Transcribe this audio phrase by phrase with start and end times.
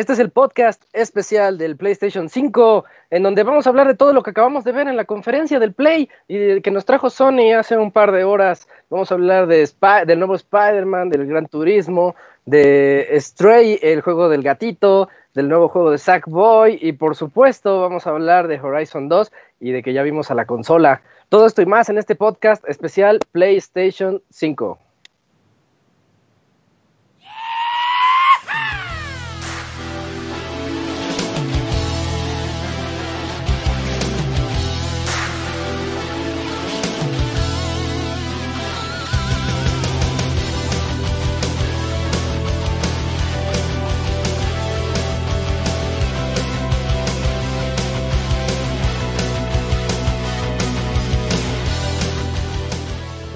[0.00, 4.14] Este es el podcast especial del PlayStation 5, en donde vamos a hablar de todo
[4.14, 7.52] lo que acabamos de ver en la conferencia del Play y que nos trajo Sony
[7.54, 8.66] hace un par de horas.
[8.88, 9.68] Vamos a hablar de
[10.06, 15.90] del nuevo Spider-Man, del Gran Turismo, de Stray, el juego del gatito, del nuevo juego
[15.90, 19.30] de Sackboy y por supuesto vamos a hablar de Horizon 2
[19.60, 21.02] y de que ya vimos a la consola.
[21.28, 24.78] Todo esto y más en este podcast especial PlayStation 5.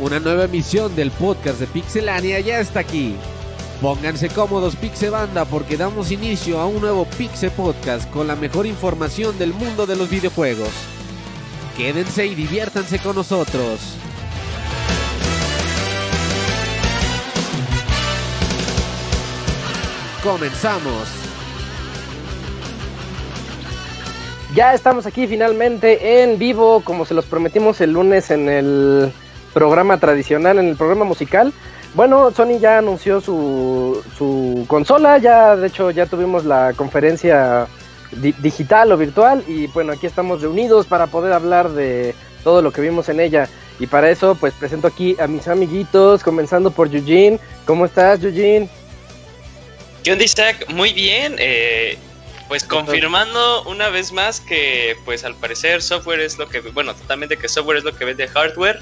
[0.05, 3.17] Una nueva emisión del podcast de Pixelania ya está aquí.
[3.81, 9.39] Pónganse cómodos Pixebanda porque damos inicio a un nuevo Pixel Podcast con la mejor información
[9.39, 10.69] del mundo de los videojuegos.
[11.79, 13.81] Quédense y diviértanse con nosotros.
[20.23, 21.09] Comenzamos.
[24.55, 29.13] Ya estamos aquí finalmente en vivo, como se los prometimos el lunes en el
[29.55, 31.53] programa tradicional, en el programa musical.
[31.95, 37.69] Bueno, Sony ya anunció su, su consola, ya de hecho ya tuvimos la conferencia
[38.11, 42.81] digital o virtual y bueno, aquí estamos reunidos para poder hablar de todo lo que
[42.81, 43.49] vimos en ella.
[43.81, 47.39] Y para eso pues presento aquí a mis amiguitos, comenzando por Eugene.
[47.65, 48.69] ¿Cómo estás, Eugene?
[50.03, 50.67] ¿Qué onda, Isaac?
[50.69, 51.37] Muy bien.
[51.39, 51.97] Eh,
[52.49, 57.37] pues confirmando una vez más que pues al parecer software es lo que, bueno, totalmente
[57.37, 58.81] que software es lo que vende hardware.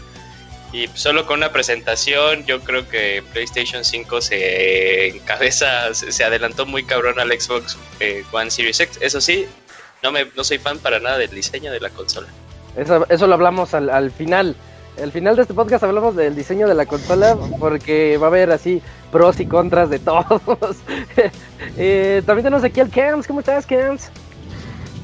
[0.72, 6.82] Y solo con una presentación, yo creo que PlayStation 5 se encabeza, se adelantó muy
[6.84, 8.98] cabrón al Xbox eh, One Series X.
[9.02, 9.46] Eso sí,
[10.02, 12.28] no, me, no soy fan para nada del diseño de la consola.
[12.74, 14.56] Eso, eso lo hablamos al, al final.
[15.00, 18.50] Al final de este podcast hablamos del diseño de la consola porque va a haber
[18.50, 20.76] así pros y contras de todos.
[21.76, 23.26] eh, también tenemos aquí al Cams.
[23.26, 24.10] ¿Cómo estás, Cams?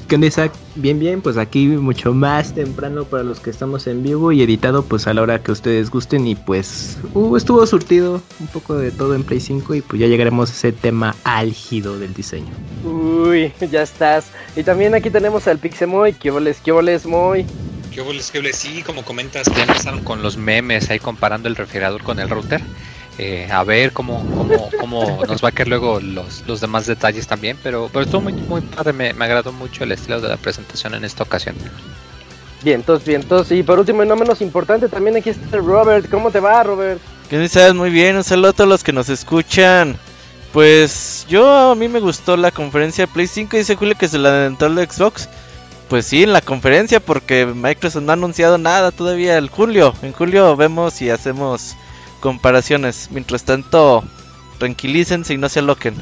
[0.09, 0.51] ¿Qué onda Isaac?
[0.73, 4.81] Bien, bien, pues aquí mucho más temprano para los que estamos en vivo y editado
[4.81, 8.89] pues a la hora que ustedes gusten y pues uh, estuvo surtido un poco de
[8.89, 12.49] todo en Play 5 y pues ya llegaremos a ese tema álgido del diseño.
[12.83, 14.31] Uy, ya estás.
[14.55, 17.45] Y también aquí tenemos al Pixemoy, ¿qué voles, qué voles, Moy?
[17.93, 18.55] ¿Qué voles, qué voles?
[18.55, 22.61] Sí, como comentas, ya empezaron con los memes ahí comparando el refrigerador con el router.
[23.21, 27.27] Eh, a ver cómo, cómo, cómo nos va a caer luego los, los demás detalles
[27.27, 30.37] también, pero, pero estuvo muy, muy padre, me, me, agradó mucho el estilo de la
[30.37, 31.53] presentación en esta ocasión.
[32.63, 36.09] Bien, entonces, bien, entonces, y por último y no menos importante, también aquí está Robert,
[36.09, 37.01] ¿cómo te va Robert?
[37.29, 37.73] ¿Qué dices?
[37.73, 39.97] Muy bien, un saludo a todos los que nos escuchan.
[40.53, 44.17] Pues yo a mí me gustó la conferencia de Play 5, dice Julio que se
[44.17, 45.27] la adelantó el Xbox.
[45.89, 49.93] Pues sí, en la conferencia, porque Microsoft no ha anunciado nada todavía el julio.
[50.03, 51.75] En julio vemos y hacemos
[52.19, 53.09] comparaciones.
[53.11, 54.03] Mientras tanto,
[54.57, 55.95] tranquilícense y no se aloquen.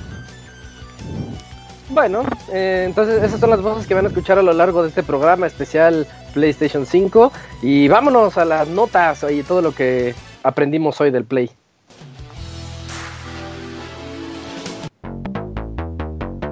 [1.90, 4.90] Bueno, eh, entonces esas son las voces que van a escuchar a lo largo de
[4.90, 7.32] este programa especial PlayStation 5.
[7.62, 10.14] Y vámonos a las notas y todo lo que
[10.44, 11.50] aprendimos hoy del Play.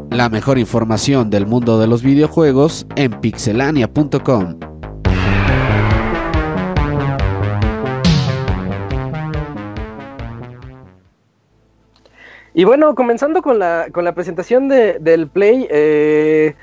[0.09, 4.74] La mejor información del mundo de los videojuegos en pixelania.com.
[12.57, 16.55] Y bueno, comenzando con la, con la presentación de, del Play, eh,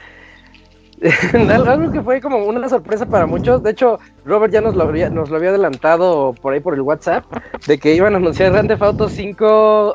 [1.67, 3.63] algo que fue como una sorpresa para muchos.
[3.63, 6.81] De hecho, Robert ya nos lo, había, nos lo había adelantado por ahí por el
[6.81, 7.27] WhatsApp,
[7.67, 9.95] de que iban a anunciar Grand Theft Auto 5,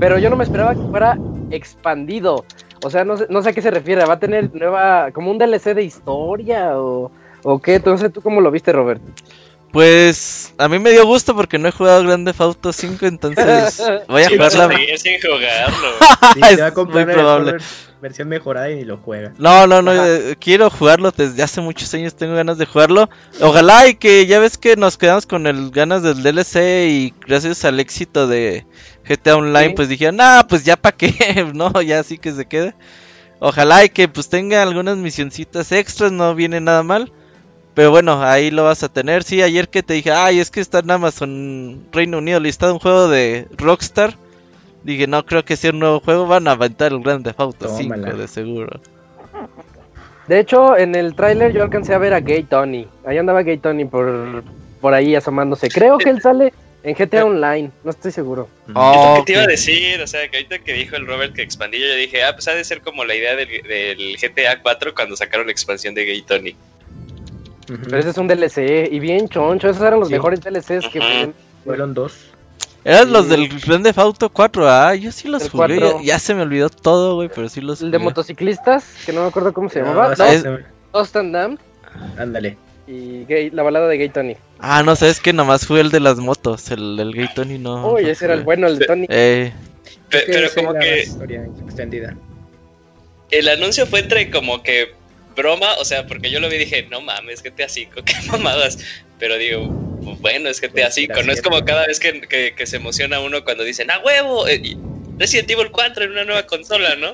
[0.00, 1.16] pero yo no me esperaba que fuera
[1.50, 2.44] expandido.
[2.84, 5.30] O sea, no sé, no sé a qué se refiere, va a tener nueva, como
[5.30, 7.12] un DLC de historia o,
[7.44, 7.76] o qué.
[7.76, 9.00] Entonces, ¿tú cómo lo viste, Robert?
[9.72, 14.22] Pues a mí me dio gusto porque no he jugado Grande Auto 5, entonces voy
[14.22, 14.64] a jugarla.
[14.64, 15.88] a seguir sin jugarlo.
[16.34, 17.56] Sí, te va a Es comprar muy probable.
[18.00, 19.32] Versión mejorada y ni lo juega.
[19.38, 20.08] No, no, no, Ajá.
[20.08, 23.10] eh, quiero jugarlo desde hace muchos años, tengo ganas de jugarlo.
[23.40, 27.64] Ojalá y que ya ves que nos quedamos con el ganas del DLC y gracias
[27.64, 28.66] al éxito de
[29.06, 29.74] GTA Online Sí.
[29.74, 31.12] pues dijeron, nah, pues ya pa' qué,
[31.54, 32.74] no, ya sí que se quede.
[33.40, 37.12] Ojalá y que pues tenga algunas misioncitas extras, no viene nada mal.
[37.78, 39.22] Pero bueno, ahí lo vas a tener.
[39.22, 42.80] Sí, ayer que te dije, ay, es que está en Amazon Reino Unido listado un
[42.80, 44.14] juego de Rockstar.
[44.82, 47.68] Dije, no creo que sea un nuevo juego, van a aventar el Grand Theft Auto
[47.68, 48.14] 5 Tómala.
[48.14, 48.80] de seguro.
[50.26, 52.88] De hecho, en el tráiler yo alcancé a ver a Gay Tony.
[53.06, 54.42] Ahí andaba Gay Tony por,
[54.80, 55.68] por ahí asomándose.
[55.68, 56.52] Creo que él sale
[56.82, 58.48] En GTA Online, no estoy seguro.
[58.74, 60.00] Oh, ¿Qué te iba a decir?
[60.02, 62.54] O sea, que ahorita que dijo el Robert que expandí, yo dije, ah, pues ha
[62.54, 66.22] de ser como la idea del, del GTA 4 cuando sacaron la expansión de Gay
[66.22, 66.56] Tony.
[67.84, 69.68] Pero ese es un DLC y bien choncho.
[69.68, 70.14] Esos eran los Sí.
[70.14, 71.34] mejores DLCs que podían-
[71.64, 72.14] Fueron dos.
[72.84, 75.98] Eran los del Grand Theft Auto 4, ah, yo sí los El jugué, 4.
[76.00, 79.22] ya, ya se me olvidó todo, güey, pero sí los El de motociclistas, que no
[79.22, 80.14] me acuerdo cómo se No, llamaba.
[80.16, 80.44] No, es-
[80.94, 81.58] Lost and Damned
[82.16, 82.56] Ándale.
[82.86, 84.36] y Gay- la balada de Gay Tony.
[84.60, 87.92] Ah, no, sabes que nomás fue el de las motos, el del Gay Tony no.
[87.92, 89.06] Uy, no ese era el bueno, el de Tony.
[89.10, 89.52] Eh,
[90.08, 92.16] Pe- pero como que historia extendida.
[93.30, 94.94] el anuncio fue entre como que
[95.38, 98.78] broma, o sea, porque yo lo vi y dije, no mames, GTA 5, qué mamadas.
[99.18, 99.66] Pero digo,
[100.20, 102.76] bueno, es GTA Pues, 5, era no es como cada vez que, que- que se
[102.76, 104.46] emociona uno cuando dicen, ¡ah, huevo!
[104.46, 104.76] eh,
[105.18, 107.12] Resident Evil 4 en una nueva consola, ¿no?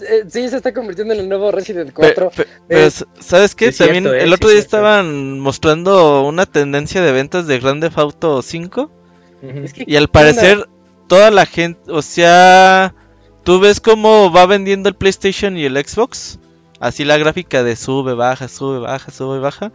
[0.00, 2.30] Eh, Sí, se está convirtiendo en el nuevo Resident pe- 4.
[2.30, 3.72] pe- pero, Eh, s- ¿sabes qué?
[3.72, 4.76] También el otro día cierto.
[4.76, 8.90] estaban mostrando una tendencia de ventas de Grand Theft Auto 5
[9.42, 9.58] Ujú.
[9.64, 10.68] Es que, y al ¿qué parecer
[11.08, 12.94] toda la gente, o sea,
[13.44, 16.38] tú ves cómo va vendiendo el PlayStation y el Xbox,
[16.80, 19.72] así la gráfica de sube, baja, sube, baja, sube, baja.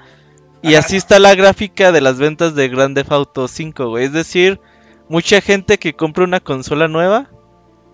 [0.62, 4.06] Y así está la gráfica de las ventas de Grand Theft Auto 5, güey.
[4.06, 4.60] Es decir,
[5.10, 7.30] mucha gente que compra una consola nueva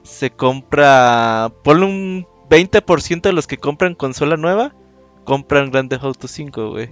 [0.04, 4.74] se compra, ponle un 20% de los que compran consola nueva
[5.26, 6.90] compran Grand Theft Auto 5, güey.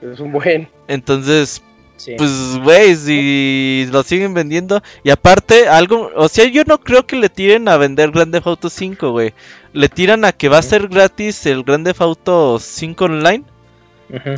[0.00, 0.68] Es un buen.
[0.88, 1.62] Entonces,
[1.96, 2.14] Sí.
[2.18, 4.82] pues, güey, si lo siguen vendiendo.
[5.04, 6.10] Y aparte, algo.
[6.16, 9.32] O sea, yo no creo que le tiren a vender Grand Theft Auto 5, güey.
[9.74, 13.44] Le tiran a que va a ser gratis el Grand Theft Auto 5 online.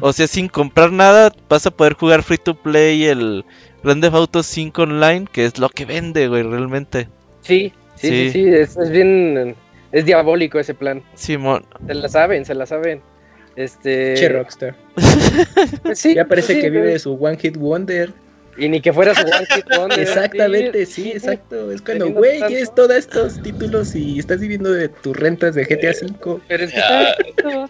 [0.00, 3.44] O sea, sin comprar nada, vas a poder jugar free to play el
[3.84, 7.08] Grand Theft Auto 5 online, que es lo que vende, güey, realmente.
[7.42, 8.30] Sí, sí, sí, Sí.
[8.32, 9.54] sí, es, es bien.
[9.92, 11.02] Es diabólico ese plan.
[11.14, 11.64] Simón.
[11.86, 13.02] Se la saben, se la saben.
[13.56, 14.14] Este.
[14.14, 14.74] Che Rockstar.
[15.82, 18.12] pues sí, Ya parece sí, que vive pues, de su One Hit Wonder.
[18.58, 20.00] Y ni que fuera su One Hit Wonder.
[20.00, 21.70] Exactamente, sí, exacto.
[21.70, 25.90] Es cuando, güey, tienes todos estos títulos y estás viviendo de tus rentas de GTA
[25.90, 26.40] V.
[26.48, 27.14] Pero es que Ah.
[27.36, 27.68] está-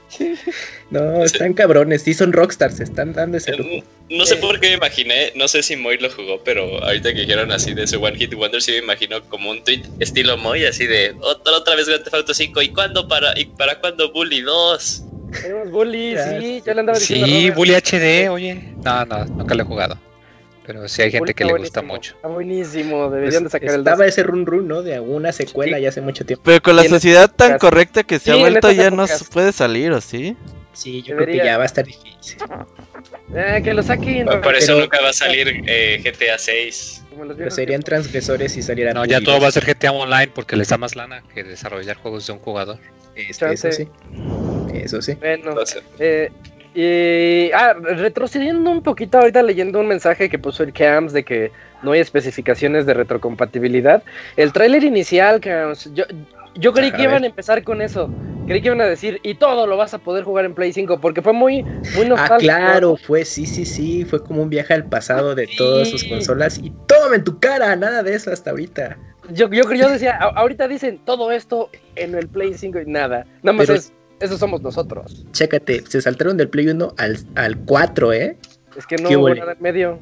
[0.91, 3.69] No, están cabrones, sí son Rockstars, se están dando ese lujo.
[3.71, 7.13] Eh, No sé por qué me imaginé, no sé si Moy lo jugó, pero ahorita
[7.13, 10.37] que dijeron así de ese One Hit Wonder, sí me imagino como un tweet estilo
[10.37, 13.81] Moy, así de otra, otra vez Grand Theft Auto 5, ¿y cuándo para, y para
[13.81, 15.03] cuándo Bully 2?
[15.43, 17.27] Tenemos Bully, Ya, sí, ya le andaba diciendo.
[17.27, 17.51] Sí.
[17.51, 18.77] Bully HD, oye.
[18.85, 19.99] No, no, nunca lo he jugado.
[20.67, 22.15] Pero sí hay gente que le gusta mucho.
[22.17, 24.07] Está buenísimo, deberían de sacar el Estaba 2.
[24.07, 24.83] ese run run, ¿no?
[24.83, 25.83] De alguna secuela Sí.
[25.85, 26.43] ya hace mucho tiempo.
[26.45, 29.25] Pero con la Y sociedad tan correcta que se Sí, ha vuelto, ya no se
[29.27, 30.37] puede salir, ¿o sí?
[30.73, 32.37] Sí, yo creo que ya va a estar difícil.
[33.35, 34.27] Eh, que lo saquen.
[34.27, 37.03] Por eso Pero- nunca va a salir eh, GTA 6.
[37.11, 38.95] como los Pero serían transgresores si salieran.
[38.95, 39.55] No, ya todo va a 2.
[39.55, 42.79] ser GTA Online porque les da más lana que desarrollar juegos de un jugador.
[43.15, 43.69] Es- Chance.
[43.69, 43.89] Eso sí.
[44.75, 45.15] Eso sí.
[45.15, 45.55] Bueno,
[45.99, 46.31] eh,
[46.77, 51.51] y, ah, retrocediendo un poquito ahorita leyendo un mensaje que puso el Cams de que
[51.83, 54.03] no hay especificaciones de retrocompatibilidad.
[54.37, 56.05] El tráiler inicial, Cams, yo,
[56.55, 58.11] yo creí que iban a empezar con eso.
[58.47, 61.01] Creí que iban a decir, y todo lo vas a poder jugar en Play 5,
[61.01, 61.65] porque fue muy,
[61.97, 62.39] muy Ah, nostálgico.
[62.55, 66.61] claro, fue, sí, sí, sí, fue como un viaje al pasado de todas sus consolas
[66.63, 68.99] y tómame en tu cara, nada de eso hasta ahorita.
[69.31, 73.27] Yo, yo, yo decía, ahorita dicen todo esto en el Play 5 y nada.
[73.43, 75.27] Nada más Pero- es, eso somos nosotros.
[75.33, 78.37] Chécate, se saltaron del Play 1 al, al 4, ¿eh?
[78.77, 79.99] Es que no ¿Qué hubo nada en medio.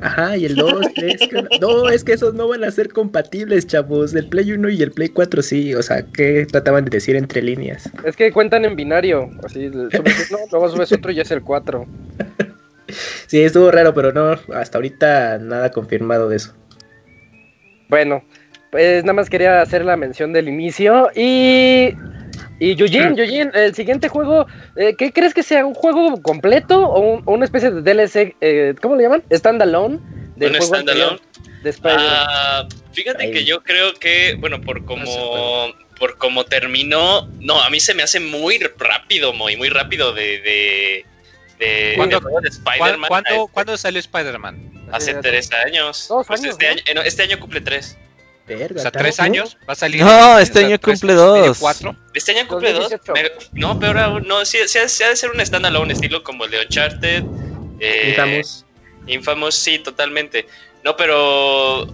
[0.00, 1.16] Ajá, y el 2, 3,
[1.60, 4.92] no, es que esos no van a ser compatibles, chavos, el Play 1 y el
[4.92, 7.90] Play 4 sí, o sea, ¿qué trataban de decir entre líneas?
[8.04, 9.30] Es que cuentan en binario.
[9.44, 11.86] Así, subes uno, luego subes otro y es el 4.
[13.26, 16.54] Sí, estuvo raro, pero no, hasta ahorita nada confirmado de eso.
[17.88, 18.22] Bueno,
[18.70, 21.10] pues nada más quería hacer la mención del inicio.
[21.14, 21.94] Y.
[22.60, 24.46] Y Yujin, Yujin, el siguiente juego,
[24.76, 25.64] eh, ¿qué crees que sea?
[25.64, 28.34] ¿Un juego completo o, un- o una especie de DLC?
[28.40, 29.22] eh, ¿Cómo le llaman?
[29.32, 29.98] ¿Standalone?
[30.40, 31.20] un standalone.
[31.62, 31.74] De.
[31.84, 33.32] Ah, fíjate Ahí.
[33.32, 38.02] que yo creo que, bueno, por como, por como terminó, no, a mí se me
[38.04, 41.04] hace muy rápido, muy, muy rápido de, de,
[41.58, 43.08] de, ¿Cuándo- de juego de ¿Cuándo, Spider-Man.
[43.08, 44.72] ¿cuándo, eh, cuándo salió Spider-Man?
[44.92, 46.06] Hace Hace tres años.
[46.08, 46.72] Dos Pues años, este, ¿no?
[46.72, 47.96] año, eh, este año cumple tres.
[48.56, 49.56] Verga, O sea, tres años.
[49.68, 50.02] Va a salir.
[50.02, 51.58] No, este año cumple dos.
[51.58, 51.96] Cuatro.
[52.14, 53.12] Este año cumple 2018.
[53.36, 53.50] dos.
[53.54, 56.50] No, peor aún, no, sí, sí, sí ha de ser un standalone estilo como el
[56.50, 57.24] de Uncharted.
[57.80, 58.64] eh, Infamous.
[59.06, 60.46] Infamous, sí, totalmente.
[60.84, 61.86] No, pero.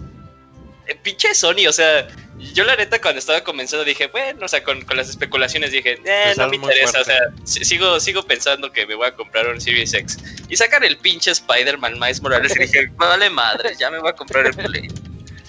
[0.87, 2.07] eh, pinche Sony, o sea.
[2.53, 5.93] Yo la neta cuando estaba comenzando dije, bueno, o sea, con, con las especulaciones dije,
[6.03, 9.13] eh, Pues no me interesa, o sea, si- sigo, sigo pensando que me voy a
[9.15, 10.17] comprar un Series X.
[10.49, 14.13] Y sacan el pinche Spider-Man Miles Morales y dije, vale madre, ya me voy a
[14.13, 14.89] comprar el Play.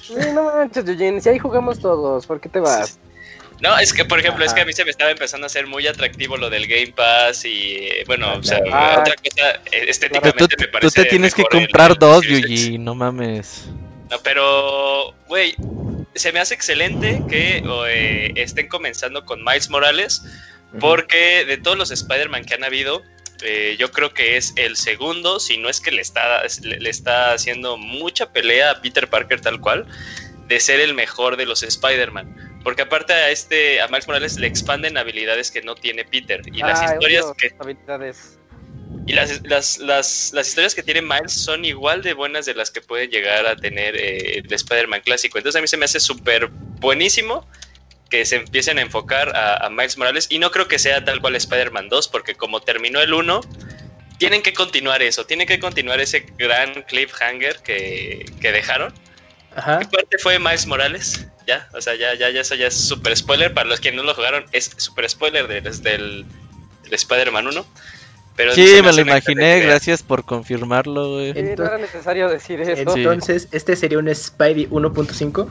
[0.06, 2.98] Sí, no manches, Yujin, si ahí jugamos todos, ¿por qué te vas?
[3.60, 5.66] No, es que, por ejemplo, es que a mí se me estaba empezando a hacer
[5.66, 9.90] muy atractivo lo del Game Pass y, bueno, o sea, Ah, otra cosa, eh, Pero
[9.90, 12.24] estéticamente tú, me tú parece te tienes que comprar el dos.
[12.26, 13.64] Yuji, no mames.
[14.10, 15.56] No, pero, güey,
[16.14, 20.22] se me hace excelente que eh, estén comenzando con Miles Morales,
[20.78, 23.02] porque de todos los Spider-Man que han habido,
[23.42, 26.90] eh, yo creo que es el segundo, si no es que le está, le, le
[26.90, 29.86] está haciendo mucha pelea a Peter Parker tal cual,
[30.48, 32.60] de ser el mejor de los Spider-Man.
[32.62, 36.40] Porque aparte a este, a Miles Morales le expanden habilidades que no tiene Peter.
[36.52, 38.38] Y las historias que habilidades.
[39.06, 42.72] y las, las, las, las historias que tiene Miles son igual de buenas de las
[42.72, 45.38] que puede llegar a tener eh, el Spider-Man clásico.
[45.38, 46.48] Entonces a mí se me hace súper
[46.80, 47.46] buenísimo
[48.10, 50.26] que se empiecen a enfocar a, a Miles Morales.
[50.30, 53.40] Y no creo que sea tal cual Spider-Man 2, porque como terminó el 1,
[54.18, 55.26] tienen que continuar eso.
[55.26, 58.92] Tienen que continuar ese gran cliffhanger que, que dejaron.
[59.54, 59.78] Ajá.
[59.80, 61.26] ¿Qué parte fue Miles Morales?
[61.46, 63.54] Ya, o sea, ya, ya, ya, eso ya es súper spoiler.
[63.54, 66.24] Para los que no lo jugaron, es súper spoiler de- desde el,
[66.84, 67.66] del Spider-Man 1.
[68.36, 71.32] Pero Sí, me lo imaginé, gracias por confirmarlo, güey.
[71.32, 72.92] Sí, no Entonces- era necesario decir eso.
[72.92, 73.00] Sí.
[73.00, 75.48] Entonces, ¿este sería un Spidey 1.5?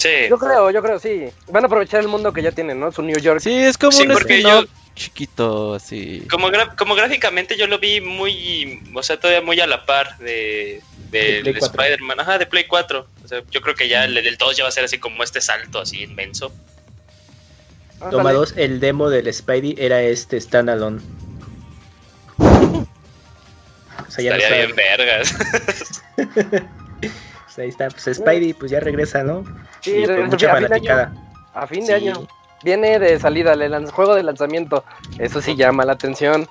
[0.00, 1.26] Sí, Yo creo, yo creo, sí.
[1.48, 2.90] Van a aprovechar el mundo que ya tienen, ¿no?
[2.90, 3.40] Su New York.
[3.40, 6.26] Sí, es como Sí, un porque spin-off yo- chiquito, así.
[6.30, 10.80] como, como gráficamente yo lo vi muy, o sea, todavía muy a la par de,
[11.10, 11.66] De 4.
[11.66, 13.06] Spider-Man, ajá, de Play 4.
[13.24, 15.22] O sea, yo creo que ya el del 2 ya va a ser así como
[15.22, 16.50] este salto así inmenso.
[18.10, 21.00] Toma 2, el demo del Spidey era este standalone.
[24.08, 25.34] O sea, ya no Estaría bien vergas.
[27.60, 29.44] pues ahí está, pues Spidey pues ya regresa, ¿no?
[29.80, 31.02] Sí, y con regresa mucha a fin de fanaticada.
[31.08, 31.32] año.
[31.54, 31.92] A fin de Sí.
[32.08, 32.26] año.
[32.62, 34.84] Viene de salida, el juego de lanzamiento.
[35.18, 36.46] Eso sí llama la atención.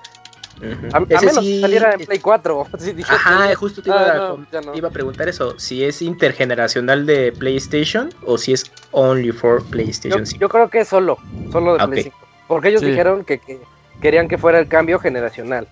[0.92, 2.66] A, menos sí- que saliera en Play 4.
[2.78, 4.74] Sí, dije, Ajá, justo te iba, Ah, a, no, no.
[4.74, 9.70] iba a preguntar eso, si es intergeneracional de PlayStation o si es only for yo,
[9.70, 10.40] PlayStation 5.
[10.40, 11.16] yo creo que es solo,
[11.50, 12.04] solo de Ah, Play ok.
[12.04, 12.18] 5.
[12.48, 12.88] Porque ellos Sí.
[12.88, 13.60] dijeron que, que
[14.02, 15.66] querían que fuera el cambio generacional.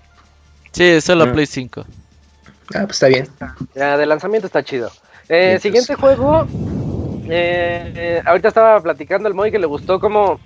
[0.72, 1.32] Sí, es solo Mm.
[1.32, 1.84] Play 5.
[2.74, 3.28] Ah, pues está bien.
[3.74, 4.90] Ya, de lanzamiento está chido.
[5.28, 6.46] Eh, siguiente juego.
[7.30, 10.40] eh, ahorita estaba platicando el Moy que le gustó cómo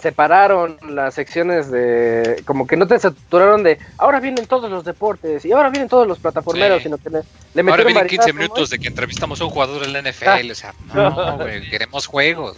[0.00, 2.42] separaron las secciones de.
[2.44, 3.78] Como que no te saturaron de.
[3.98, 6.84] Ahora vienen todos los deportes y ahora vienen todos los plataformeros, Sí.
[6.84, 9.44] sino que le, le Ahora metieron vienen variedad, 15 ¿no, minutos de que entrevistamos a
[9.44, 10.50] un jugador del NFL.
[10.50, 12.56] O sea, no, güey, queremos juegos.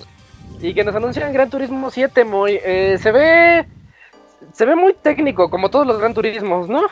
[0.60, 2.58] Y que nos anuncian Gran Turismo 7, Moy.
[2.64, 3.66] Eh, se ve.
[4.52, 6.82] Se ve muy técnico, como todos los Gran Turismos, ¿no?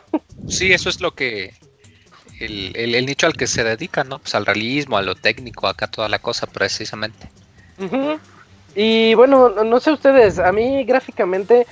[0.49, 1.55] Sí, eso es lo que.
[2.39, 4.19] El, el- el nicho al que se dedica, ¿no?
[4.19, 7.31] Pues al realismo, a lo técnico, acá toda la cosa, precisamente.
[8.75, 11.67] Y bueno, no, no sé ustedes, a mí gráficamente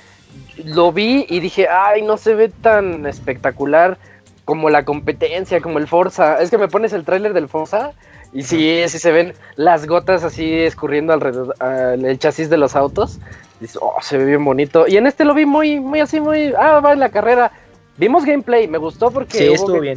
[0.63, 3.97] lo vi y dije, ay, no se ve tan espectacular
[4.43, 6.41] como la competencia, como el Forza.
[6.41, 7.91] Es que me pones el tráiler del Forza
[8.33, 11.55] y sí, sí se ven las gotas así escurriendo alrededor
[11.97, 13.19] del chasis de los autos.
[13.59, 14.87] Dices, oh, se ve bien bonito.
[14.87, 17.51] Y en este lo vi muy, muy así, muy, ah, va en la carrera.
[17.97, 19.95] Vimos gameplay, me gustó porque Sí, hubo bien.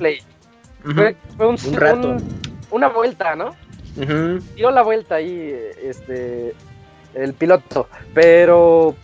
[0.82, 2.08] Fue, fue un, Un rato.
[2.11, 3.54] un- una vuelta, ¿no?
[4.54, 6.54] dio la vuelta ahí, este,
[7.14, 8.94] el piloto, pero,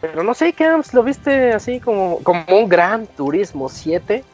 [0.00, 4.24] pero no sé, Camps, lo viste así como, como un Gran Turismo 7.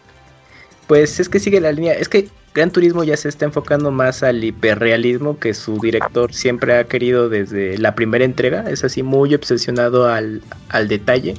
[0.87, 1.95] Pues es que sigue la línea.
[1.95, 6.77] Es que Gran Turismo ya se está enfocando más al hiperrealismo que su director siempre
[6.79, 8.67] ha querido desde la primera entrega.
[8.71, 11.35] Es así muy obsesionado al, al detalle.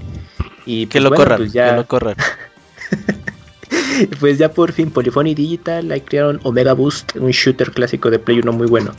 [0.66, 2.16] Y Que pues lo bueno, corran, pues ya, que lo corran.
[4.20, 8.40] pues ya por fin Polyphony Digital ahí crearon Omega Boost, un shooter clásico de Play
[8.40, 8.92] 1 muy bueno.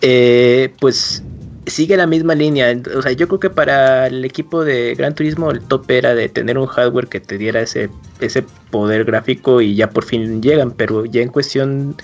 [0.00, 1.22] Eh, pues
[1.66, 2.74] sigue la misma línea.
[2.96, 6.28] O sea, yo creo que para el equipo de Gran Turismo el tope era de
[6.28, 10.72] tener un hardware que te diera ese, ese poder gráfico y ya por fin llegan,
[10.72, 11.96] pero ya en cuestión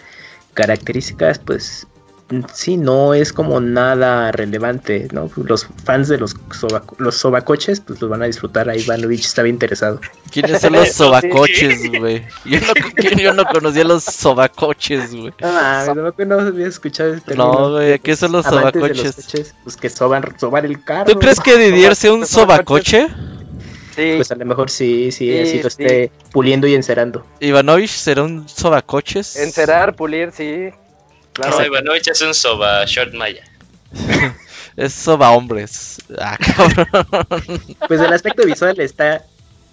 [0.54, 1.86] características, pues
[2.52, 5.30] sí, no es como nada relevante, ¿no?
[5.36, 9.48] Los fans de los, sobaco- los sobacoches, pues los van a disfrutar, ahí Vanovich estaba
[9.48, 10.00] interesado.
[10.32, 12.24] ¿Quiénes son los sobacoches, güey?
[12.44, 15.32] Yo no, que- yo no conocía los sobacoches, güey.
[15.42, 19.14] Ah, no, no había escuchado este No, güey, ¿qué son los sobacoches?
[19.16, 21.12] coches, pues que soban, soban el carro.
[21.12, 23.06] ¿Tú crees que Didier sea un sobacoche?
[23.94, 25.82] Sí, Pues a lo mejor sí, sí, Sí, así lo sí.
[25.82, 27.24] esté puliendo y encerando.
[27.40, 29.36] ¿Ivanovich será un sobacoches?
[29.36, 30.68] encerar, pulir, sí.
[31.36, 31.58] Claro.
[31.58, 33.44] No, Ivanovich es un soba short maya.
[34.76, 35.96] Es soba hombres.
[36.20, 37.62] Ah, cabrón.
[37.88, 39.24] Pues el aspecto visual está,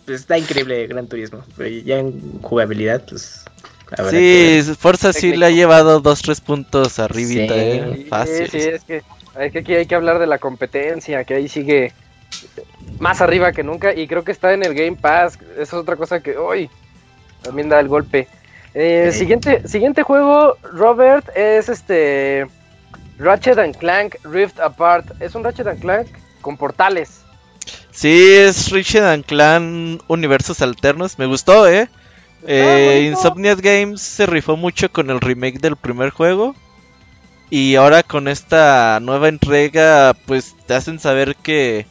[0.05, 3.43] pues está increíble Gran Turismo, pero ya en jugabilidad, pues...
[3.97, 7.59] habrá que Sí, Forza sí le ha llevado dos, tres puntos arribita, Sí.
[7.59, 7.91] eh.
[7.97, 8.49] Sí, Fácil.
[8.49, 9.03] sí, es que,
[9.41, 11.91] es que aquí hay que hablar de la competencia, que ahí sigue
[12.99, 15.37] más arriba que nunca y creo que está en el Game Pass.
[15.55, 16.69] Eso es otra cosa que hoy
[17.41, 18.29] también da el golpe.
[18.73, 22.47] Eh, siguiente, siguiente juego, Robert, es este
[23.19, 25.21] Ratchet and Clank Rift Apart.
[25.21, 26.07] Es un Ratchet and Clank
[26.41, 27.21] con portales.
[27.91, 31.19] Sí, es Richard and Clan Universos Alternos.
[31.19, 31.89] Me gustó, ¿eh?
[32.47, 33.07] eh.
[33.11, 36.55] Insomniac Games se rifó mucho con el remake del primer juego.
[37.51, 41.85] Y ahora con esta nueva entrega, pues te hacen saber que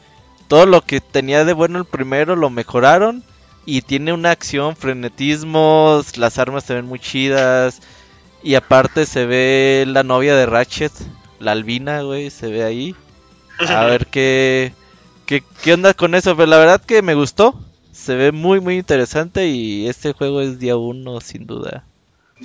[0.48, 3.22] todo lo que tenía de bueno el primero lo mejoraron.
[3.64, 7.80] Y tiene una acción, frenetismos, las armas se ven muy chidas.
[8.42, 10.92] Y aparte se ve la novia de Ratchet,
[11.38, 12.96] la albina, güey, se ve ahí.
[13.68, 14.72] A ver qué,
[15.26, 16.36] qué, qué onda con eso.
[16.36, 17.54] Pero la verdad que me gustó.
[17.92, 19.46] Se ve muy, muy interesante.
[19.48, 21.84] Y este juego es día uno, sin duda.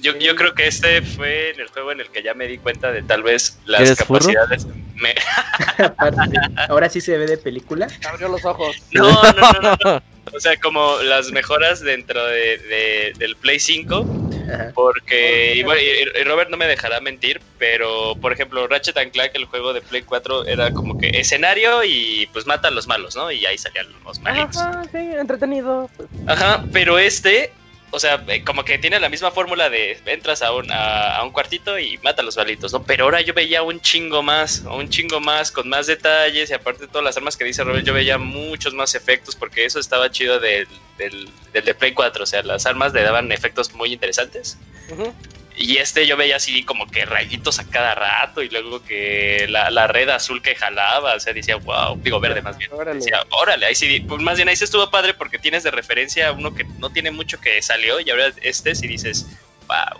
[0.02, 2.58] Yo, yo creo que este fue en el juego en el que ya me di
[2.58, 4.68] cuenta de tal vez las capacidades.
[4.96, 5.16] Me-
[5.78, 6.38] Aparte,
[6.70, 7.88] ahora sí se ve de película.
[8.10, 8.76] Abrió los ojos.
[8.92, 10.04] No, no, no, no, no.
[10.34, 14.06] O sea, como las mejoras dentro de, de- del Play 5.
[14.54, 14.72] Ajá.
[14.76, 19.12] Porque, y, bueno, y- y Robert no me dejará mentir, pero por ejemplo, Ratchet and
[19.12, 22.88] Clank, el juego de Play 4, era como que escenario y pues mata a los
[22.88, 23.32] malos, ¿no?
[23.32, 24.58] Y ahí salían los malitos.
[24.58, 25.90] Ajá, sí, entretenido.
[26.28, 27.52] Ajá, pero este,
[27.92, 31.32] o sea, eh, como que tiene la misma fórmula de entras a un, a, un
[31.32, 32.84] cuartito y mata a los malitos, ¿no?
[32.84, 36.84] Pero ahora yo veía un chingo más, un chingo más, con más detalles y aparte
[36.84, 40.12] de todas las armas que dice Robert, yo veía muchos más efectos porque eso estaba
[40.12, 40.68] chido del,
[40.98, 44.58] del, del de Play 4, o sea, las armas le daban efectos muy interesantes.
[44.90, 45.14] Ujú.
[45.60, 49.72] Y este yo veía así como que rayitos a cada rato y luego que la,
[49.72, 52.72] la red azul que jalaba, o sea, decía, wow, digo verde más bien.
[52.74, 53.00] Órale.
[53.00, 56.32] Decía, órale, ahí sí, pues más bien ahí sí estuvo padre porque tienes de referencia
[56.32, 59.28] uno que no tiene mucho que salió y ahora este si dices,
[59.68, 60.00] wow.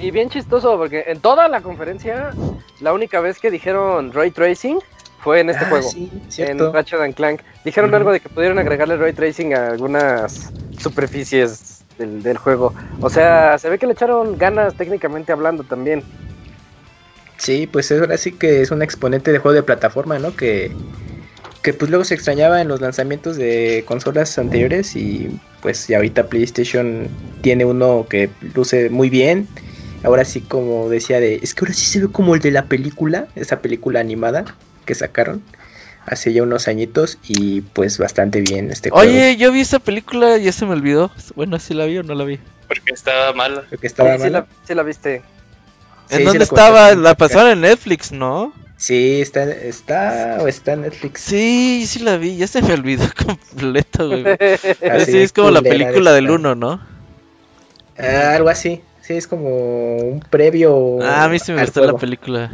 [0.00, 2.32] Y bien chistoso, porque en toda la conferencia,
[2.80, 4.78] la única vez que dijeron Ray Tracing
[5.24, 5.90] fue en este Ah, juego.
[5.90, 6.08] Sí,
[6.38, 6.72] en.
[6.72, 7.40] Ratchet and Clank.
[7.64, 7.96] Dijeron Ujú.
[7.96, 12.72] algo de que pudieron agregarle ray tracing a algunas superficies del, del juego.
[13.00, 16.02] O sea, se ve que le echaron ganas técnicamente hablando también.
[17.38, 20.34] Sí, pues ahora sí que es un exponente de juego de plataforma, ¿no?
[20.34, 20.72] Que,
[21.62, 25.30] que pues luego se extrañaba en los lanzamientos de consolas anteriores y
[25.62, 27.08] pues ya ahorita PlayStation
[27.40, 29.48] tiene uno que luce muy bien.
[30.02, 32.64] Ahora sí como decía de, es que ahora sí se ve como el de la
[32.66, 34.44] película, esa película animada
[34.84, 35.42] que sacaron
[36.10, 39.08] hace ya unos añitos y pues bastante bien este juego.
[39.08, 41.10] Oye, yo vi esa película y ya se me olvidó.
[41.36, 42.38] Bueno, si la vi o no la vi.
[42.66, 43.64] Porque estaba mal.
[43.68, 44.38] Creo que estaba Sí, sí mala.
[44.40, 45.22] la, sí la viste.
[46.08, 46.94] Sí, ¿En sí dónde la estaba?
[46.94, 48.52] La pasaron en Netflix, ¿no?
[48.76, 51.20] Sí, está, está o está en Netflix.
[51.20, 52.36] Sí, sí la vi.
[52.36, 54.24] Ya se me olvidó completo, güey.
[54.90, 56.30] Así sí, es como la película del.
[56.30, 56.80] 1, ¿no?
[57.98, 58.80] Ah, algo así.
[59.02, 60.98] Sí, es como un previo.
[61.02, 62.52] Ah, a mí sí me gustó la película.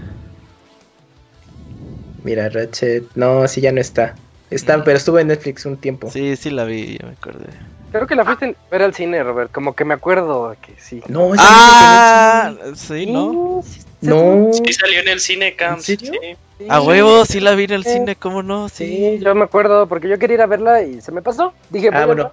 [2.24, 3.04] Mira, Ratchet.
[3.14, 4.14] No, sí, ya no está.
[4.50, 4.84] Está, No.
[4.84, 6.10] pero estuvo en Netflix un tiempo.
[6.10, 7.46] Sí, sí la vi, ya me acordé.
[7.92, 9.52] Creo que la fuiste a ver al cine, Robert.
[9.52, 11.00] Como que me acuerdo que sí.
[11.06, 13.62] No, Ah, sí, ¿no?
[13.64, 14.50] Sí, sí, no.
[14.52, 15.74] Sí salió en el cine, Cam.
[15.76, 16.12] ¿En serio?
[16.12, 16.36] sí.
[16.58, 16.66] sí.
[16.68, 18.68] A huevo, sí la vi en el cine, ¿cómo no?
[18.68, 19.18] Sí, Sí.
[19.24, 21.52] yo me acuerdo porque yo quería ir a verla y se me pasó.
[21.70, 22.32] Dije, voy, Ah, al bueno.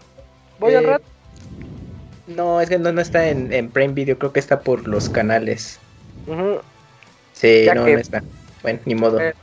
[0.59, 1.01] voy al Eh, rat.
[2.27, 5.09] No, es que no, no está en, en Prime Video, creo que está por los
[5.09, 5.79] canales.
[7.33, 8.23] Sí, Ya no, que- no está.
[8.61, 9.19] Bueno, ni modo.
[9.19, 9.33] Eh,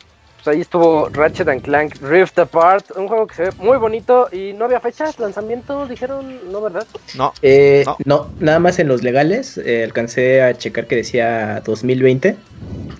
[0.45, 4.29] Pues ahí estuvo Ratchet and Clank Rift Apart, un juego que se ve muy bonito
[4.33, 6.87] y no había fechas, lanzamiento, dijeron, ¿no, verdad?
[7.17, 7.33] No.
[7.43, 7.97] Eh, no.
[8.05, 8.27] no.
[8.39, 9.59] nada más en los legales.
[9.59, 12.37] eh, alcancé a checar que decía 2020.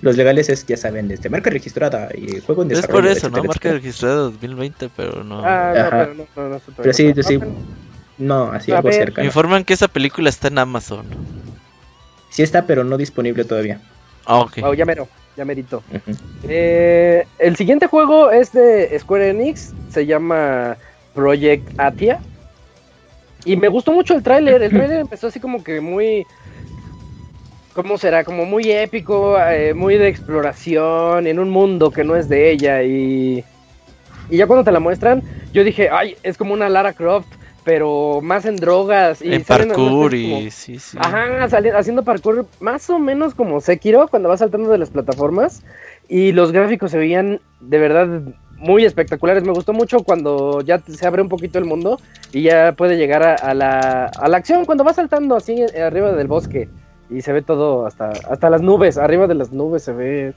[0.01, 3.01] Los legales es, ya saben, desde marca registrada y juego en Es desarrollo.
[3.01, 3.37] por eso, ¿no?
[3.37, 3.75] etcétera, Marca etcétera.
[3.75, 5.45] registrada 2020, pero no.
[5.45, 5.89] Ah, no, Ajá.
[5.89, 7.37] pero no, no, no, no, Pero sí, no, sí.
[7.37, 7.45] no,
[8.17, 9.13] No, así A algo ver.
[9.17, 11.05] Me informan que esa película está en Amazon.
[12.29, 13.81] Sí está, pero no disponible todavía.
[14.25, 14.59] Ah, ok.
[14.63, 15.07] Oh, ya mero,
[15.39, 15.81] ya merito.
[15.89, 16.17] Ujú.
[16.49, 20.75] Eh, el siguiente juego es de Square Enix, se llama
[21.15, 22.19] Project Atia.
[23.45, 26.27] Y me gustó mucho el tráiler, el tráiler empezó así como que muy...
[27.73, 28.25] ¿Cómo será?
[28.25, 32.83] Como muy épico, eh, muy de exploración en un mundo que no es de ella
[32.83, 33.45] y...
[34.29, 35.23] Y ya cuando te la muestran,
[35.53, 39.21] yo dije, ay, es como una Lara Croft, pero más en drogas.
[39.21, 40.97] Y en salen parkour cosas como- y sí, sí.
[40.99, 45.63] Ajá, sali- haciendo parkour más o menos como Sekiro cuando va saltando de las plataformas
[46.07, 48.21] y los gráficos se veían de verdad
[48.57, 49.43] muy espectaculares.
[49.43, 51.99] Me gustó mucho cuando ya se abre un poquito el mundo
[52.33, 55.81] y ya puede llegar a, a la, a la acción cuando va saltando así eh,
[55.81, 56.69] arriba del bosque
[57.09, 60.33] y se ve todo hasta, hasta las nubes, arriba de las nubes se ve...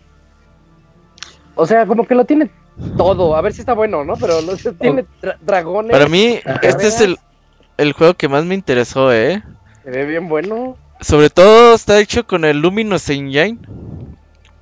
[1.55, 2.51] O sea, como que lo tiene
[2.97, 4.17] todo, a ver si está bueno, ¿no?
[4.17, 7.19] Pero no sé, tiene dra- dragones, Para mí, este es el,
[7.77, 9.43] el juego que más me interesó, ¿eh?
[9.85, 10.77] se ve bien bueno.
[11.01, 13.59] Sobre todo está hecho con el Luminous Engine.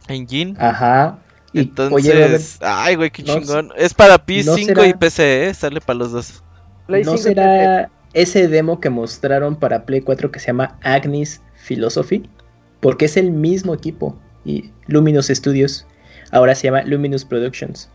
[0.08, 0.54] Engine.
[0.58, 1.18] Ajá.
[1.52, 3.72] Y, Entonces, oye, ay, güey, qué no chingón.
[3.76, 5.54] Es para P5 no será- y PC, ¿eh?
[5.54, 6.42] Sale para los dos.
[6.86, 7.28] Play ¿no 5 y PC.
[7.34, 12.28] será ese demo que mostraron para Play 4 que se llama Agnes Philosophy?
[12.80, 14.16] Porque es el mismo equipo.
[14.44, 15.86] y Luminous Studios.
[16.32, 17.90] Ahora se llama Luminous Productions.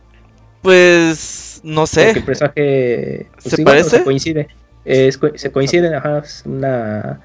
[0.62, 2.06] Pues no sé.
[2.06, 3.98] Porque el personaje pues, ¿Se sí, bueno, parece?
[3.98, 4.48] se coincide.
[4.86, 7.20] Es co- se coinciden, ajá, es una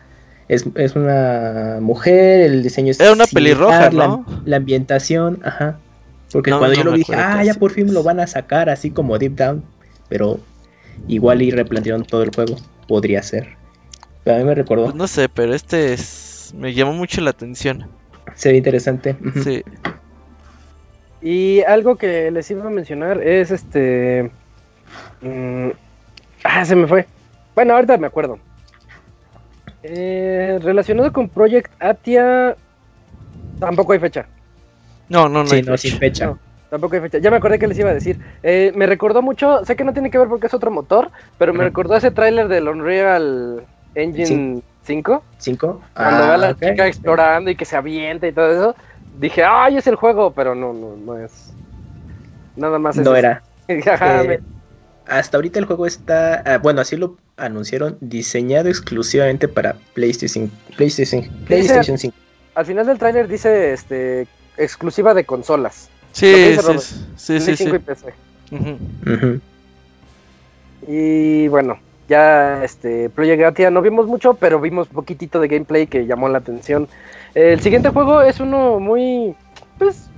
[0.49, 4.25] es, es una mujer, el diseño es Era una pelirroja, la, ¿no?
[4.45, 5.79] la ambientación, ajá.
[6.33, 8.69] Porque No, cuando no yo lo dije, ah, ya por fin lo van a sacar
[8.71, 9.63] así como Deep Down,
[10.09, 10.41] pero
[11.09, 12.57] igual y replantearon todo el juego,
[12.89, 13.57] podría ser.
[14.25, 16.53] Pero a mí me recordó, Pues no sé, pero este es...
[16.57, 17.87] me llamó mucho la atención.
[18.35, 19.17] se ve interesante.
[19.43, 19.63] Sí.
[21.23, 24.31] Y algo que les iba a mencionar es este.
[25.21, 25.69] mm,
[26.45, 27.07] ah, se me fue.
[27.55, 28.39] Bueno, ahorita me acuerdo.
[29.83, 32.57] Eh, relacionado con Project Atia,
[33.59, 34.27] tampoco hay fecha.
[35.09, 35.49] No, no, no.
[35.49, 35.89] Sí, hay no, fecha.
[35.89, 36.27] sin fecha.
[36.27, 36.39] No,
[36.71, 37.19] tampoco hay fecha.
[37.19, 38.19] Ya me acordé que les iba a decir.
[38.43, 41.53] Eh, me recordó mucho, sé que no tiene que ver porque es otro motor, pero
[41.55, 45.23] me recordó ese tráiler del Unreal Engine 5.
[45.39, 45.81] ¿Cinco?
[45.95, 48.77] Cuando Ah, va la chica explorando y que se avienta y todo eso.
[49.21, 51.53] Dije, ay, es el juego, pero no, no, no es.
[52.57, 53.17] Nada más es No eso.
[53.17, 53.43] era.
[53.93, 54.41] Ajá, Eh,
[55.07, 61.29] hasta ahorita el juego está, ah, bueno, así lo anunciaron, diseñado exclusivamente para PlayStation, PlayStation,
[61.47, 62.17] PlayStation 5.
[62.55, 65.89] Al final del tráiler dice este exclusiva de consolas.
[66.13, 66.79] Sí, sí,
[67.17, 67.77] sí, sí, sí, 5 sí.
[67.77, 68.15] y PC.
[71.51, 71.79] Bueno,
[72.09, 76.39] ya este Project Atia no vimos mucho, pero vimos poquitito de gameplay que llamó la
[76.39, 76.89] atención.
[77.35, 79.35] El siguiente juego es uno muy
[79.79, 80.11] pues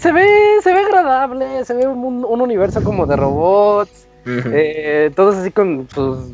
[0.00, 0.26] se ve
[0.62, 5.88] se ve agradable, se ve un, un universo como de robots, eh, todos así con
[5.88, 6.32] sus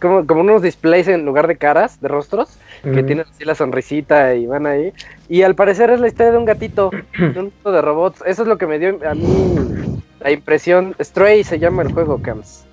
[0.00, 4.34] como, como unos displays en lugar de caras, de rostros, que tienen así la sonrisita
[4.34, 4.92] y van ahí.
[5.28, 8.22] Y al parecer es la historia de un gatito, de un de robots.
[8.26, 10.94] Eso es lo que me dio a mí la impresión.
[11.00, 12.64] Stray se llama el juego, Cams.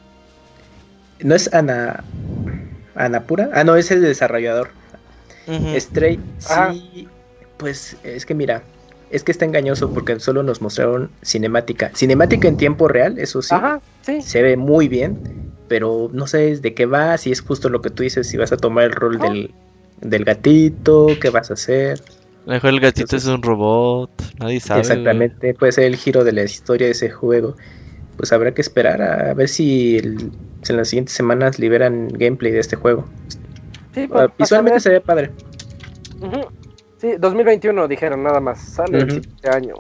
[1.22, 2.04] ¿No es Ana
[2.96, 3.50] Anapura?
[3.54, 4.70] Ah, no, es el desarrollador.
[5.48, 5.80] Ujú.
[5.80, 6.74] Stray, Ajá.
[6.74, 7.08] sí,
[7.58, 8.64] pues es que mira,
[9.12, 11.92] es que está engañoso porque solo nos mostraron cinemática.
[11.96, 13.54] Cinemática en tiempo real, eso sí.
[13.56, 14.22] Ajá, sí.
[14.22, 15.18] Se ve muy bien,
[15.68, 18.52] pero no sé de qué va, si es justo lo que tú dices, si vas
[18.52, 19.54] a tomar el rol del,
[20.02, 22.02] del gatito, qué vas a hacer.
[22.46, 24.12] A lo mejor el gatito es un robot.
[24.40, 24.82] Nadie sabe.
[24.82, 24.82] güey.
[24.82, 27.56] Exactamente, puede ser el giro de la historia de ese juego.
[28.18, 32.52] Pues habrá que esperar a ver si, el- si en las siguientes semanas liberan gameplay
[32.52, 33.10] de este juego.
[33.94, 35.32] Sí, Ah, pues, Visualmente se ve padre.
[36.98, 38.60] Sí, 2021 dijeron nada más.
[38.62, 39.76] Sale siguiente año.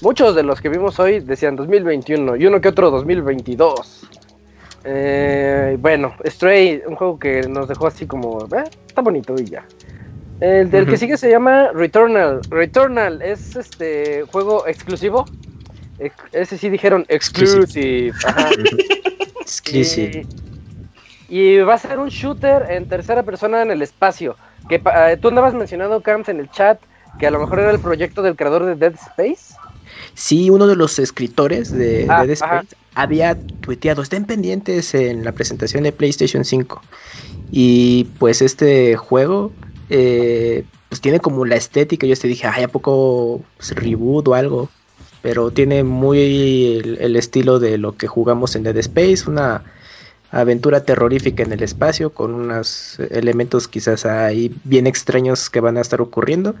[0.00, 4.08] Muchos de los que vimos hoy decían 2021 y uno que otro 2022.
[4.84, 9.64] Eh, bueno, Stray, un juego que nos dejó así como, eh, está bonito y ya.
[10.40, 12.40] El del que sigue se llama Returnal.
[12.50, 15.24] Returnal es este juego exclusivo.
[16.00, 18.12] Ex- Ese sí dijeron exclusive.
[18.26, 18.48] Ajá.
[19.40, 20.26] Exclusive.
[20.26, 20.51] Y,
[21.32, 24.36] y va a ser un shooter en tercera persona en el espacio.
[24.68, 26.78] Que eh, tú andabas mencionando, Camps, en el chat,
[27.18, 29.54] que a lo mejor era el proyecto del creador de Dead Space.
[30.12, 32.56] Sí, uno de los escritores de, Ah, de Dead ajá.
[32.56, 36.82] Space había tuiteado, estén pendientes en la presentación de PlayStation 5.
[37.50, 39.52] Y pues este juego
[39.88, 44.34] eh, pues tiene como la estética, yo te dije, ay, ¿a poco pues, reboot o
[44.34, 44.68] algo?
[45.22, 49.64] Pero tiene muy el, el estilo de lo que jugamos en Dead Space, una
[50.32, 55.82] aventura terrorífica en el espacio con unos elementos quizás ahí bien extraños que van a
[55.82, 56.56] estar ocurriendo.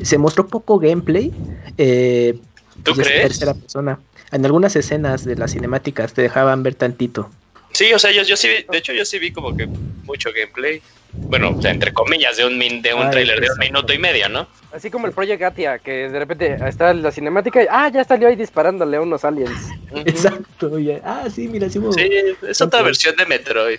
[0.00, 1.38] Se mostró poco gameplay.
[1.78, 2.40] eh,
[2.82, 3.20] ¿Tú y es crees?
[3.20, 4.00] tercera persona.
[4.32, 7.37] En algunas escenas de las cinemáticas te dejaban ver tantito.
[7.72, 9.68] Sí, o sea, yo, yo sí, vi- de hecho yo sí vi como que
[10.04, 10.82] mucho gameplay.
[11.30, 13.92] Bueno, o sea, entre comillas, de un, min- de un Ah, trailer de un minuto
[13.92, 14.48] y medio, ¿no?
[14.72, 18.28] Así como el Project Atia, que de repente está la cinemática y ah, ya salió
[18.28, 19.60] ahí disparándole a unos aliens.
[19.94, 20.78] Exacto.
[20.78, 22.08] ya- Ah, sí, mira, sí, hubo- Sí,
[22.42, 23.78] es otra versión de Metroid.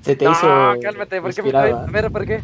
[0.00, 0.80] se te No, hizo.
[0.82, 1.40] cálmate, ¿por qué?
[1.40, 1.84] inspirada.
[1.86, 2.42] A ver, ¿por qué?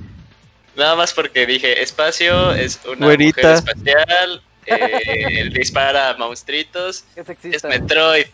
[0.76, 3.40] Nada más porque dije, espacio es una Güerita.
[3.42, 7.04] mujer espacial, eh, dispara monstruitos,
[7.42, 7.64] ¿Qué es?
[7.64, 8.26] Metroid.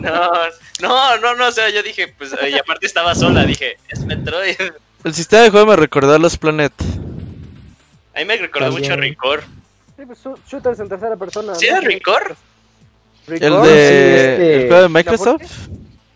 [0.00, 0.30] No,
[0.80, 4.56] no, no, no, o sea, yo dije, pues, y aparte estaba sola, dije, es Metroid.
[5.04, 6.72] El sistema de juego me recordó a los Planet.
[8.14, 8.82] A mí me recordó También.
[8.82, 9.42] mucho a Rincor.
[9.96, 11.54] Sí, pues, shoo- shooters en tercera persona.
[11.54, 11.72] ¿Sí ¿no?
[11.78, 12.36] era Rincor?
[13.28, 13.62] El ¿Rincor?
[13.66, 13.68] de.
[13.68, 15.68] sí, este- ¿El juego de Microsoft?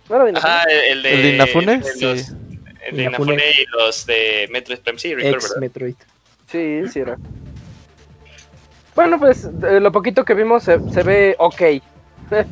[0.09, 0.53] ¿No era de Inafune?
[0.55, 1.15] Ajá, el de...
[1.15, 1.79] ¿El de Inafune?
[1.79, 2.01] de Sí.
[2.05, 2.29] los-
[2.87, 3.33] El de Inafune.
[3.35, 5.57] Inafune y los de Metroid Prime, sí, Rincor, ¿verdad?
[5.61, 5.95] Metroid.
[6.53, 7.17] Sí, sí era.
[8.95, 11.63] Bueno, pues lo poquito que vimos se, se ve ok.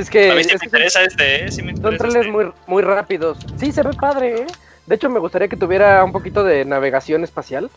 [0.00, 1.50] es que, A mí sí es me interesa este, ¿eh?
[1.52, 2.30] Sí me son trailers este.
[2.30, 3.38] muy, muy rápidos.
[3.56, 4.46] Sí, se ve padre, ¿eh?
[4.86, 7.70] De hecho, me gustaría que tuviera un poquito de navegación espacial.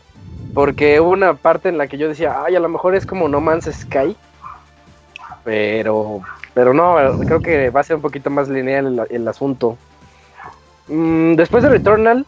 [0.52, 3.28] Porque hubo una parte en la que yo decía, ay, a lo mejor es como
[3.28, 4.16] No Man's Sky.
[5.44, 6.22] Pero,
[6.54, 9.76] pero no, creo que va a ser un poquito más lineal el, el asunto.
[10.88, 12.26] Mm, después de Returnal,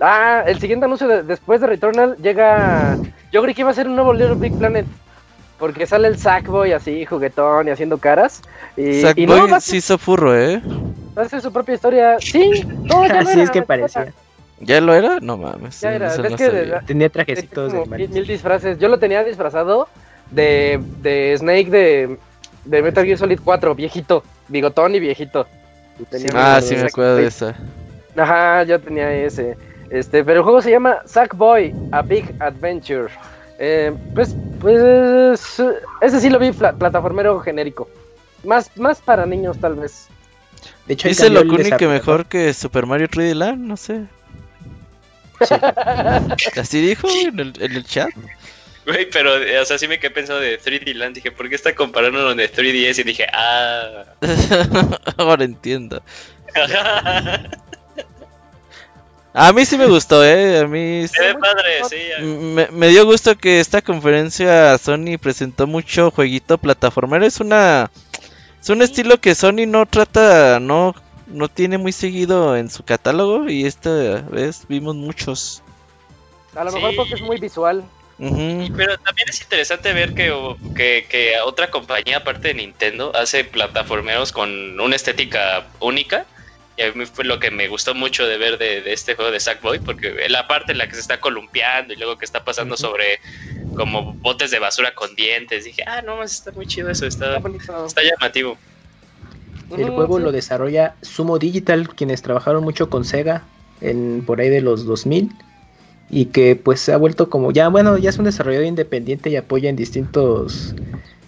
[0.00, 2.98] Ah, el siguiente anuncio de- después de Returnal llega.
[3.32, 4.86] Yo creí que iba a ser un nuevo Little Big Planet.
[5.58, 8.42] Porque sale el Sackboy así, juguetón y haciendo caras.
[8.76, 10.60] Y, y no, Sackboy va a, sí hizo furro, ¿eh?
[11.16, 12.18] va a ser su propia historia.
[12.18, 14.12] Sí, no, ya Así era, es que parecía.
[14.60, 15.18] ¿Ya lo era?
[15.20, 15.80] No mames.
[15.80, 18.78] Ya era, ves no que de- Tenía trajecitos de mil, mil disfraces.
[18.78, 19.88] Yo lo tenía disfrazado
[20.30, 22.18] de, de Snake de,
[22.64, 25.46] de Metal Gear Solid 4, viejito, bigotón y viejito.
[25.98, 27.54] Y Ah, sí me acuerdo de esa.
[28.16, 29.56] Ajá, yo tenía ese.
[29.90, 33.08] Este, pero el juego se llama Sackboy, A Big Adventure.
[33.58, 35.62] Eh, pues, pues,
[36.00, 37.88] ese sí lo vi pla- plataformero genérico.
[38.44, 40.08] Más, más para niños tal vez.
[40.86, 44.04] De hecho, Dice Locuni que mejor que Super Mario 3D Land, no sé.
[46.60, 48.10] Así dijo en el, en el chat.
[48.86, 51.14] Güey, pero, eh, o sea, sí me quedé pensando de 3D Land.
[51.16, 53.00] Dije, ¿por qué está comparando con de 3DS?
[53.00, 54.04] Y dije, ah.
[55.16, 56.02] Ahora entiendo.
[59.36, 60.60] A mí sí me gustó, eh.
[60.60, 62.24] A mí sí- Se ve padre, sí.
[62.24, 67.26] me, me dio gusto que esta conferencia Sony presentó mucho jueguito plataformero.
[67.26, 67.90] Es una
[68.62, 70.94] es un estilo que Sony no trata, no
[71.26, 75.62] no tiene muy seguido en su catálogo y esta vez vimos muchos.
[76.54, 76.76] A lo Sí.
[76.76, 77.82] mejor porque es muy visual.
[78.16, 80.32] Pero también es interesante ver que,
[80.76, 86.24] que, que otra compañía aparte de Nintendo hace plataformeros con una estética única.
[86.76, 89.30] Y a mí fue lo que me gustó mucho de ver de, de este juego
[89.30, 92.44] de Sackboy, porque la parte en la que se está columpiando y luego que está
[92.44, 93.20] pasando sobre
[93.76, 97.86] como botes de basura con dientes, dije, ah, no, está muy chido eso, está, Está
[97.86, 98.56] está llamativo.
[99.76, 103.44] El juego lo desarrolla Sumo Digital, quienes trabajaron mucho con Sega
[103.80, 105.32] en por ahí de los 2000
[106.10, 109.36] y que pues se ha vuelto como ya bueno ya es un desarrollador independiente y
[109.36, 110.74] apoya en distintos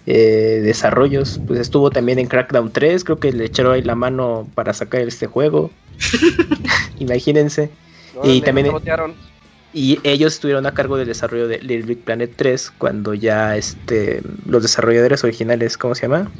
[0.07, 1.39] eh, desarrollos.
[1.45, 5.01] Pues estuvo también en Crackdown 3, creo que le echaron ahí la mano para sacar
[5.01, 5.69] este juego.
[6.99, 7.69] Imagínense.
[8.23, 8.71] Y también-.
[9.73, 14.21] Y ellos estuvieron a cargo del desarrollo de Little Big Planet 3 cuando ya este
[14.45, 16.31] los desarrolladores originales, ¿cómo se llama?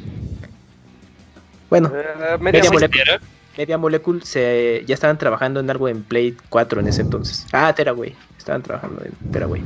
[1.70, 3.04] Bueno, Eh, media Media ¿Sí Molecule.
[3.04, 3.20] vieron?
[3.58, 7.44] Media Molecule se, ya estaban trabajando en algo en Play 4 en ese entonces.
[7.52, 8.14] Ah, Teraway.
[8.38, 9.62] Estaban trabajando en Teraway.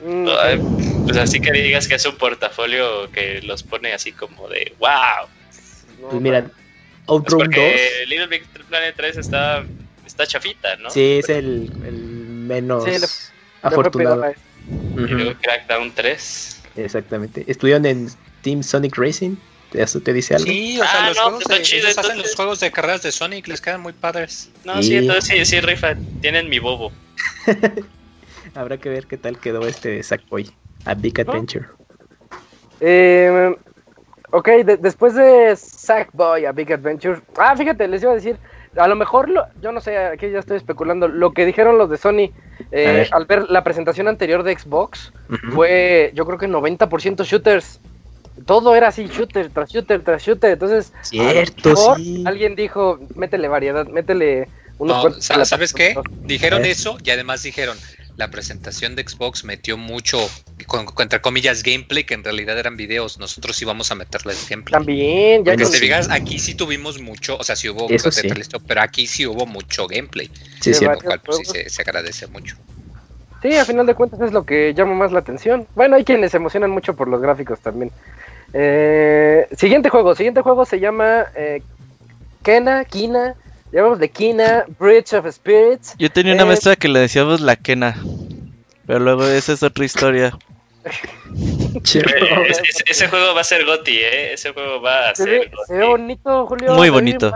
[0.00, 0.62] Mm, Ay,
[1.06, 4.88] Pues así que digas que es un portafolio que los pone así como de wow.
[6.00, 6.52] no, Pues mira, Pues
[7.06, 7.46] Outrun 2.
[7.48, 9.64] porque Little Big Planet 3 está,
[10.06, 10.90] está chafita, ¿no?
[10.90, 13.04] Sí, es el, el menos Sí,
[13.62, 14.16] afortunado.
[14.26, 14.34] le
[14.94, 16.60] fue Y luego Crackdown 3.
[16.76, 17.44] Exactamente.
[17.48, 18.08] Estuvieron en
[18.42, 19.36] Team Sonic Racing.
[19.72, 20.46] ¿Eso te dice algo?
[20.46, 23.02] Sí, o sea, Ah, los no, juegos está de, chido, hacen los juegos de carreras
[23.02, 24.48] de Sonic, les quedan muy padres.
[24.64, 24.88] No, Sí.
[24.90, 25.96] sí, entonces sí, sí, rifa.
[26.20, 26.90] Tienen mi bobo.
[28.54, 30.48] Habrá que ver qué tal quedó este Sackboy.
[30.84, 31.66] A Big Adventure.
[32.80, 33.54] Eh,
[34.30, 37.20] ok, de- después de Sackboy, A Big Adventure.
[37.36, 38.36] Ah, fíjate, les iba a decir.
[38.76, 41.08] A lo mejor, lo, yo no sé, aquí ya estoy especulando.
[41.08, 42.30] Lo que dijeron los de Sony
[42.70, 43.08] eh, ver.
[43.12, 45.12] al ver la presentación anterior de Xbox
[45.54, 47.80] fue, yo creo que 90% shooters.
[48.46, 50.52] Todo era así, shooter tras shooter tras shooter.
[50.52, 52.22] Entonces, a lo Cierto, mejor sí.
[52.24, 55.88] alguien dijo, métele variedad, métele unos No, ¿Sabes qué?
[55.88, 56.22] plataformas".
[56.24, 57.76] Dijeron eso y además dijeron,
[58.18, 60.18] la presentación de Xbox metió mucho,
[60.66, 63.18] con, entre comillas, gameplay, que en realidad eran videos.
[63.18, 64.78] Nosotros íbamos a meterles gameplay.
[64.78, 67.88] También, ya Porque con- si te fijas, aquí sí tuvimos mucho, o sea, sí hubo
[67.88, 68.36] Eso bastante sí.
[68.36, 70.86] listo, pero aquí sí hubo mucho gameplay, Sí, sí.
[70.86, 72.56] lo cual pues, sí se agradece mucho.
[73.40, 75.68] Sí, a final de cuentas es lo que llama más la atención.
[75.74, 77.92] Bueno, hay quienes se emocionan mucho por los gráficos también.
[78.52, 81.62] Eh, siguiente juego, siguiente juego se llama eh,
[82.42, 83.36] Kena, Kina,
[83.72, 85.94] llamamos de Kina, Bridge of Spirits.
[85.98, 87.96] Yo tenía una Eh, maestra que le decíamos la quena.
[88.86, 90.36] Pero luego esa es otra historia.
[91.84, 91.94] Es-
[92.62, 94.32] es- ese juego va a ser Goti, ¿eh?
[94.32, 95.90] Ese juego va a Se ser ve, se ve GOTY.
[95.90, 96.74] bonito, Julio.
[96.74, 97.32] Muy bonito.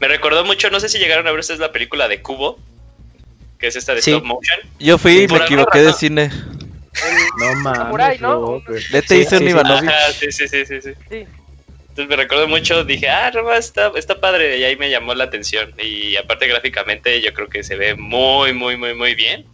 [0.00, 2.58] Me recordó mucho, no sé si llegaron a ver ustedes la película de Cubo,
[3.58, 4.10] que es esta de Sí.
[4.12, 4.58] stop motion.
[4.78, 6.30] Yo fui y me equivoqué de cine.
[7.38, 7.78] No mames.
[7.78, 8.60] Samurai, ¿no?
[8.92, 9.44] Vete hice un
[10.18, 10.90] sí, sí, sí, sí.
[11.08, 11.26] Sí.
[11.98, 15.24] Entonces me recuerdo mucho, dije, ah, no, está, está padre, y ahí me llamó la
[15.24, 15.68] atención.
[15.78, 19.44] Y aparte gráficamente yo creo que se ve muy, muy, muy, muy bien.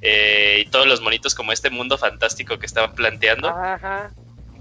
[0.00, 4.10] Eh, y todos los monitos como este mundo fantástico que estaban planteando, Ajá.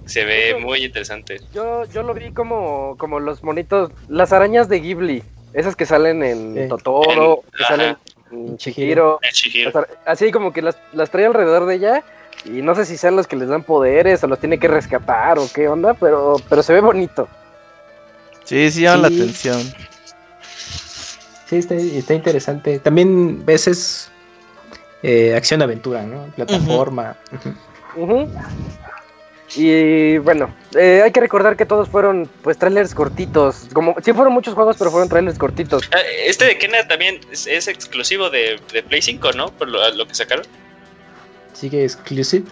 [0.05, 1.39] se ve Eso- muy interesante.
[1.53, 6.23] Yo, yo lo vi como, como los monitos, las arañas de Ghibli, esas que salen
[6.23, 6.67] en Sí.
[6.67, 7.73] Totoro, En- que ajá.
[7.77, 7.97] salen
[8.33, 9.19] en Chihiro.
[9.21, 9.87] El Chihiro.
[10.05, 12.03] Así como que las, las trae alrededor de ella
[12.45, 15.39] y no sé si sean los que les dan poderes o los tiene que rescatar
[15.39, 17.27] o qué onda, pero, pero se ve bonito.
[18.43, 19.61] Sí, sí llama la atención.
[21.47, 22.79] Sí, está, está interesante.
[22.79, 24.09] También veces
[25.03, 26.25] eh, acción-aventura, ¿no?
[26.35, 27.15] Plataforma.
[29.55, 33.67] Y bueno, eh, hay que recordar que todos fueron pues trailers cortitos.
[33.71, 35.83] Como, sí fueron muchos juegos, pero fueron trailers cortitos.
[35.93, 39.47] Ah, Este de Kena también es, es exclusivo de, de Play 5, ¿no?
[39.49, 40.45] Por lo, lo que sacaron.
[41.53, 42.45] Sigue exclusive.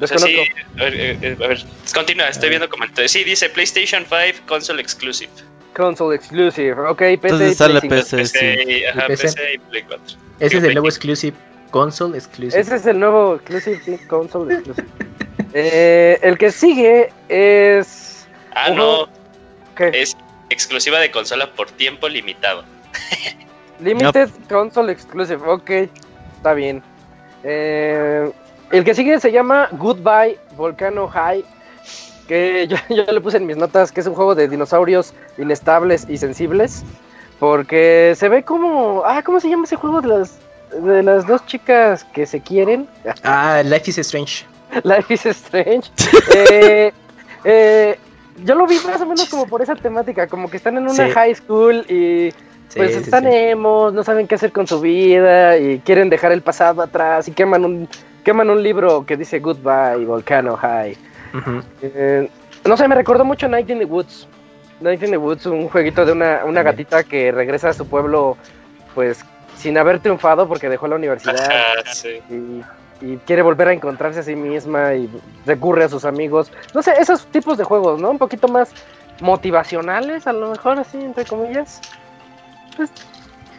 [0.00, 0.80] O sea, sí, Desconozco.
[0.80, 1.64] a ver, eh, eh, a ver,
[1.94, 3.12] continúa, estoy viendo comentarios.
[3.12, 5.30] Sí, dice PlayStation 5 Console Exclusive.
[5.74, 6.72] Console exclusive.
[6.72, 7.14] Ok, PC.
[7.14, 8.16] Entonces sale Play 5.
[8.16, 8.38] PC, sí.
[8.38, 9.22] PC, ajá, ¿Y PC?
[9.22, 10.04] PC y Play 4.
[10.04, 10.88] Ese Digo, es el nuevo 5.
[10.88, 11.36] exclusive.
[11.70, 12.60] Console exclusive.
[12.60, 14.88] Ese es el nuevo exclusive, console exclusive.
[15.52, 18.26] Eh, el que sigue es.
[18.54, 19.08] Ah, no,
[19.76, 19.90] ¿qué?
[19.94, 20.16] es
[20.48, 22.64] exclusiva de consola por tiempo limitado.
[23.80, 25.70] Limited Console Exclusive, ok,
[26.36, 26.82] está bien.
[27.44, 28.30] Eh,
[28.70, 31.44] el que sigue se llama Goodbye Volcano High,
[32.28, 36.06] que yo, yo le puse en mis notas que es un juego de dinosaurios inestables
[36.08, 36.84] y sensibles,
[37.38, 39.02] porque se ve como...
[39.04, 40.38] Ah, ¿cómo se llama ese juego de las,
[40.72, 42.86] de las dos chicas que se quieren?
[43.24, 44.44] Ah, Life is Strange.
[44.84, 45.90] Life is Strange.
[46.34, 46.92] Eh,
[47.44, 47.98] eh,
[48.44, 51.06] yo lo vi más o menos como por esa temática, como que están en una
[51.06, 51.10] Sí.
[51.10, 52.32] high school y
[52.74, 53.30] pues sí, están sí.
[53.32, 57.32] emos, no saben qué hacer con su vida y quieren dejar el pasado atrás y
[57.32, 57.88] queman un
[58.24, 60.96] queman un libro que dice Goodbye Volcano High.
[61.82, 62.28] Eh,
[62.64, 64.28] no sé, me recordó mucho Night in the Woods.
[64.80, 68.36] Night in the Woods, un jueguito de una, una gatita que regresa a su pueblo
[68.94, 69.24] pues
[69.56, 72.20] sin haber triunfado porque dejó la universidad Ajá, sí.
[72.30, 72.62] y,
[73.04, 75.10] y quiere volver a encontrarse a sí misma y
[75.44, 76.50] recurre a sus amigos.
[76.74, 78.10] No sé, esos tipos de juegos, ¿no?
[78.10, 78.72] Un poquito más
[79.20, 81.80] motivacionales, a lo mejor así, entre comillas.
[82.80, 82.90] Pues,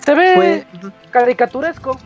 [0.03, 1.99] se ve Pues, caricaturesco.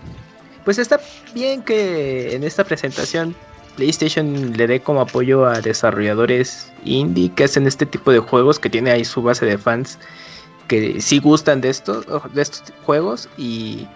[0.65, 0.99] pues está
[1.33, 3.33] bien que en esta presentación
[3.77, 8.69] PlayStation le dé como apoyo a desarrolladores indie que hacen este tipo de juegos, que
[8.69, 9.97] tiene ahí su base de fans
[10.67, 13.87] que sí gustan de estos, de estos juegos y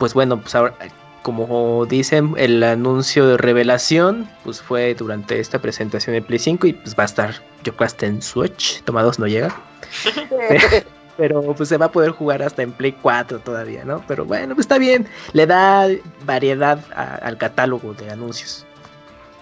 [0.00, 0.74] pues bueno, pues ahora
[1.22, 6.72] como dicen el anuncio de revelación pues fue durante esta presentación de Play 5 y
[6.72, 9.54] pues va a estar yo creo hasta en Switch, tomados no llega.
[11.16, 14.04] Pero pues se va a poder jugar hasta en Play 4 todavía, ¿no?
[14.08, 15.06] Pero bueno, pues está bien.
[15.32, 15.88] Le da
[16.26, 18.66] variedad a- al catálogo de anuncios.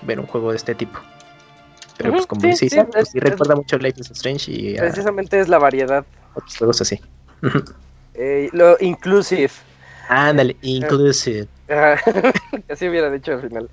[0.03, 0.99] Ver un juego de este tipo.
[1.97, 4.77] Pero pues como sí, dice sí, pues, es- sí recuerda mucho Life is Strange y
[4.77, 6.05] a Precisamente es la variedad.
[6.35, 7.01] otros juegos así.
[8.15, 9.51] Eh, lo inclusive.
[10.11, 11.49] Ándale, inclusive.
[12.69, 13.69] Así hubiera dicho al final.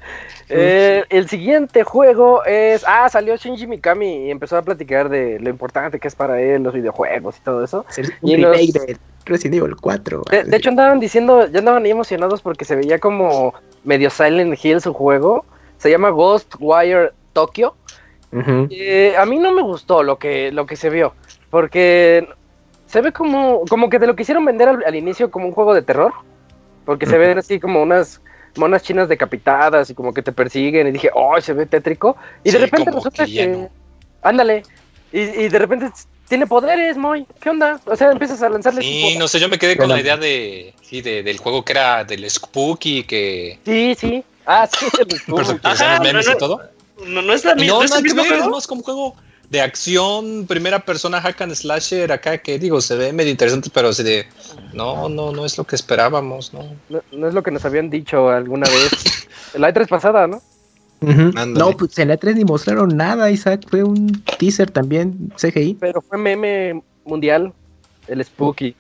[0.50, 2.84] Eh, el siguiente juego es.
[2.88, 6.64] Ah, salió Shinji Mikami y empezó a platicar de lo importante que es para él
[6.64, 7.86] los videojuegos y todo eso.
[8.22, 10.24] Un Y los- remake de Resident Evil 4.
[10.32, 14.58] De, de hecho, andaban diciendo, ya andaban ahí emocionados porque se veía como medio Silent
[14.64, 15.46] Hill su juego.
[15.78, 17.76] Se llama Ghostwire Tokyo.
[18.70, 21.14] Eh, a mí no me gustó lo que, lo que se vio.
[21.50, 22.28] Porque
[22.86, 25.74] se ve como, como que te lo quisieron vender al, al inicio como un juego
[25.74, 26.14] de terror.
[26.90, 28.20] Porque se ven así como unas
[28.56, 30.88] monas chinas decapitadas y como que te persiguen.
[30.88, 32.18] Y dije, oh, se ve tétrico.
[32.44, 33.48] Y de repente resulta que ya que.
[33.52, 33.70] no.
[34.24, 34.64] Ándale.
[35.14, 35.92] Y, y de repente
[36.28, 37.28] tiene poderes, Moy.
[37.40, 37.80] ¿Qué onda?
[37.86, 38.82] O sea, empiezas a lanzarle.
[38.82, 41.74] Sí, no sé, yo me quedé con la idea de, sí, de- del juego que
[41.74, 44.24] era del Spooky, que Sí, sí.
[44.48, 45.60] Ah, sí, el Spooky.
[45.62, 46.36] Ajá, los memes no, no.
[46.36, 46.62] y todo.
[47.06, 47.74] No, no es la misma.
[47.74, 49.16] no, ¿no es el mismo más como un juego
[49.50, 53.92] de acción, primera persona, hack and slasher, acá que digo, se ve medio interesante, pero
[53.94, 54.26] se de,
[54.74, 56.64] no, no, no es lo que esperábamos, ¿no?
[56.90, 59.28] No, no es lo que nos habían dicho alguna vez.
[59.56, 60.42] La E3 pasada, ¿no?
[61.02, 63.64] No, pues en la 3 ni mostraron nada, Isaac.
[63.70, 65.78] Fue un teaser también, CGI.
[65.80, 67.54] Pero fue meme mundial.
[68.08, 68.76] El Spooky.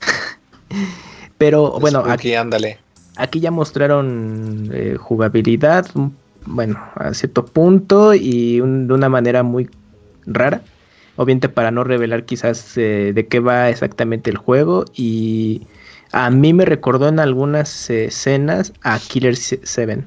[1.38, 2.78] Pero bueno, aquí, ándale.
[3.16, 5.86] aquí ya mostraron eh, jugabilidad,
[6.46, 9.68] bueno, a cierto punto y un- de una manera muy
[10.34, 10.62] rara.
[11.16, 15.66] Obviamente para no revelar quizás eh, de qué va exactamente el juego y
[16.12, 20.04] a mí me recordó en algunas eh, escenas a Killer 7.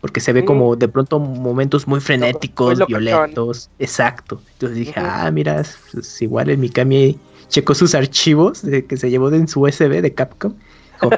[0.00, 3.70] Porque se ve como de pronto momentos muy frenéticos, violentos.
[3.78, 4.40] Exacto.
[4.52, 7.18] Entonces dije, ah, mira, es, es igual el Mikami
[7.48, 10.54] checó sus archivos de, que se llevó en su USB de Capcom.
[10.94, 11.10] Dijo,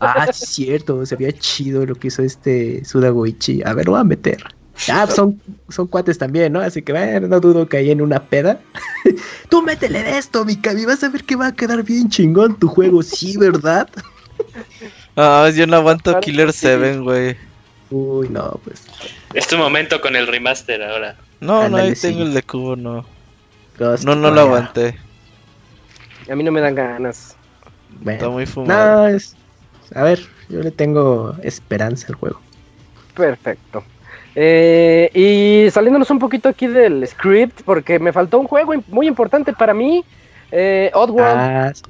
[0.00, 3.62] ah, cierto, se veía chido lo que hizo este Sudagoichi.
[3.64, 4.42] A ver, lo voy a meter.
[4.90, 6.60] Ah, son, son cuates también, ¿no?
[6.60, 8.60] Así que bueno, no dudo que ahí en una peda.
[9.48, 12.68] Tú métele de esto, Mikami, vas a ver que va a quedar bien chingón tu
[12.68, 13.88] juego, sí, ¿verdad?
[15.18, 16.66] Ah, yo no aguanto Claro Killer que sí.
[16.66, 17.36] 7, güey.
[17.90, 18.84] Uy, no, pues.
[19.32, 21.16] Es tu momento con el remaster ahora.
[21.40, 22.08] No, no, ahí sí.
[22.08, 23.06] tengo el de cubo, no.
[23.78, 24.94] Ghost No, no lo aguanté.
[26.30, 27.34] A mí no me dan ganas.
[28.00, 29.02] Bueno, Está muy fumado.
[29.02, 29.34] No, es.
[29.94, 32.40] A ver, yo le tengo esperanza al juego.
[33.14, 33.84] Perfecto.
[34.38, 39.54] Eh, y saliéndonos un poquito aquí del script, porque me faltó un juego muy importante
[39.54, 40.04] para mí.
[40.52, 41.38] Eh, Oddworld.
[41.38, 41.82] Ah, sí.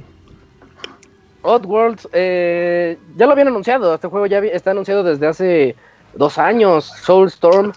[1.43, 3.93] Oddworld, eh, ya lo habían anunciado.
[3.93, 5.77] Este juego ya está anunciado desde hace
[6.15, 6.85] dos años.
[6.85, 7.73] Soulstorm.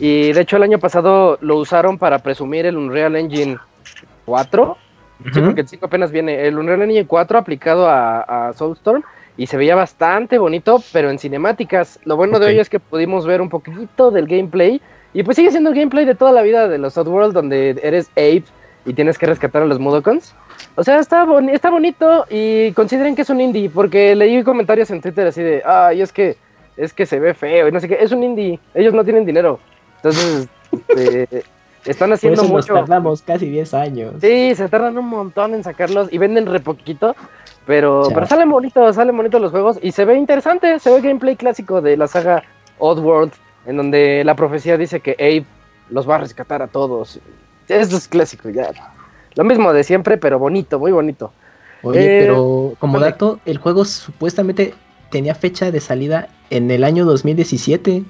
[0.00, 3.56] Y de hecho el año pasado lo usaron para presumir el Unreal Engine
[4.26, 4.76] 4.
[5.32, 6.46] Sí, porque el 5 apenas viene.
[6.46, 9.04] El Unreal Engine 4 aplicado a, a Soulstorm
[9.38, 11.98] y se veía bastante bonito, pero en cinemáticas.
[12.04, 12.42] Lo bueno Ok.
[12.42, 14.82] de hoy es que pudimos ver un poquito del gameplay.
[15.14, 18.08] Y pues sigue siendo el gameplay de toda la vida de los Oddworld, donde eres
[18.10, 18.44] Ape
[18.84, 20.34] y tienes que rescatar a los Mudokons.
[20.74, 24.90] O sea, está, boni- está bonito y consideren que es un indie, porque leí comentarios
[24.90, 26.36] en Twitter así de, ay, es que,
[26.76, 27.96] es que se ve feo y no sé qué.
[28.00, 29.58] Es un indie, ellos no tienen dinero.
[29.96, 30.48] Entonces,
[30.88, 31.44] este,
[31.86, 32.74] están Por haciendo eso nos mucho.
[32.74, 34.14] tardamos casi 10 años.
[34.20, 37.16] Sí, se tardan un montón en sacarlos y venden re poquito.
[37.68, 40.78] Pero, pero salen bonitos, salen bonitos los juegos y se ve interesante.
[40.78, 42.42] Se ve gameplay clásico de la saga
[42.78, 43.30] Oddworld,
[43.66, 45.44] en donde la profecía dice que Abe
[45.90, 47.20] los va a rescatar a todos.
[47.68, 48.70] Eso es clásico, ya.
[49.34, 51.30] Lo mismo de siempre, pero bonito, muy bonito.
[51.82, 54.72] Oye, Eh, pero como dato, el juego supuestamente
[55.10, 58.02] tenía fecha de salida en el año 2017.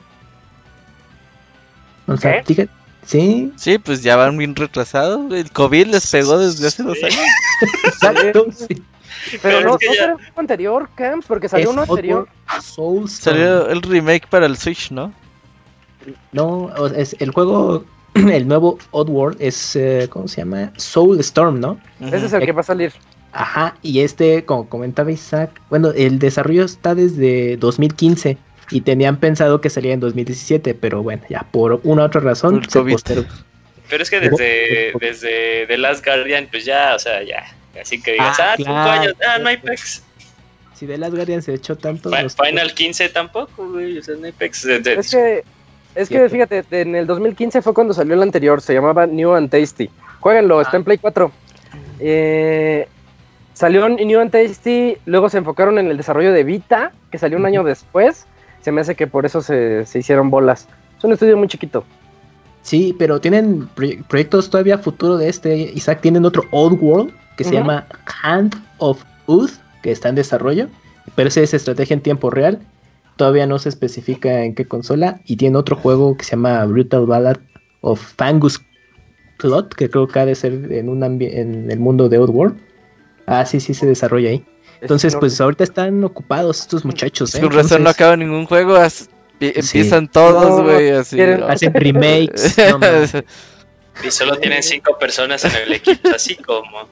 [2.07, 2.71] O sea, fíjate-
[3.09, 5.33] sí, Sí, pues ya van bien retrasados.
[5.33, 7.19] El COVID les pegó desde hace dos años.
[7.85, 8.47] exacto.
[8.57, 8.83] sí.
[9.43, 11.73] Pero, Pero no, es que ¿no ya- será el juego anterior, Camp, porque salió Es
[11.73, 12.29] uno anterior.
[13.09, 15.13] Salió el remake para el Switch, ¿no?
[16.33, 17.85] No, es el juego,
[18.15, 20.73] el nuevo Oddworld es, eh, ¿cómo se llama?
[20.77, 21.79] Soulstorm, ¿no?
[22.01, 22.93] Ese es el que va a salir.
[23.33, 28.39] Ajá, y este, como comentaba Isaac, bueno, el desarrollo está desde 2015
[28.71, 32.63] y tenían pensado que salía en 2017, pero bueno, ya por una u otra razón
[32.69, 32.93] se COVID.
[32.93, 33.29] postergó.
[33.89, 37.45] Pero es que desde, desde The Last Guardian, pues ya, o sea, ya.
[37.81, 40.03] Así que digas, Ah, ah, cinco años, ah, no hay pex.
[40.75, 42.11] Si de las Guardian se echó tanto.
[42.11, 44.65] Final 15 tampoco, güey, o sea, no hay pex.
[44.65, 45.43] Es que,
[45.97, 49.51] es que fíjate, en el 2015 fue cuando salió el anterior, se llamaba New and
[49.51, 49.91] Tasty.
[50.21, 51.33] Jueguenlo, está en Play 4.
[51.99, 52.87] Eh,
[53.55, 57.39] salió en New and Tasty, luego se enfocaron en el desarrollo de Vita, que salió
[57.39, 58.28] un año después.
[58.69, 60.69] Se me hace que por eso se, se hicieron bolas.
[60.99, 61.85] Es un estudio muy chiquito.
[62.61, 65.57] Sí, pero tienen proye- proyectos todavía futuro de este.
[65.75, 67.87] Isaac tienen otro Oddworld que se llama
[68.23, 70.69] Hand of Oath, que está en desarrollo,
[71.15, 72.59] pero ese es estrategia en tiempo real.
[73.17, 75.19] Todavía no se especifica en qué consola.
[75.25, 77.39] Y tiene otro juego que se llama Brutal Ballad
[77.81, 78.61] of Fangus
[79.39, 82.59] Plot, que creo que ha de ser en, un en el mundo de Oddworld.
[83.25, 84.45] Ah, sí, sí se desarrolla ahí.
[84.81, 87.35] Entonces, pues ahorita están ocupados estos muchachos.
[87.35, 87.41] ¿eh?
[87.41, 88.77] Con razón no acaba ningún juego.
[88.77, 89.09] as-
[89.39, 89.79] pi- Sí.
[89.79, 91.17] Empiezan todos, No, güey, así.
[91.17, 92.57] quieren- Hacen remakes.
[92.71, 93.13] no mames.
[94.05, 96.89] Y solo tienen cinco personas en el equipo, así como.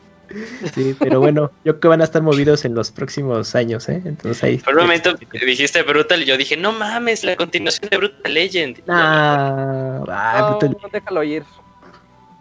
[0.75, 4.03] Sí, pero bueno, yo creo que van a estar movidos en los próximos años, ¿eh?
[4.05, 4.59] Entonces ahí.
[4.59, 5.15] Por un momento
[5.47, 8.83] dijiste Brutal y yo dije, no mames, la continuación de Brutal Legend.
[8.89, 10.91] Ah, ah, no, brutal.
[10.93, 11.45] déjalo ir.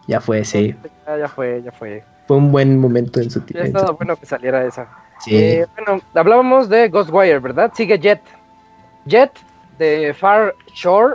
[0.08, 0.74] Ya fue, sí.
[1.06, 2.02] Ya, ya fue, ya fue.
[2.26, 3.66] Fue un buen momento en su Ya tiempo.
[3.78, 4.88] estaba bueno que saliera esa.
[5.20, 5.36] Sí.
[5.36, 7.72] Eh, bueno, hablábamos de Ghostwire, ¿verdad?
[7.74, 8.20] Sigue Jet.
[9.06, 9.32] Jet
[9.78, 11.14] de Far Shore.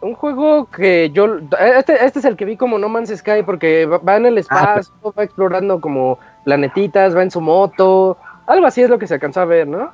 [0.00, 1.38] Un juego que yo.
[1.76, 4.92] Este, este es el que vi como No Man's Sky porque va, en el espacio,
[5.18, 8.16] va explorando como planetitas, va en su moto.
[8.46, 9.90] Algo así es lo que se alcanzó a ver, ¿no?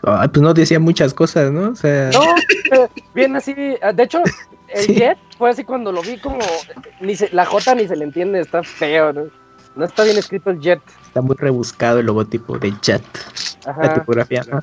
[0.00, 1.70] Pues no decía muchas cosas, ¿no?
[1.70, 2.20] O sea, No,
[2.84, 3.54] eh, bien así.
[3.82, 4.22] ah, De hecho,
[4.68, 4.94] el Sí.
[4.94, 6.38] Jet fue así cuando lo vi como.
[7.00, 9.24] Ni se- la J ni se le entiende, está feo, ¿no?
[9.76, 10.82] No está bien escrito el Jet.
[11.02, 13.02] está muy rebuscado el logotipo de Jet,
[13.64, 13.94] la Ajá.
[13.94, 14.42] tipografía.
[14.42, 14.60] ajá.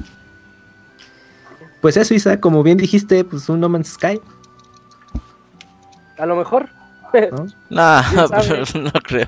[1.82, 4.22] Pues eso, Isa, como bien dijiste, pues un No Man's Sky,
[6.18, 6.70] A lo mejor.
[7.32, 7.46] ¿no?
[7.70, 9.28] Nah, pero no creo.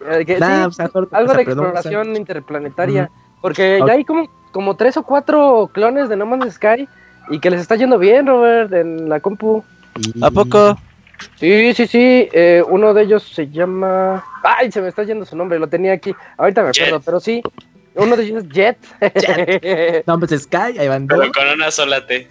[0.00, 3.10] eh, que Nah, sí, pues, a lo mejor algo de exploración interplanetaria.
[3.40, 6.88] Porque ya hay como, como tres o cuatro clones de No Man's Sky
[7.30, 9.64] y que les está yendo bien, Robert, en la compu.
[9.96, 10.78] y- ¿A poco?
[11.36, 12.28] Sí, sí, sí.
[12.32, 14.24] eh, uno de ellos se llama.
[14.42, 16.14] Ay, se me está yendo su nombre, lo tenía aquí.
[16.36, 17.02] Ahorita me acuerdo, Jet.
[17.04, 17.42] pero sí.
[17.94, 18.78] Uno de ellos es Jet.
[20.06, 21.18] No Man's Sky, ahí van dos.
[21.18, 22.28] Pero con una sola T.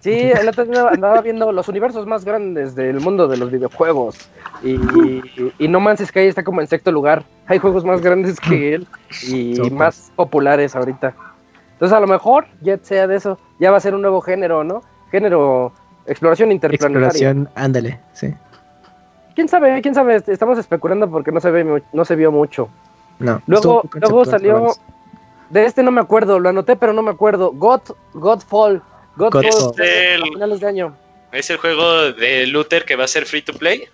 [0.00, 4.16] Sí, el otro día andaba viendo los universos más grandes del mundo de los videojuegos.
[4.62, 4.76] Y,
[5.58, 7.24] y No Man's Sky está como en sexto lugar.
[7.46, 8.86] Hay juegos más grandes que él
[9.26, 9.70] y Sopa.
[9.74, 11.14] más populares ahorita.
[11.72, 13.38] Entonces, a lo mejor Jet sea de eso.
[13.58, 14.82] Ya va a ser un nuevo género, ¿no?
[15.10, 15.72] Género
[16.08, 17.06] exploración interplanetaria.
[17.06, 18.34] Exploración, ándale, sí.
[19.34, 19.80] ¿Quién sabe?
[19.82, 20.20] ¿Quién sabe?
[20.26, 22.68] Estamos especulando porque no se, ve, no se vio mucho.
[23.20, 23.40] No.
[23.46, 24.74] Luego, luego salió.
[25.50, 27.52] De este no me acuerdo, lo anoté, pero no me acuerdo.
[27.52, 27.82] God,
[28.14, 28.82] Godfall.
[29.16, 30.96] Godfall fue El- a finales de año.
[31.32, 33.84] Es el juego de Luther que va a ser free to play.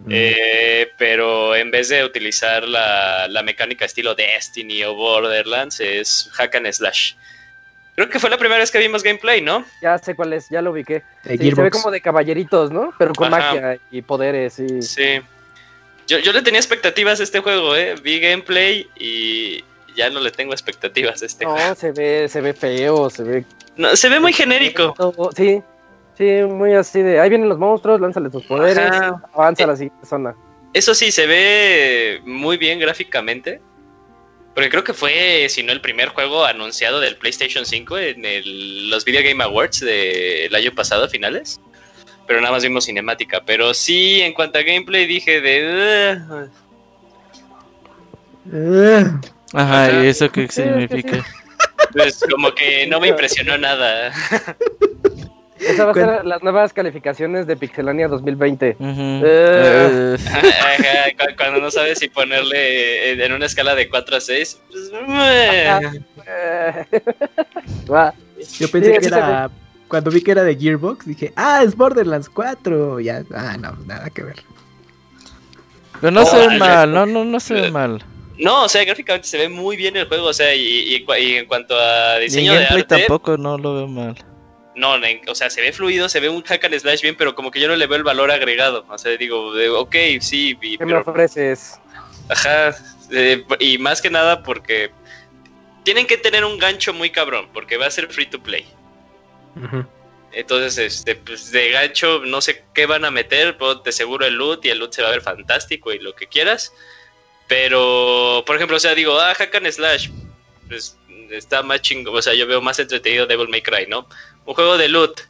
[0.00, 0.10] Mm.
[0.10, 6.56] Eh, pero en vez de utilizar la, la mecánica estilo Destiny o Borderlands, es hack
[6.56, 7.14] and slash.
[7.94, 9.64] Creo que fue la primera vez que vimos gameplay, ¿no?
[9.80, 11.02] Ya sé cuál es, ya lo ubiqué.
[11.26, 12.92] Sí, se ve como de caballeritos, ¿no?
[12.98, 13.54] Pero con Ajá.
[13.54, 14.82] magia y poderes y...
[14.82, 15.20] Sí.
[16.06, 17.94] Yo, yo le tenía expectativas a este juego, ¿eh?
[18.02, 19.64] Vi gameplay y
[19.96, 21.60] ya no le tengo expectativas a este juego.
[21.68, 23.44] No, se ve, se ve feo, se ve...
[23.76, 24.94] No, se ve muy genérico.
[25.36, 25.62] Sí,
[26.16, 29.20] Sí, muy así de, ahí vienen los monstruos, lánzale tus poderes, Ajá.
[29.34, 30.34] avanza a Eh, la siguiente zona.
[30.72, 33.60] Eso sí, se ve muy bien gráficamente.
[34.54, 38.88] Porque creo que fue, si no el primer juego anunciado del PlayStation 5 en el-
[38.88, 41.60] los Video Game Awards del año pasado, finales.
[42.26, 43.42] Pero nada más vimos cinemática.
[43.44, 46.18] Pero sí, en cuanto a gameplay, dije de.
[49.52, 49.92] Ajá.
[50.02, 51.24] ¿y eso qué significa?
[51.92, 54.12] Pues como que no me impresionó nada.
[55.68, 58.76] Esa va a ser las nuevas calificaciones de Pixelania 2020.
[58.78, 58.86] Ujú.
[59.00, 59.22] Eh.
[59.24, 64.60] Eh, Ajá, cu- Cuando no sabes si ponerle en una escala de 4 a 6.
[64.70, 64.90] Pues.
[66.26, 66.84] Eh,
[67.92, 68.14] va.
[68.58, 69.50] Yo pensé Sí, que era.
[69.88, 73.00] Cuando vi que era de Gearbox, dije, ah, es Borderlands 4.
[73.00, 74.36] Ya, ah, no, nada que ver.
[76.00, 78.02] Pero no Oh, se ve al- mal, no, no, no se ve mal.
[78.36, 80.26] No, o sea, gráficamente se ve muy bien el juego.
[80.26, 82.84] O sea, y, y- y en cuanto a Y en diseño de arte.
[82.84, 84.16] tampoco no lo veo mal.
[84.76, 84.96] No,
[85.28, 87.60] o sea, se ve fluido, se ve un hack and slash bien, pero como que
[87.60, 88.84] yo no le veo el valor agregado.
[88.88, 91.78] O sea, digo, de, ok, sí, y- ¿Qué me pero, ofreces?
[92.28, 92.74] ajá,
[93.12, 94.90] eh, y más que nada porque
[95.84, 98.66] tienen que tener un gancho muy cabrón, porque va a ser free to play.
[100.32, 104.34] Entonces, este, pues de gancho, no sé qué van a meter, pero te seguro el
[104.34, 106.72] loot y el loot se va a ver fantástico y lo que quieras.
[107.46, 110.08] Pero, por ejemplo, o sea, digo, ah, hack and slash,
[110.66, 110.98] pues
[111.30, 114.08] está más chingo, o sea, yo veo más entretenido Devil May Cry, ¿no?
[114.46, 115.20] Un juego de loot,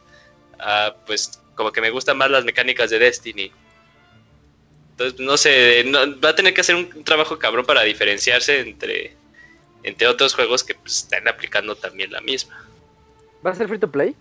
[0.59, 3.53] ah, pues como que me gustan más las mecánicas de Destiny.
[4.93, 9.15] Entonces, no sé, no- va a tener que hacer un trabajo cabrón para diferenciarse entre,
[9.83, 12.55] entre otros juegos que pues, están aplicando también la misma.
[13.45, 14.15] ¿Va a ser free to play?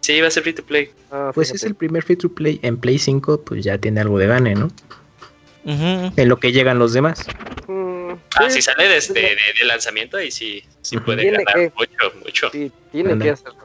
[0.00, 0.90] Sí, va a ser free to play.
[1.10, 4.18] Ah, Pues es el primer free to play en Play 5, pues ya tiene algo
[4.18, 4.70] de gane, ¿no?
[5.66, 7.26] En lo que llegan los demás.
[7.66, 11.38] Mm, Ah, sí, si sale de, este, de, de lanzamiento, ahí sí, sí puede Tiene
[11.38, 11.72] ganar que.
[11.76, 12.50] mucho, mucho.
[12.50, 13.24] Sí, tiene Anda.
[13.24, 13.63] que hacerlo.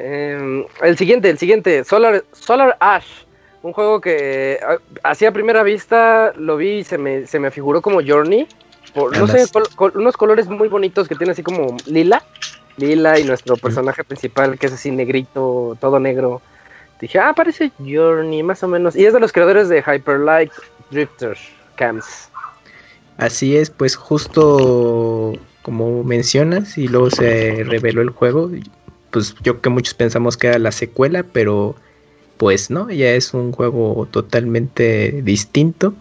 [0.00, 3.06] Eh, el siguiente, el siguiente, Solar, Solar Ash.
[3.62, 4.60] Un juego que
[5.02, 8.46] así a primera vista lo vi y se me, se me figuró como Journey.
[8.94, 9.50] Por, no sé, Andas.
[9.50, 12.22] col- col- unos colores muy bonitos que tiene así como lila.
[12.76, 16.40] Lila y nuestro personaje principal que es así negrito, todo negro.
[17.00, 18.94] Dije, ah, parece Journey, más o menos.
[18.94, 20.52] Y es de los creadores de Hyper Light
[20.92, 21.36] Drifter
[21.74, 22.30] Camps.
[23.16, 25.32] Así es, pues justo
[25.62, 28.48] como mencionas y luego se reveló el juego,
[29.10, 31.76] pues yo que muchos pensamos que era la secuela, pero
[32.36, 35.94] pues no, ya es un juego totalmente distinto,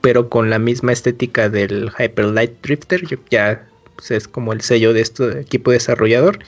[0.00, 4.92] pero con la misma estética del Hyper Light Drifter, ya pues, es como el sello
[4.92, 6.38] de este equipo desarrollador.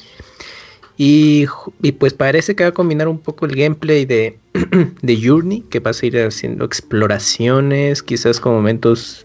[1.01, 1.46] Y
[1.99, 4.36] pues parece que va a combinar un poco el gameplay de,
[5.03, 9.24] de Journey, que vas a ir haciendo exploraciones, quizás con momentos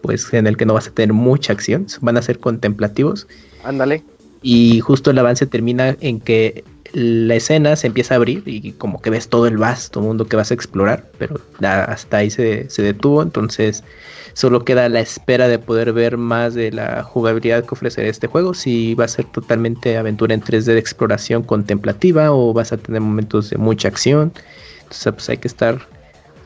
[0.00, 3.26] pues en el que no vas a tener mucha acción, van a ser contemplativos
[3.64, 4.04] Ándale.
[4.42, 9.02] Y justo el avance termina en que la escena se empieza a abrir y como
[9.02, 12.82] que ves todo el vasto mundo que vas a explorar, pero hasta ahí se, se
[12.82, 13.84] detuvo, entonces
[14.32, 18.54] solo queda la espera de poder ver más de la jugabilidad que ofrecerá este juego,
[18.54, 23.00] si va a ser totalmente aventura en 3D de exploración contemplativa o vas a tener
[23.00, 24.32] momentos de mucha acción,
[24.78, 25.80] entonces pues hay que estar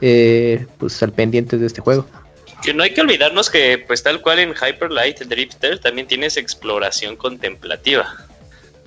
[0.01, 2.07] eh, pues al pendiente de este juego.
[2.65, 6.37] Que no hay que olvidarnos que, pues tal cual en Hyper Light Drifter también tienes
[6.37, 8.17] exploración contemplativa.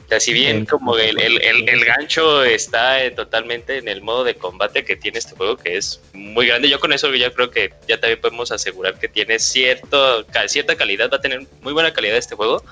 [0.06, 4.02] O sea, si bien como el, el- el- el gancho está eh, totalmente en el
[4.04, 7.32] modo de combate que tiene este juego, que es muy grande, yo con eso ya
[7.32, 11.74] creo que ya también podemos asegurar que tiene cierto, cierta calidad, va a tener muy
[11.74, 12.64] buena calidad este juego.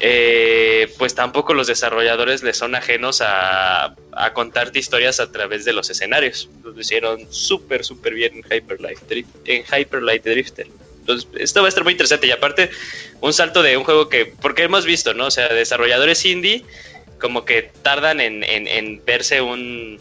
[0.00, 5.72] Eh, pues tampoco los desarrolladores le son ajenos a, a contarte historias a través de
[5.72, 6.48] los escenarios.
[6.64, 10.66] Lo hicieron súper, súper bien en Hyper Light, Drift, en Hyper Light Drifter.
[11.00, 12.26] Entonces, esto va a estar muy interesante.
[12.26, 12.70] Y aparte,
[13.20, 15.26] un salto de un juego que, porque hemos visto, ¿no?
[15.26, 16.64] O sea, desarrolladores indie
[17.20, 20.00] como que tardan en, en- en verse un...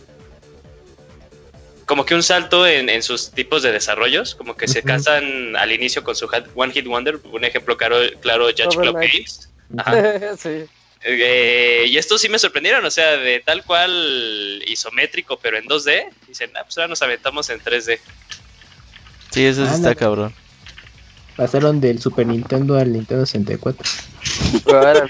[1.85, 5.71] Como que un salto en, en sus tipos de desarrollos, como que se casan al
[5.73, 8.95] inicio con su One Hit Wonder, un ejemplo claro, claro Judge Club.
[8.95, 9.49] Games.
[9.77, 10.37] Ajá.
[10.37, 10.65] sí.
[11.05, 16.05] Eh, y estos sí me sorprendieron, o sea, de tal cual isométrico, pero en 2D.
[16.27, 17.99] Dicen, ah, pues ahora nos aventamos en 3D.
[19.31, 20.33] Sí, eso sí está cabrón.
[21.35, 23.89] Pasaron del Super Nintendo al Nintendo 64.
[24.65, 25.01] Órale.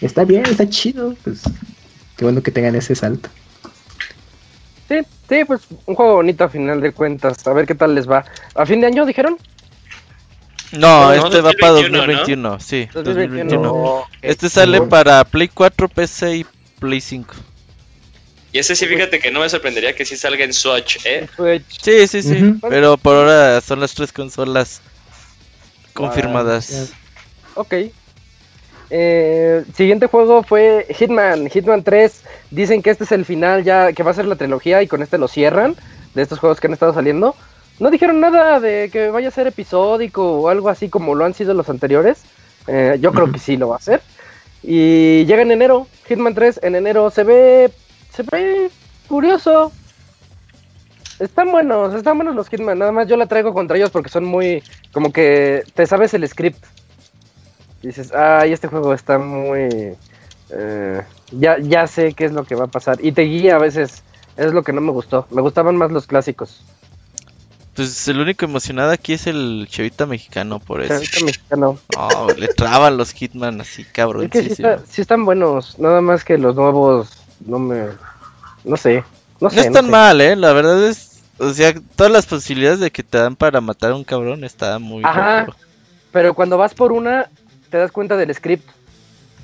[0.00, 1.14] Está bien, está chido.
[1.24, 1.42] Pues
[2.16, 3.28] qué bueno que tengan ese salto.
[4.88, 7.46] Sí, sí, pues un juego bonito a final de cuentas.
[7.46, 8.24] A ver qué tal les va.
[8.54, 9.36] ¿A fin de año dijeron?
[10.72, 13.68] No, No, este va para 2021, 2021, sí, 2021.
[13.68, 13.72] 2021.
[13.72, 14.08] Ok.
[14.22, 14.90] Este sale Bueno.
[14.90, 16.46] para Play 4, PC y
[16.78, 17.34] Play 5.
[18.52, 21.28] Y ese sí, fíjate que no me sorprendería que sí salga en Swatch, ¿eh?
[21.36, 21.80] Switch.
[21.80, 22.42] Sí, sí, sí.
[22.42, 22.68] Ujú.
[22.68, 24.80] Pero por ahora son las tres consolas
[25.94, 26.92] confirmadas.
[27.54, 27.74] Ok.
[28.92, 32.22] Eh, siguiente juego fue Hitman, Hitman 3.
[32.50, 35.02] Dicen que este es el final ya, que va a ser la trilogía y con
[35.02, 35.76] este lo cierran
[36.14, 37.36] de estos juegos que han estado saliendo.
[37.80, 41.32] No dijeron nada de que vaya a ser episódico o algo así como lo han
[41.32, 42.22] sido los anteriores.
[42.66, 44.02] Eh, yo creo que sí lo va a ser.
[44.62, 47.10] Y llega en enero, Hitman 3 en enero.
[47.10, 47.72] Se ve,
[48.12, 48.70] se ve
[49.08, 49.72] curioso.
[51.18, 52.78] Están buenos, están buenos los Hitman.
[52.78, 54.62] Nada más yo la traigo contra ellos porque son muy,
[54.92, 56.62] como que te sabes el script.
[57.82, 59.96] Dices, ay, este juego está muy...
[60.50, 61.02] eh,
[61.32, 62.98] ya, ya sé qué es lo que va a pasar.
[63.02, 64.02] Y te guía a veces.
[64.36, 65.26] Es lo que no me gustó.
[65.30, 66.62] Me gustaban más los clásicos.
[67.80, 70.92] Pues el único emocionado aquí es el chavita mexicano, por eso.
[70.94, 71.78] Ahorita mexicano.
[71.96, 74.24] No, le traban los Hitman así, cabrón.
[74.24, 75.78] Es que sí, está- sí están buenos.
[75.78, 77.08] Nada más que los nuevos
[77.46, 77.86] no me...
[78.64, 79.02] No sé.
[79.40, 79.90] No están sé.
[79.90, 80.36] mal, eh.
[80.36, 81.22] La verdad es.
[81.38, 84.78] O sea, todas las posibilidades de que te dan para matar a un cabrón está
[84.78, 85.02] muy.
[85.02, 85.46] Ajá.
[85.46, 85.56] loco.
[86.12, 87.30] Pero cuando vas por una,
[87.70, 88.68] te das cuenta del script.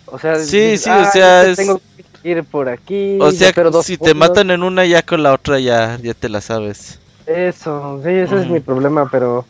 [0.04, 1.80] O sea, Sí, dices, sí, o "Ah, sea, este es- tengo
[2.22, 3.16] que ir por aquí.
[3.18, 3.54] O sea, si
[3.96, 4.14] te segundos".
[4.16, 6.98] matan en una, ya con la otra ya, ya te la sabes.
[7.26, 9.44] Eso, sí, ese es mi problema, pero...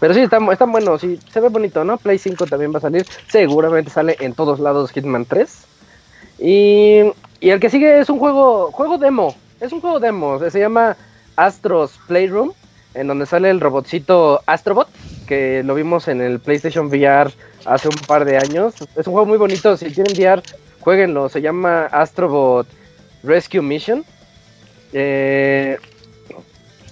[0.00, 1.98] Pero sí, están, están buenos, sí, se ve bonito, ¿no?
[1.98, 5.64] Play 5 también va a salir, seguramente sale en todos lados Hitman 3.
[6.38, 7.00] Y,
[7.40, 10.96] y el que sigue es un juego, juego demo, es un juego demo, se llama
[11.34, 12.52] Astros Playroom,
[12.94, 14.88] en donde sale el robotcito Astrobot,
[15.26, 17.32] que lo vimos en el PlayStation VR
[17.64, 18.74] hace un par de años.
[18.96, 20.42] Es un juego muy bonito, si tienen VR,
[20.80, 22.66] jueguenlo, se llama Astrobot
[23.22, 24.04] Rescue Mission.
[24.92, 25.78] Eh,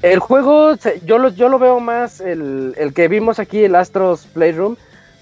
[0.03, 3.75] el juego, se- yo lo, yo lo veo más, el, el que vimos aquí, el
[3.75, 4.77] Astros Playroom,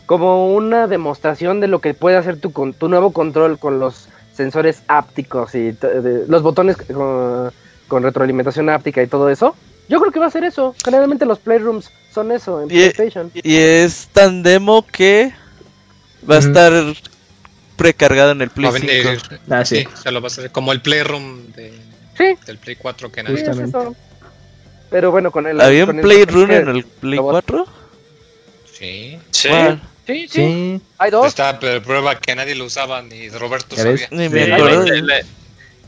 [0.07, 4.09] como una demostración de lo que puede hacer tu, con, tu nuevo control con los
[4.35, 7.51] sensores ápticos y de- los botones con,
[7.89, 9.55] con retroalimentación áptica y todo eso.
[9.89, 10.75] Yo creo que va a ser eso.
[10.85, 13.31] Generalmente los Playrooms son eso en Y- PlayStation.
[13.35, 15.33] Y es tan demo que
[16.29, 16.73] va a estar
[17.77, 19.43] precargado en el Play Va a venir, 5.
[19.51, 19.85] Ah, sí.
[20.03, 21.73] sí, lo va a hacer como el Playroom de,
[22.17, 23.43] Sí, del Play 4 que sí, nadie.
[23.43, 23.79] es Justamente.
[23.79, 23.97] eso.
[24.95, 25.61] Pero bueno, con el...
[25.61, 27.33] ¿Había un el- Playroom en el Play robot.
[27.47, 27.67] 4?
[28.73, 29.19] Sí.
[29.33, 29.49] Sí.
[29.49, 29.83] ¿Cuál?
[30.07, 30.81] Sí, sí, Sí.
[30.99, 31.27] hay dos.
[31.27, 34.07] Esta prueba que nadie lo usaba ni Roberto sabía.
[34.13, 34.53] Ni me Sí.
[34.53, 34.87] acuerdo.
[34.87, 35.23] La- la-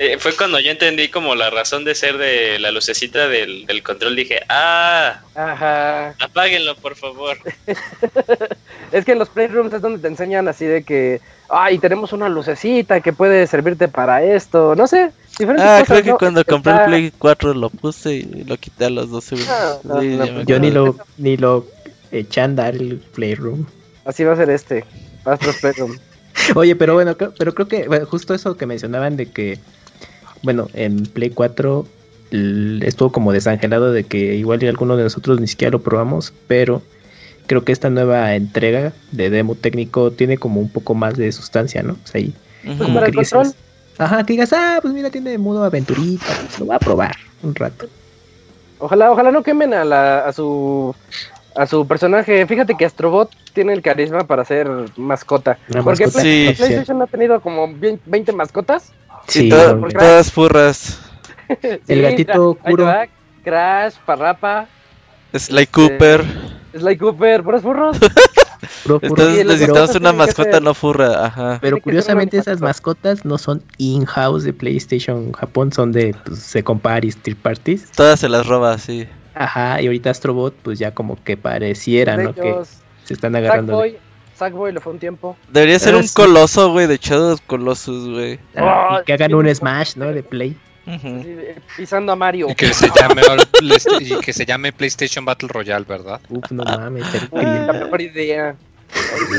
[0.00, 3.84] eh, fue cuando yo entendí como la razón de ser de la lucecita del, del
[3.84, 4.16] control.
[4.16, 6.08] Dije, ah, Ajá.
[6.18, 7.38] apáguenlo por favor.
[8.90, 12.28] Es que en los playrooms es donde te enseñan así de que, ay, tenemos una
[12.28, 15.86] lucecita que puede servirte para esto, no sé, diferentes Ah, cosas.
[15.88, 16.18] creo que ¿no?
[16.18, 19.50] cuando compré el Play 4 lo puse y lo quité a los dos segundos.
[19.52, 21.66] Ah, no, Sí, no, ya me pues Yo ni lo, ni lo
[22.10, 23.64] eché a andar el Playroom.
[24.04, 24.84] Así va a ser este,
[25.24, 25.96] Astros Playroom.
[26.54, 29.58] Oye, pero bueno, creo- pero creo que bueno, justo eso que mencionaban de que,
[30.42, 31.86] bueno, en Play 4
[32.30, 36.32] l- estuvo como desangelado de que igual y alguno de nosotros ni siquiera lo probamos,
[36.46, 36.82] pero
[37.46, 41.82] creo que esta nueva entrega de demo técnico tiene como un poco más de sustancia,
[41.82, 41.94] ¿no?
[41.94, 42.34] O sea, ahí
[42.64, 42.76] Ujú.
[42.76, 43.42] Pues como para que el control.
[43.44, 43.58] dices,
[43.98, 47.54] ajá, que digas, ah, pues mira, tiene modo aventurita, pues lo voy a probar un
[47.54, 47.86] rato.
[48.78, 50.94] Ojalá, ojalá no quemen a la, a su
[51.54, 52.46] a su personaje.
[52.46, 55.58] Fíjate que Astrobot tiene el carisma para ser mascota.
[55.70, 56.54] Una Porque mascota Play- Sí.
[56.56, 58.92] PlayStation ha tenido como 20 mascotas.
[59.28, 60.98] Sí, todas furras.
[61.62, 62.92] El Sí, gatito Kuro.
[63.44, 64.66] Crash, Parrapa,
[65.32, 66.24] Sly Este, Cooper.
[66.78, 67.90] Sly Cooper, puros puro.
[69.02, 71.26] Entonces necesitamos una mascota ser- no furra.
[71.26, 71.58] Ajá.
[71.60, 73.10] Pero que ser curiosamente esas mascota.
[73.10, 77.90] mascotas no son in-house de PlayStation Japón, son de pues, Second Parties, Third Parties.
[77.92, 79.06] Todas se las roba, sí.
[79.34, 82.34] Ajá, y ahorita Astrobot pues ya como que pareciera, ¿no?
[82.34, 82.54] Que
[83.04, 83.98] se están agarrando de- Sackboy,
[84.34, 85.36] Sackboy le fue un tiempo.
[85.52, 88.38] Debería ser un coloso, güey, de Shadow of Colossus, güey.
[88.56, 89.54] Ah, y que hagan un.
[89.54, 90.06] Smash, ¿no?
[90.06, 90.56] De Play.
[91.76, 92.48] Pisando a Mario.
[92.50, 96.20] Y que se llame ahora Playsta- y que se llame PlayStation Battle Royale, ¿verdad?
[96.28, 97.28] Uf, no mames, sería
[97.66, 98.54] La mejor idea.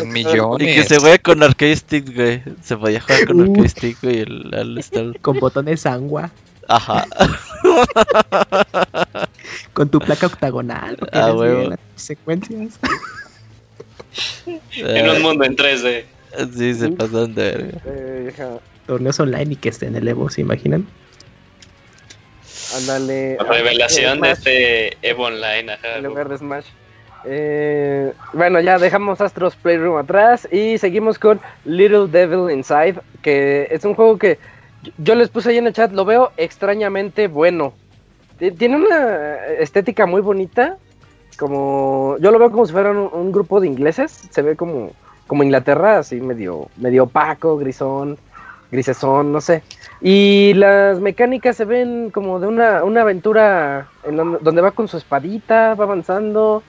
[0.05, 0.61] Millón.
[0.61, 2.43] Y que se vaya con arcade stick, güey.
[2.61, 3.43] Se vaya a jugar con Uh.
[3.51, 4.19] arcade stick, güey.
[4.19, 6.29] el- estar- Con botones sangua,
[6.67, 7.05] Ajá.
[9.73, 10.97] con tu placa octagonal.
[11.13, 12.79] Ah, las secuencias.
[14.75, 16.03] En un mundo en 3D.
[16.55, 17.81] Sí, se pasan de verga.
[17.85, 20.87] Eh, Torneos online y que esté en el Evo, ¿se imaginan?
[22.75, 23.37] Ándale.
[23.49, 25.73] Revelación de Eh, este Evo Online.
[25.73, 25.97] Ajá.
[25.97, 26.65] en lugar de Smash.
[27.25, 33.83] Eh, bueno, ya dejamos Astros Playroom atrás y seguimos con Little Devil Inside, que es
[33.85, 34.37] un juego que
[34.97, 37.73] yo- les puse ahí en el chat, lo veo extrañamente bueno.
[38.39, 40.77] Ti- Tiene una estética muy bonita,
[41.37, 44.91] como yo lo veo como si fueran un, un grupo de ingleses, se ve como
[45.27, 48.17] como Inglaterra, así medio medio opaco, grisón,
[48.71, 49.63] grisesón, no sé.
[50.01, 54.87] Y las mecánicas se ven como de una, una aventura en donde, donde va con
[54.87, 56.63] su espadita, va avanzando.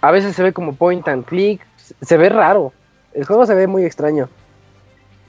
[0.00, 1.60] A veces se ve como point and click.
[2.00, 2.72] Se ve raro.
[3.12, 4.28] El juego se ve muy extraño.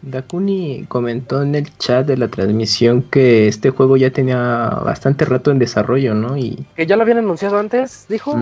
[0.01, 5.51] Dakuni comentó en el chat de la transmisión que este juego ya tenía bastante rato
[5.51, 6.37] en desarrollo, ¿no?
[6.37, 8.37] Y Que ya lo habían anunciado antes, dijo.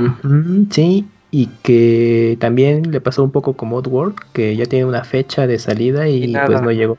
[0.72, 5.47] Sí, y que también le pasó un poco como Oddworld, que ya tiene una fecha
[5.47, 6.97] de salida y, Y pues no llegó.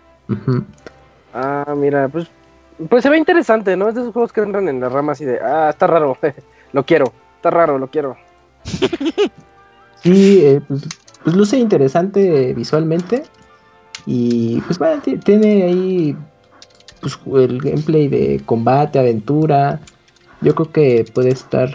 [1.33, 2.29] Ah, mira, pues,
[2.89, 3.89] pues se ve interesante, ¿no?
[3.89, 6.17] Es de esos juegos que entran en la rama así de, ah, está raro,
[6.73, 8.17] lo quiero, está raro, lo quiero.
[10.03, 10.87] Sí, eh, pues,
[11.23, 13.25] pues luce interesante visualmente
[14.05, 16.15] y pues bueno, ti- tiene ahí
[17.01, 19.81] pues el gameplay de combate, aventura.
[20.43, 21.75] Yo creo que puede estar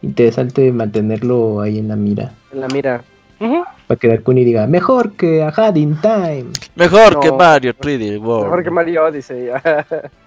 [0.00, 2.34] interesante mantenerlo ahí en la mira.
[2.50, 3.04] En la mira.
[3.86, 6.46] Para que Dakuni diga, mejor que a Had in Time.
[6.76, 7.20] Mejor No.
[7.20, 8.44] que Mario 3D World.
[8.44, 9.48] Mejor que Mario Odyssey.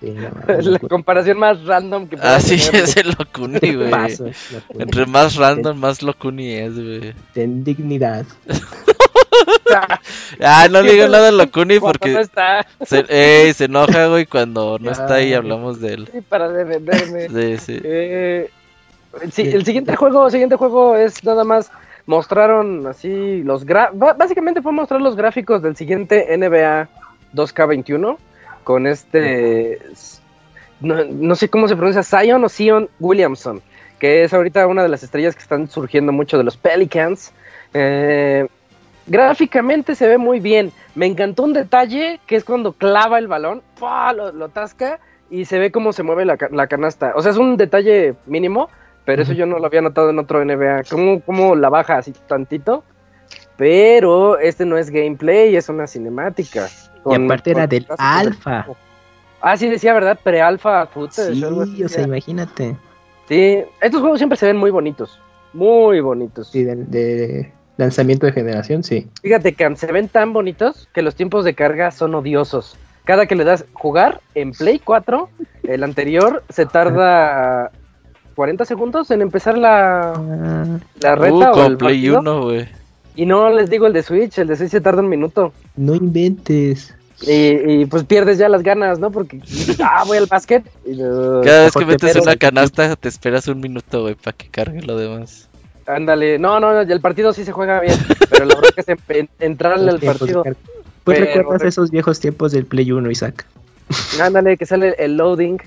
[0.01, 2.83] Sí, no, no, la no, comparación más random que Así tener.
[2.83, 3.91] es el Locuni, ¿qué güey.
[4.77, 7.13] Entre más random, más Locuni es, güey.
[7.33, 8.25] Ten dignidad.
[10.39, 14.25] Ah, no le digo nada a Locuni porque no está, se, ey, se enoja, güey,
[14.25, 15.37] cuando no está ahí Ya.
[15.37, 16.09] hablamos de él.
[16.11, 17.27] sí, para defenderme.
[17.29, 17.81] Sí, sí.
[17.83, 18.49] Eh,
[19.31, 21.69] sí, el siguiente juego, el siguiente juego es nada más
[22.05, 26.87] mostraron así los básicamente fue mostrar los gráficos del siguiente NBA
[27.33, 28.17] 2K21
[28.63, 29.79] con este
[30.81, 33.61] no, no sé cómo se pronuncia Zion o Zion Williamson,
[33.99, 37.33] que es ahorita una de las estrellas que están surgiendo mucho de los Pelicans.
[37.73, 38.47] Eh,
[39.07, 40.71] gráficamente se ve muy bien.
[40.95, 43.61] Me encantó un detalle que es cuando clava el balón,
[44.15, 44.99] lo, tasca
[45.29, 47.13] y se ve cómo se mueve la, la canasta.
[47.15, 48.69] O sea, es un detalle mínimo,
[49.05, 50.83] pero eso yo no lo había notado en otro NBA.
[50.89, 52.83] Como, como la baja así tantito.
[53.57, 56.67] Pero este no es gameplay, es una cinemática.
[57.05, 58.67] Y aparte era del alfa.
[59.41, 60.19] Ah, sí, decía, ¿verdad?
[60.91, 61.35] Footage.
[61.35, 62.75] Sí, o sea, imagínate.
[63.29, 65.19] Sí, estos juegos siempre se ven muy bonitos.
[65.53, 66.49] Muy bonitos.
[66.49, 69.07] Sí, de, de lanzamiento de generación, sí.
[69.21, 72.77] Fíjate que se ven tan bonitos que los tiempos de carga son odiosos.
[73.03, 75.29] Cada que le das jugar en Play 4,
[75.63, 77.71] el anterior se tarda
[78.35, 82.19] 40 segundos en empezar la, Ah, la Uh, reta o con el Play partido.
[82.19, 82.67] 1, güey.
[83.15, 85.53] Y no les digo el de Switch, el de Switch se tarda un minuto.
[85.77, 86.93] no inventes.
[87.21, 87.31] Y,
[87.81, 89.09] y, pues pierdes ya las ganas, ¿no?
[89.09, 89.39] Porque,
[89.81, 90.65] ah, voy al básquet.
[90.85, 94.15] y, uh, Cada vez que te metes una el- canasta, te esperas un minuto, güey,
[94.15, 95.47] para que cargue lo demás.
[95.87, 97.95] ándale, no, no, no, el partido sí se juega bien,
[98.29, 100.43] pero la verdad que es en- entrarle al de partido.
[101.05, 103.45] Pues Pero- recuerdas esos viejos tiempos del Play 1, Isaac.
[104.21, 105.59] Ándale, que sale el loading.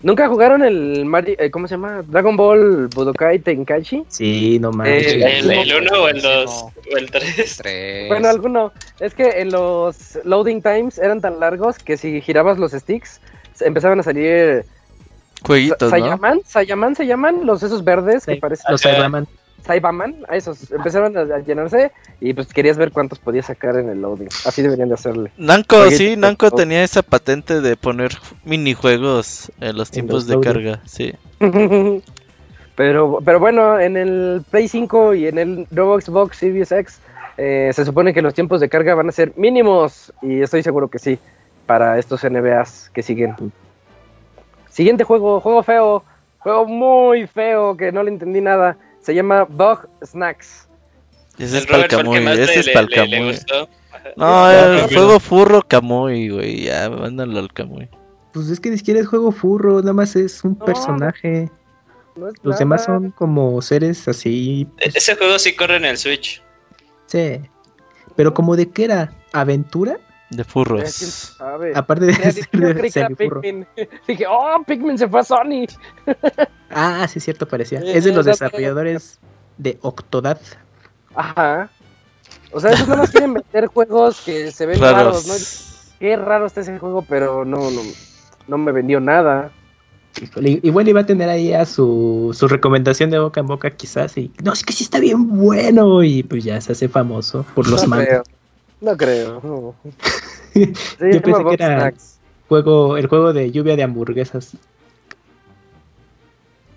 [0.00, 2.02] ¿Nunca jugaron el Mario, eh, ¿cómo se llama?
[2.06, 4.04] Dragon Ball Budokai Tenkaichi?
[4.08, 5.12] Sí, no manches.
[5.14, 6.52] Eh, El, el 1 o el 2 No.
[6.94, 7.56] o el 3.
[7.56, 8.08] Tres.
[8.08, 8.72] Bueno, alguno.
[9.00, 13.20] Es que en los loading times eran tan largos que si girabas los sticks
[13.60, 14.64] empezaban a salir
[15.44, 15.90] Jueguitos, ¿no?
[15.90, 19.24] Saiyaman, Saiyaman se llaman, los esos verdes que parecen Los Ajá.
[19.68, 20.16] Cyberman.
[20.28, 24.00] A esos empezaron a, a llenarse y pues querías ver cuántos podías sacar en el
[24.00, 24.28] loading.
[24.46, 25.30] Así deberían de hacerle.
[25.36, 26.60] Namco, Jueguitos sí, de Namco todo.
[26.60, 28.12] tenía esa patente de poner
[28.44, 30.52] minijuegos en los En tiempos los de loading.
[30.52, 31.12] carga, sí.
[32.76, 37.00] pero, pero bueno, en el Play 5 y en el nuevo Xbox Series X
[37.36, 40.88] eh, se supone que los tiempos de carga van a ser mínimos y estoy seguro
[40.88, 41.18] que sí
[41.66, 43.34] para estos NBAs que siguen.
[44.70, 46.04] Siguiente juego, juego feo,
[46.38, 48.76] juego muy feo que no le entendí nada.
[49.08, 50.68] Se llama Bug Snacks.
[51.38, 53.38] Ese es para Camuy, ese es para Camuy.
[54.18, 57.88] No, el juego furro Camuy, güey, ya, mándalo al Camuy.
[58.34, 61.50] Pues es que ni siquiera es juego furro, nada más es un No, personaje.
[62.16, 62.58] No es Los nada.
[62.58, 64.66] demás son como seres así.
[64.76, 66.42] E- Ese juego sí corre en el Switch.
[67.06, 67.40] Sí.
[68.14, 69.10] Pero como de qué era?
[69.32, 69.98] ¿Aventura?
[70.30, 70.90] De quién furros.
[70.90, 71.72] sabe.
[71.74, 73.40] Aparte de ser de semifurro.
[74.08, 75.66] Dije, oh, Pikmin se fue a Sony.
[76.70, 77.80] Ah, sí, es cierto, parecía.
[77.80, 79.18] Es de los desarrolladores
[79.56, 80.38] de Octodad.
[81.14, 81.70] Ajá.
[82.52, 85.34] O sea, ellos nada más quieren meter juegos que se ven raros, ¿no?
[85.98, 87.80] Qué raro está ese juego, pero no, no,
[88.48, 89.50] no me vendió nada.
[90.20, 94.18] Híjole, Igual iba a tener ahí a su, su recomendación de boca en boca, quizás.
[94.18, 96.02] Y no, es que sí está bien bueno.
[96.02, 97.96] Y pues ya se hace famoso por los no.
[98.80, 99.40] No creo.
[99.42, 99.74] no.
[100.54, 100.72] Yo Sí,
[101.12, 102.18] se pensé que era Snacks.
[102.48, 104.56] juego, el juego de lluvia de hamburguesas.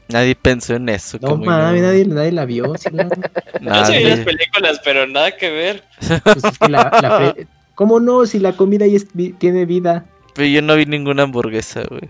[0.09, 2.75] Nadie pensó en eso, No mames, nadie, nadie la vio.
[2.77, 4.09] sí, No sé Nadie.
[4.09, 5.83] las películas, pero nada que ver.
[6.23, 7.35] pues es que la- la
[7.75, 8.25] ¿Cómo no?
[8.25, 10.05] Si la comida ahí es vi- tiene vida.
[10.35, 12.09] Pero yo no vi ninguna hamburguesa, güey.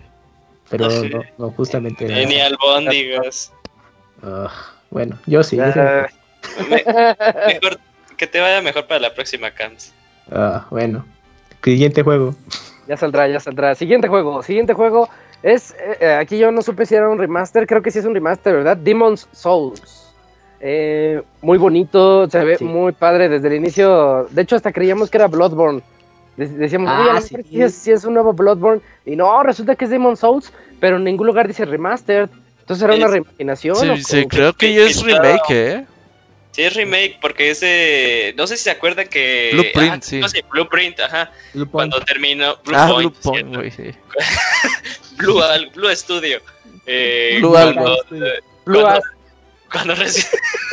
[0.68, 1.08] Pero Sí.
[1.10, 2.04] no, no, justamente.
[2.06, 3.52] Eh, Ni albóndigas.
[4.22, 4.50] Ah,
[4.90, 5.56] bueno, yo sí.
[5.56, 5.78] yo sí.
[5.78, 6.06] Ah,
[6.68, 6.84] Me-
[7.54, 7.78] mejor,
[8.22, 9.92] que te vaya mejor para la próxima, Cams.
[10.30, 11.04] Ah, bueno.
[11.64, 12.36] Siguiente juego.
[12.86, 13.74] ya saldrá, ya saldrá.
[13.74, 15.08] Siguiente juego, siguiente juego
[15.42, 18.04] es, eh, eh, aquí yo no supe si era un remaster, creo que sí es
[18.04, 18.76] un remaster, ¿verdad?
[18.76, 20.12] Demon's Souls.
[20.60, 22.64] Eh, muy bonito, se ve Sí.
[22.64, 24.28] muy padre desde el inicio.
[24.30, 25.82] De hecho, hasta creíamos que era Bloodborne.
[26.36, 27.60] De- Decíamos, Ah, oye, sí.
[27.60, 28.80] es, sí es un nuevo Bloodborne.
[29.04, 32.28] Y no, resulta que es Demon Souls, pero en ningún lugar dice remastered.
[32.60, 33.74] Entonces era una reimaginación.
[33.74, 35.86] Sí, o sí, como- creo que ya es remake, ¿eh?
[36.52, 38.34] Sí, es remake porque es de.
[38.36, 39.50] No sé si se acuerdan que.
[39.54, 40.18] Blueprint, ah, sí.
[40.20, 41.32] No sé, Blueprint, ajá.
[41.54, 41.70] Blue.
[41.70, 42.56] Cuando terminó.
[42.64, 42.88] Blue ah,
[43.22, 43.90] Point, Blue güey, sí.
[45.16, 46.40] Blue, al- Blue Studio.
[46.86, 47.94] Eh, Blue cuando, Algo.
[48.26, 49.00] eh, Blue cuando-
[49.70, 50.26] cuando recién,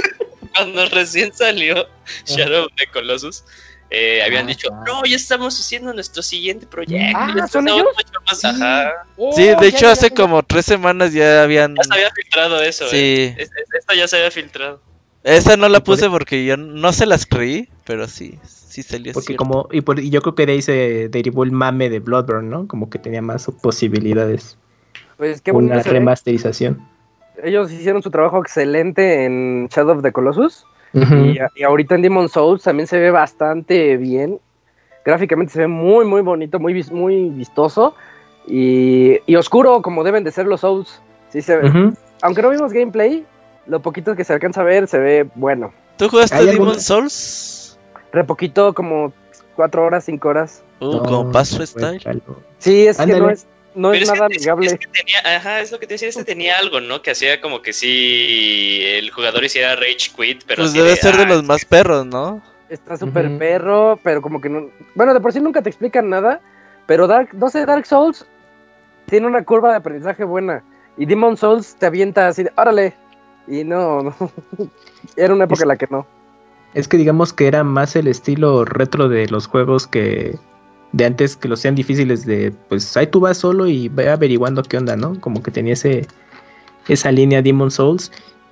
[0.55, 1.87] cuando recién salió
[2.25, 3.43] Shadow of the Colossus,
[3.91, 7.17] eh, habían Ah, dicho, no, ya estamos haciendo nuestro siguiente proyecto.
[7.17, 7.85] Ah, ya ¿son ellos?
[8.25, 8.47] más- Sí.
[8.47, 8.91] Ajá.
[9.17, 10.15] Oh, Sí, de ya, hecho ya, hace ya.
[10.15, 11.73] como tres semanas ya habían...
[11.75, 12.85] Ya se había filtrado eso.
[12.91, 13.33] eh.
[13.37, 13.49] Sí, es-
[13.79, 14.81] esto ya se había filtrado.
[15.23, 19.27] Esa no la puse porque yo no se las creí, pero sí, sí salió Porque
[19.27, 19.43] cierto.
[19.43, 22.49] como, y, por- y yo creo que de ahí se derivó el mame de Bloodborne,
[22.49, 22.67] ¿no?
[22.67, 24.57] Como que tenía más posibilidades.
[25.17, 26.79] Pues qué bonito una remasterización.
[27.43, 30.65] Ellos hicieron su trabajo excelente en Shadow of the Colossus.
[30.93, 34.39] Y, y ahorita en Demon Souls también se ve bastante bien.
[35.05, 37.95] Gráficamente se ve muy, muy bonito, muy, muy vistoso.
[38.47, 41.01] Y, y oscuro, como deben de ser los Souls.
[41.29, 41.93] Sí se ve.
[42.21, 43.25] Aunque no vimos gameplay,
[43.69, 45.73] lo poquito que se alcanza a ver se ve bueno.
[45.97, 47.77] ¿Tú jugaste ¿Hay Demon Souls?
[48.11, 49.13] Re poquito, como
[49.55, 50.63] cuatro horas, cinco horas.
[50.79, 52.01] Uh, No, como Pass pues, Style.
[52.05, 52.41] algo.
[52.57, 53.45] Sí, es que no es,
[53.75, 54.67] no es nada que- amigable.
[54.67, 57.01] es que tenía, ajá, es lo que te decía, este tenía algo, ¿no?
[57.01, 61.23] Que hacía como que sí el jugador hiciera rage quit, pero Pues debe ser de
[61.23, 62.41] ah, los más perros, ¿no?
[62.69, 64.69] Está súper perro, pero como que no.
[64.95, 66.39] Bueno, de por sí nunca te explican nada.
[66.85, 68.25] Pero Dark, no sé, Dark Souls
[69.05, 70.63] tiene una curva de aprendizaje buena.
[70.97, 72.93] Y Demon Souls te avienta así de, órale.
[73.49, 74.15] Y no, no.
[75.17, 76.05] Era una época Es- en la que no.
[76.75, 80.37] Es que digamos que era más el estilo retro de los juegos que
[80.91, 84.61] de antes que los sean difíciles de pues ahí tú vas solo y ve averiguando
[84.61, 85.19] qué onda, ¿no?
[85.19, 86.05] Como que tenía ese
[86.87, 88.11] esa línea Demon Souls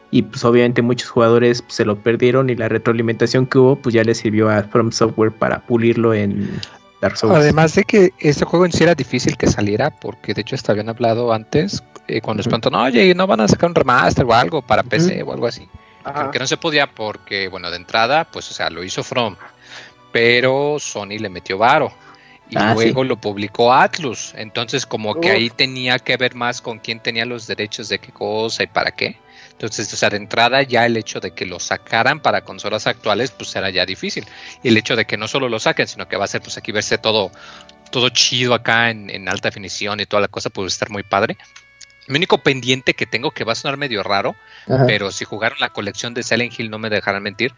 [0.09, 3.93] y pues obviamente muchos jugadores pues, se lo perdieron y la retroalimentación que hubo pues
[3.93, 6.49] ya le sirvió a From Software para pulirlo en
[7.01, 7.35] Dark Souls.
[7.35, 10.71] Además de que este juego en sí era difícil que saliera, porque de hecho hasta
[10.71, 14.33] habían hablado antes, eh, cuando les preguntan, oye, ¿no van a sacar un remaster o
[14.33, 15.67] algo para PC o algo así?
[16.03, 16.23] Ajá.
[16.23, 19.35] Porque no se podía porque, bueno, de entrada, pues, o sea, lo hizo From,
[20.11, 21.91] pero Sony le metió varo.
[22.49, 23.07] Y Ah, luego sí.
[23.09, 24.33] lo publicó Atlus.
[24.37, 28.13] Entonces, como que ahí tenía que ver más con quién tenía los derechos de qué
[28.13, 29.17] cosa y para qué.
[29.51, 33.31] Entonces, o sea, de entrada ya el hecho de que lo sacaran para consolas actuales,
[33.31, 34.25] pues era ya difícil.
[34.63, 36.57] Y el hecho de que no solo lo saquen, sino que va a ser, pues
[36.57, 37.31] aquí verse todo,
[37.91, 41.37] todo chido acá en, en alta definición y toda la cosa, pues estar muy padre.
[42.07, 44.35] Mi único pendiente que tengo, que va a sonar medio raro,
[44.67, 44.85] Ajá.
[44.87, 47.53] pero si jugaron la colección de Silent Hill no me dejarán mentir.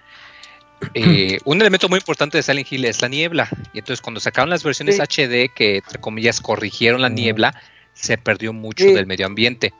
[0.93, 3.49] eh, un elemento muy importante de Silent Hill es la niebla.
[3.73, 5.01] Y entonces cuando sacaron las versiones Sí.
[5.01, 7.15] HD que entre comillas corrigieron la Mm.
[7.15, 7.61] niebla,
[7.93, 8.93] se perdió mucho Sí.
[8.93, 9.73] del medio ambiente.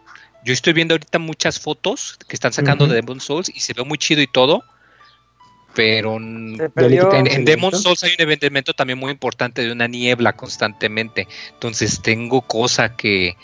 [0.45, 2.93] Yo estoy viendo ahorita muchas fotos que están sacando Ujú.
[2.93, 4.63] de Demon Souls y se ve muy chido y todo.
[5.75, 7.71] Pero en, en.
[7.73, 11.27] Souls hay un elemento también muy importante de una niebla constantemente.
[11.53, 13.37] Entonces tengo cosa que,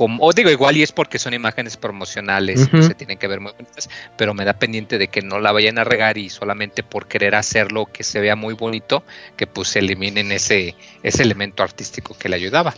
[0.00, 3.38] como, o digo, igual y es porque son imágenes promocionales y se tienen que ver
[3.38, 6.82] muy bonitas, pero me da pendiente de que no la vayan a regar y solamente
[6.82, 9.04] por querer hacerlo que se vea muy bonito,
[9.36, 12.74] que pues eliminen ese, ese elemento artístico que le ayudaba.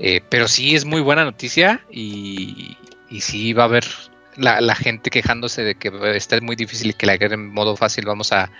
[0.00, 2.76] Eh, pero sí es muy buena noticia y,
[3.08, 3.84] y sí va a haber
[4.34, 7.76] la, la gente quejándose de que está muy difícil y que la agreguen en modo
[7.76, 8.06] fácil.
[8.06, 8.50] Vamos a,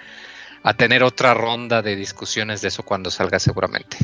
[0.62, 3.96] a tener otra ronda de discusiones de eso cuando salga seguramente.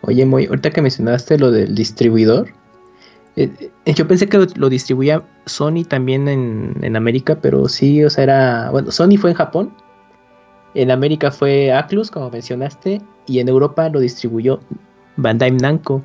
[0.00, 2.52] Oye, Moy, ahorita que mencionaste lo del distribuidor,
[3.36, 8.02] eh, eh, yo pensé que lo, lo distribuía Sony también en, en América, pero sí,
[8.04, 8.70] o sea, era.
[8.70, 9.74] Bueno, Sony fue en Japón,
[10.74, 14.60] en América fue Atlus, como mencionaste, y en Europa lo distribuyó
[15.16, 16.02] Bandai Namco.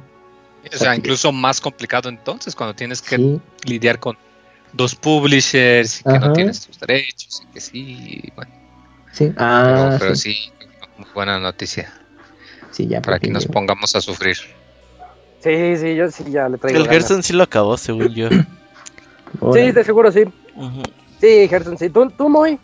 [0.73, 4.17] O sea, incluso más complicado entonces cuando tienes que Sí, lidiar con
[4.73, 6.27] dos publishers y que Ajá.
[6.27, 8.51] no tienes tus derechos y que sí, bueno,
[9.11, 9.31] sí.
[9.35, 10.51] pero, Ah, pero sí, sí,
[10.97, 11.91] muy buena noticia
[12.71, 13.01] sí, ya.
[13.01, 14.37] para que nos pongamos a sufrir.
[15.43, 16.77] Sí, sí, yo sí ya le traigo.
[16.79, 17.01] El ganas.
[17.01, 18.29] Gerson sí lo acabó, según yo.
[19.53, 20.23] Sí, de seguro sí.
[21.21, 21.89] Sí, Gerson, sí.
[21.89, 22.57] ¿Tú, tú Moy?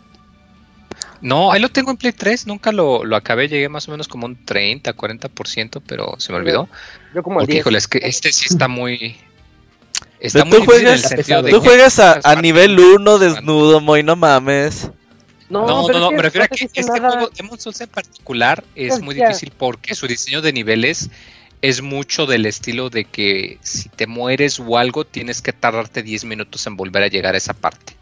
[1.20, 4.06] No, ahí lo tengo en Play 3, nunca lo, lo acabé, llegué más o menos
[4.06, 6.68] como un 30, 40%, pero se me olvidó.
[7.14, 7.60] Yo como al Porque, 10.
[7.62, 9.16] híjole, es que este sí está muy...
[10.20, 13.80] Está muy tú difícil en el juegas- sentido de Tú juegas a, nivel 1 desnudo,
[13.80, 14.90] Moy, no mames.
[15.48, 17.58] No, no, pero no, es que me refiero a no que este nada- juego, Demon
[17.60, 21.08] Souls en particular, es muy difícil porque su diseño de niveles
[21.62, 26.24] es mucho del estilo de que si te mueres o algo, tienes que tardarte 10
[26.24, 27.96] minutos en volver a llegar a esa parte.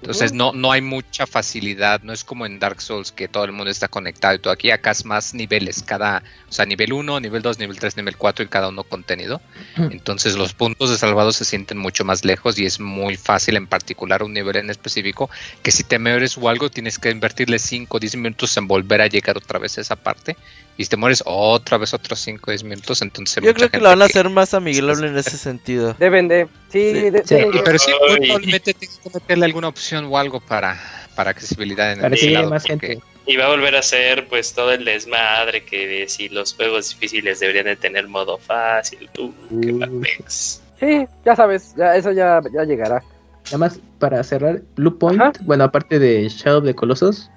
[0.00, 3.50] Entonces no, no hay mucha facilidad, no es como en Dark Souls que todo el
[3.50, 4.52] mundo está conectado y todo.
[4.52, 8.16] Aquí acá es más niveles, cada, o sea, nivel 1, nivel 2, nivel 3, nivel
[8.16, 9.40] 4 y cada uno contenido.
[9.76, 13.66] Entonces los puntos de salvado se sienten mucho más lejos y es muy fácil en
[13.66, 15.30] particular un nivel en específico
[15.64, 19.02] que si te mueres o algo tienes que invertirle 5 o 10 minutos en volver
[19.02, 20.36] a llegar otra vez a esa parte
[20.78, 23.70] y si te mueres otra vez otros 5 o 10 minutos, entonces Yo mucha creo
[23.70, 25.94] que lo van a hacer más amigable en ese sentido.
[25.98, 26.46] Deben de.
[26.72, 27.10] Sí, Sí.
[27.10, 27.34] de- Sí.
[27.34, 28.16] deben de- Pero sí, Ay.
[28.28, 30.80] probablemente tengas que meterle alguna opción o algo para,
[31.14, 33.04] para accesibilidad en Para el que lado, más porque- gente.
[33.26, 36.88] Y va a volver a ser pues todo el desmadre que de si los juegos
[36.88, 39.10] difíciles deberían de tener modo fácil.
[39.18, 39.76] Uh, qué Uh.
[39.80, 40.62] mames.
[40.80, 43.02] Sí, ya sabes, ya, eso ya, ya llegará.
[43.46, 45.32] Nada más para cerrar, Blue Point, Ajá.
[45.42, 47.28] bueno, aparte de Shadow of the Colossus,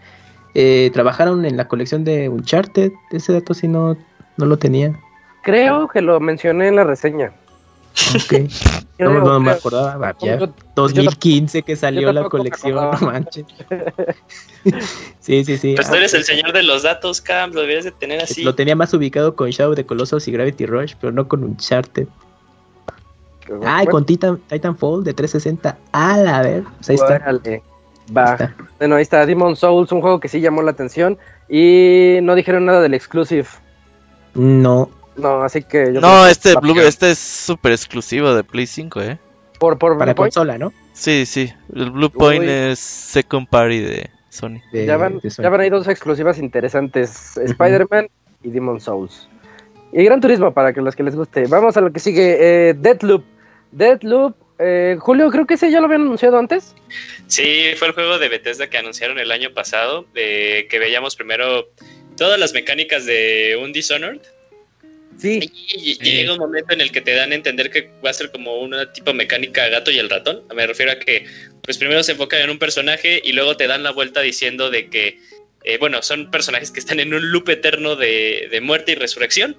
[0.54, 2.92] eh, trabajaron en la colección de Uncharted.
[3.12, 3.98] Ese dato sí no,
[4.38, 4.94] no lo tenía.
[5.44, 7.34] Creo que lo mencioné en la reseña.
[8.16, 8.50] Ok.
[9.00, 10.10] no, no me acordaba.
[10.10, 13.46] ah, ya Yo- 2015 que salió la colección, no manches.
[15.20, 15.74] sí, sí, sí.
[15.76, 18.44] Pues tú Ah, eres el señor de los datos, Cam, lo deberías de tener así.
[18.44, 22.08] Lo tenía más ubicado con Shadow the Colossus y Gravity Rush, pero no con Uncharted.
[23.66, 25.78] Ah, y con Titan, Titanfall de 360.
[25.92, 26.64] A la ver.
[26.78, 27.16] Pues ahí está.
[27.16, 27.64] Órale.
[28.16, 28.34] Va.
[28.34, 28.56] Está.
[28.80, 31.18] Bueno, ahí está Demon Souls, un juego que sí llamó la atención.
[31.50, 33.48] Y no dijeron nada del exclusive.
[34.34, 34.90] No.
[35.18, 39.20] No, así que yo No, este Blue, este es súper exclusivo de Play 5, ¿eh?
[39.60, 40.74] por, por Para Blue Point, consola, ¿no?
[40.94, 41.52] Sí, sí.
[41.76, 42.50] El Blue Point Uy.
[42.50, 44.60] es second party de Sony.
[44.72, 45.44] De- ya, van, de Sony.
[45.44, 48.08] ya van ahí dos exclusivas interesantes: Spider-Man
[48.44, 49.28] y Demon Souls.
[49.92, 51.46] Y Gran Turismo para que los que les guste.
[51.48, 53.24] Vamos a lo que sigue: eh, Deathloop.
[53.72, 56.76] Deathloop, eh, Julio, creo que ese ya lo habían anunciado antes.
[57.28, 61.70] Sí, fue el juego de Bethesda que anunciaron el año pasado, de que veíamos primero
[62.18, 64.22] todas las mecánicas de un Dishonored.
[65.18, 65.40] Sí.
[65.68, 68.14] Y, y llega un momento en el que te dan a entender que va a
[68.14, 70.44] ser como una tipo mecánica gato y el ratón.
[70.54, 71.26] Me refiero a que,
[71.64, 74.90] pues primero se enfocan en un personaje y luego te dan la vuelta diciendo de
[74.90, 75.20] que,
[75.64, 79.56] eh, bueno, son personajes que están en un loop eterno de, de muerte y resurrección.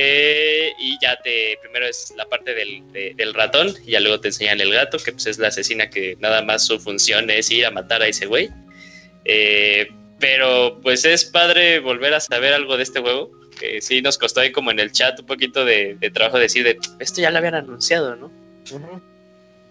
[0.00, 4.20] Eh, y ya te, primero es la parte del, de- del ratón y ya luego
[4.20, 7.50] te enseñan el gato, que pues es la asesina que nada más su función es
[7.50, 8.48] ir a matar a ese güey.
[9.24, 9.88] Eh,
[10.20, 14.40] pero pues es padre volver a saber algo de este juego que sí nos costó
[14.40, 17.38] ahí como en el chat un poquito de, de trabajo decir de esto ya lo
[17.38, 18.30] habían anunciado, ¿no?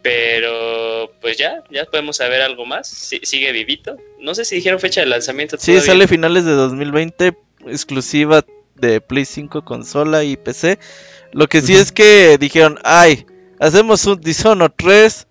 [0.01, 2.87] Pero pues ya, ya podemos saber algo más.
[3.23, 3.97] Sigue vivito.
[4.19, 5.57] No sé si dijeron fecha de lanzamiento.
[5.57, 5.91] Sí, todavía.
[5.93, 7.33] sale finales de 2020,
[7.67, 8.43] exclusiva
[8.79, 10.79] de Play 5, consola y PC.
[11.33, 13.25] Lo que sí es que dijeron, ay,
[13.59, 15.27] hacemos un Dishonored 3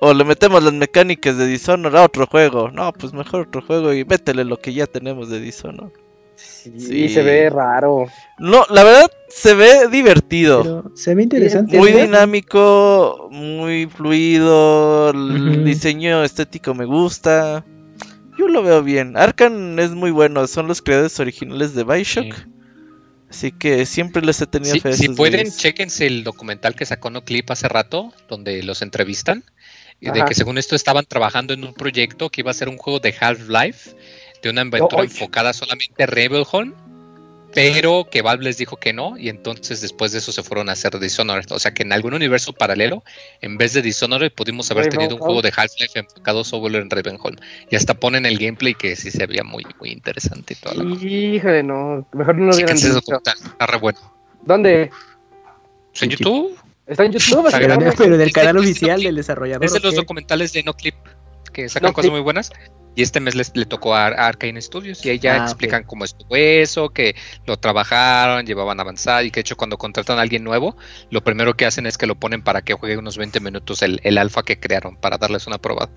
[0.00, 2.70] o le metemos las mecánicas de Dishonored a otro juego.
[2.70, 5.92] No, pues mejor otro juego y métele lo que ya tenemos de Dishonored.
[6.36, 7.08] Sí, Sí.
[7.10, 8.06] se ve raro.
[8.38, 10.62] No, la verdad se ve divertido.
[10.62, 11.78] Pero se ve interesante.
[11.78, 11.98] Muy ¿no?
[11.98, 17.64] dinámico, muy fluido, el diseño estético me gusta.
[18.36, 19.16] Yo lo veo bien.
[19.16, 22.34] Arkan es muy bueno, son los creadores originales de Bioshock.
[22.34, 22.42] Sí.
[23.34, 25.56] Así que siempre les he tenido Sí, fe a si pueden, güeyes.
[25.56, 29.42] chequense el documental que sacó Noclip hace rato, donde los entrevistan,
[30.00, 30.28] y de Ajá.
[30.28, 33.12] que según esto estaban trabajando en un proyecto que iba a ser un juego de
[33.18, 33.90] Half-Life,
[34.40, 36.76] de una aventura enfocada solamente a Rebelhorn,
[37.54, 40.72] pero que Valve les dijo que no, y entonces después de eso se fueron a
[40.72, 41.50] hacer Dishonored.
[41.52, 43.02] O sea que en algún universo paralelo,
[43.40, 47.36] en vez de Dishonored, pudimos haber tenido un juego de Half-Life enfocado solo en Ravenholm.
[47.70, 50.84] Y hasta ponen el gameplay que sí se veía muy, muy interesante y toda la
[50.90, 51.06] cosa.
[51.06, 52.06] Híjole, no.
[52.12, 52.98] Mejor no lo hubieran dicho.
[52.98, 53.98] está re bueno.
[54.42, 54.90] ¿Dónde?
[56.00, 56.58] En YouTube.
[56.86, 57.46] ¿Está en YouTube?
[57.46, 57.92] Está grande.
[57.96, 59.64] Pero del Este- canal oficial del desarrollador.
[59.64, 60.94] Es de ¿o los documentales de NoClip
[61.52, 62.12] que sacan No cosas Clip.
[62.12, 62.50] muy buenas.
[62.96, 65.82] Y este mes les, le tocó a, a Arkane Studios y ahí ya Ah, explican
[65.84, 67.16] cómo estuvo eso, que
[67.46, 70.76] lo trabajaron, llevaban a avanzar y que de hecho cuando contratan a alguien nuevo,
[71.10, 74.00] lo primero que hacen es que lo ponen para que juegue unos 20 minutos el,
[74.04, 75.90] el alfa que crearon para darles una probada.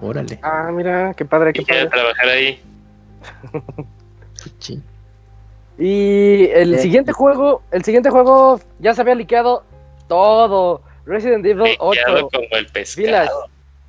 [0.00, 0.38] Órale.
[0.42, 1.86] Ah, mira, qué padre, qué Y padre.
[1.86, 2.60] trabajar ahí.
[4.58, 4.80] Sí.
[5.78, 6.78] Y el Eh.
[6.78, 9.64] siguiente juego, el siguiente juego ya se había liqueado
[10.08, 10.82] todo.
[11.04, 13.06] Resident Evil 8 Picado como el pescado.
[13.06, 13.30] Village.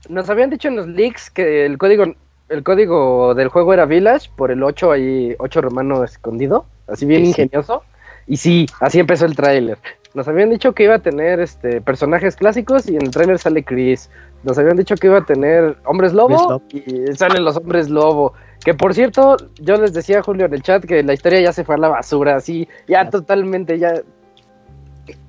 [0.09, 2.13] Nos habían dicho en los leaks que el código
[2.49, 7.25] el código del juego era Village por el 8 ahí 8 romano escondido, así bien
[7.25, 7.41] Sí, sí.
[7.41, 7.83] ingenioso.
[8.25, 9.77] Y sí, así empezó el tráiler.
[10.13, 13.63] Nos habían dicho que iba a tener este personajes clásicos y en el tráiler sale
[13.63, 14.09] Chris.
[14.43, 16.81] Nos habían dicho que iba a tener hombres lobo y
[17.15, 18.33] salen los hombres lobo.
[18.63, 21.53] Que por cierto, yo les decía a Julio en el chat que la historia ya
[21.53, 23.93] se fue a la basura, así, ya totalmente, ya.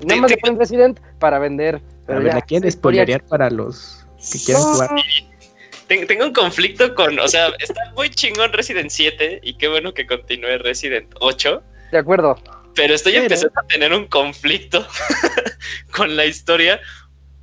[0.05, 1.77] Nada más le ponen Resident para vender.
[1.77, 4.91] A Pero ver, ya, ¿la quieren spoilerear para los que quieran No, jugar?
[5.89, 9.93] Ten- Tengo un conflicto con, o sea, está muy chingón Resident 7 y qué bueno
[9.95, 11.63] que continúe Resident 8,
[11.93, 12.41] De acuerdo.
[12.75, 14.87] pero estoy empezando a tener un conflicto
[15.97, 16.81] con la historia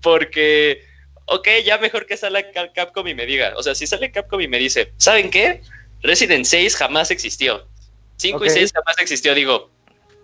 [0.01, 0.83] porque,
[1.25, 3.53] ok, ya mejor que salga Cap- Capcom y me diga.
[3.57, 5.61] O sea, si sale Capcom y me dice, ¿saben qué?
[6.03, 7.67] Resident 6 jamás existió.
[8.17, 8.45] 5 Ok.
[8.45, 9.71] y 6 jamás existió, digo.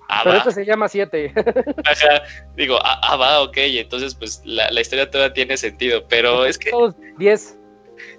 [0.07, 0.51] Ah, Pero va.
[0.51, 1.34] se llama 7.
[1.86, 2.24] Ajá.
[2.55, 3.57] Digo, ah, ah, va, ok.
[3.57, 6.05] Entonces, pues la, la historia toda tiene sentido.
[6.07, 7.57] Pero es que, Todos 10.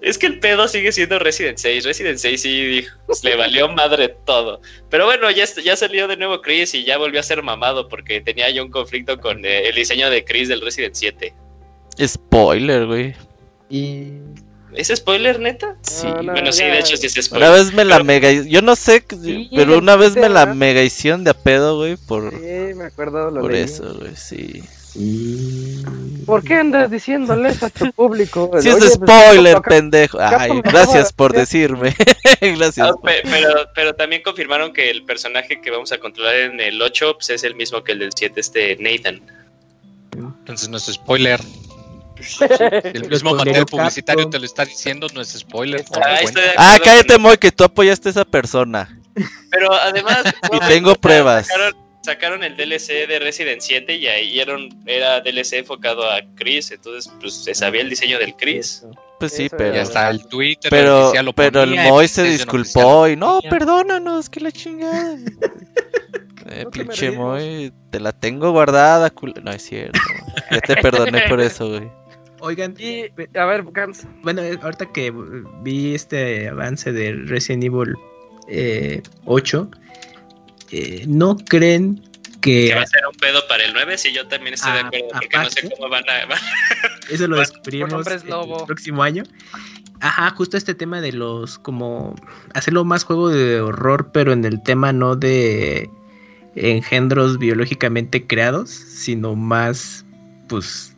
[0.00, 1.84] Es que el pedo sigue siendo Resident 6.
[1.84, 4.60] Resident 6 sí dijo, le valió madre todo.
[4.90, 8.20] Pero bueno, ya, ya salió de nuevo Chris y ya volvió a ser mamado porque
[8.20, 11.34] tenía yo un conflicto con eh, el diseño de Chris del Resident 7.
[12.04, 13.14] Spoiler, güey.
[13.70, 14.12] Y
[14.74, 15.76] ¿Es spoiler, neta?
[15.82, 16.06] Sí.
[16.06, 17.48] No, no, bueno, sí, ya- de hecho sí es spoiler.
[17.50, 18.32] Una vez me la Pero- mega.
[18.32, 21.96] Yo no sé, Sí, pero una vez me la mega hicieron de a pedo, güey,
[21.96, 23.30] por, Sí, me acuerdo.
[23.30, 23.62] Lo por leí.
[23.64, 24.62] eso, güey, sí.
[24.94, 25.82] Y
[26.26, 28.50] ¿Por qué andas diciéndole eso a tu público?
[28.60, 30.18] Sí, es Oye, pues, spoiler, pendejo.
[30.20, 31.94] Ay, gracias por decirme.
[32.40, 32.88] gracias.
[32.88, 36.80] Ah, pe- pero, pero también confirmaron que el personaje que vamos a controlar en el
[36.80, 39.20] 8 pues, es el mismo que el del 7, este Nathan.
[40.12, 41.40] Entonces no es spoiler.
[42.84, 45.84] El Lo mismo material publicitario te lo está diciendo, no es spoiler.
[46.56, 48.96] Ah, cállate, con- Moy, que tú apoyaste a esa persona.
[49.50, 50.22] Pero además,
[50.52, 51.46] Y tengo pruebas.
[51.48, 56.20] Sacaron, sacaron el DLC de Resident 7 y ahí era, un- era DLC enfocado a
[56.34, 58.84] Chris, entonces pues se sabía el diseño del Chris.
[59.18, 59.74] Pues sí, pero.
[59.74, 60.68] Ya está el Twitter.
[60.70, 65.16] Pero, oficial lo pero el Moy se disculpó y no, perdónanos, que la chingada.
[66.44, 67.12] Eh, No pinche.
[67.12, 69.98] Moy, te la tengo guardada, cul- No es cierto.
[70.50, 71.88] Ya te perdoné por eso, güey.
[72.40, 73.04] Oigan, Y,
[73.38, 75.12] a ver, Gams, bueno, eh, ahorita que
[75.62, 77.94] vi este avance de Resident Evil
[78.48, 79.70] eh, 8,
[80.72, 82.02] eh, ¿no creen
[82.40, 84.78] que Que va a ser un pedo para el 9, sí, yo también estoy de
[84.80, 86.34] Ah, acuerdo, porque no sé cómo van a...
[87.10, 88.66] eso lo con hombres el lobo.
[88.66, 89.22] próximo año?
[90.00, 92.16] Ajá, justo este tema de los, como,
[92.54, 95.88] hacerlo más juego de horror, pero en el tema no de
[96.56, 100.04] engendros biológicamente creados, sino más,
[100.48, 100.94] pues,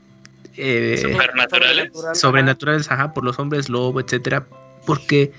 [0.57, 1.91] eh, Supernaturales.
[1.93, 4.47] sobrenatural, sobrenaturales, ajá, por los hombres lobo, etcétera,
[4.87, 5.33] porque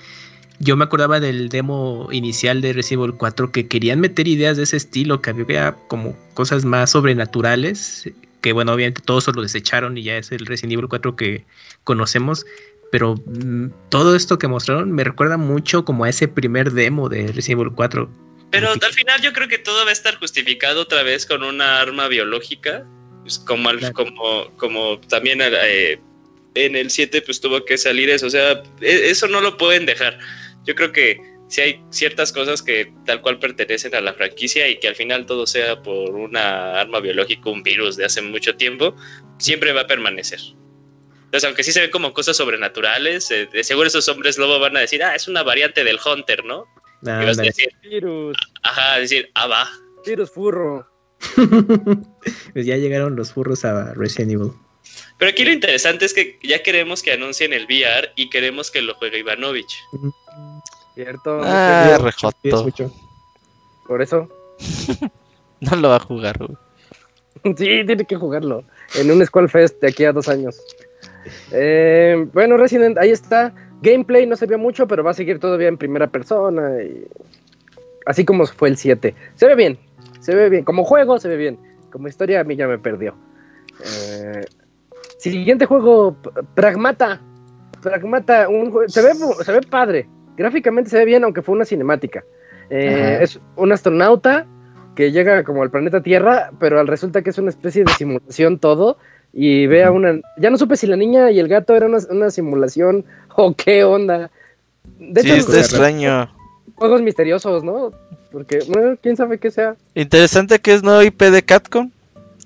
[0.59, 4.63] yo me acordaba del demo inicial de Resident Evil 4 que querían meter ideas de
[4.63, 8.09] ese estilo, que había como cosas más sobrenaturales,
[8.41, 11.43] que bueno, obviamente todos lo desecharon y ya es el Resident Evil 4 que
[11.83, 12.45] conocemos,
[12.91, 17.27] pero mm, todo esto que mostraron me recuerda mucho como a ese primer demo de
[17.27, 18.09] Resident Evil 4.
[18.51, 21.81] Pero al final yo creo que todo va a estar justificado otra vez con una
[21.81, 22.85] arma biológica,
[23.23, 23.93] pues, como, al- Claro.
[23.95, 25.99] como, como también eh,
[26.53, 29.85] en el 7 pues tuvo que salir eso, o sea, e- eso no lo pueden
[29.85, 30.17] dejar.
[30.65, 34.79] Yo creo que si hay ciertas cosas que tal cual pertenecen a la franquicia y
[34.79, 38.95] que al final todo sea por una arma biológica, un virus de hace mucho tiempo,
[39.37, 40.39] siempre va a permanecer.
[41.25, 44.77] Entonces, aunque sí se ven como cosas sobrenaturales, eh, de seguro esos hombres lobo van
[44.77, 46.65] a decir, ah, es una variante del Hunter, ¿no?
[47.01, 49.69] Y vas a decir, Virus, ajá, decir, ah, va.
[50.05, 50.89] virus furro.
[52.53, 54.51] pues ya llegaron los furros a Resident Evil.
[55.17, 58.81] Pero aquí lo interesante es que ya queremos que anuncien el VR y queremos que
[58.81, 59.77] lo juegue Ivanovich.
[60.95, 61.41] Cierto.
[61.43, 62.65] Ah, rejoto.
[63.87, 64.27] Por eso.
[65.61, 66.57] No lo va a jugar, güey.
[67.57, 68.63] Sí, tiene que jugarlo.
[68.95, 70.59] En un Squall Fest de aquí a dos años.
[71.51, 73.53] Eh, bueno, Resident, ahí está.
[73.81, 76.81] Gameplay no se vio mucho, pero va a seguir todavía en primera persona.
[76.83, 77.05] y-
[78.05, 79.15] Así como fue el 7.
[79.35, 79.77] Se ve bien.
[80.19, 80.63] Se ve bien.
[80.65, 81.57] Como juego, se ve bien.
[81.91, 83.15] Como historia, a mí ya me perdió.
[83.83, 84.45] Eh,
[85.19, 86.15] siguiente juego,
[86.55, 87.21] Pragmata.
[87.81, 90.07] Pragmata, un jue- se, ve, se ve padre.
[90.37, 92.23] Gráficamente se ve bien, aunque fue una cinemática.
[92.69, 94.45] Eh, es un astronauta
[94.95, 98.59] que llega como al planeta Tierra, pero al resulta que es una especie de simulación
[98.59, 98.97] todo.
[99.33, 100.19] Y ve a una.
[100.37, 103.03] Ya no supe si la niña y el gato era una, una simulación
[103.35, 104.31] o qué onda.
[104.99, 106.31] De Sí, hecho, está los extraño.
[106.75, 107.91] juegos misteriosos, ¿no?
[108.31, 109.75] Porque, bueno, quién sabe qué sea.
[109.93, 111.91] Interesante que es nuevo IP de Capcom.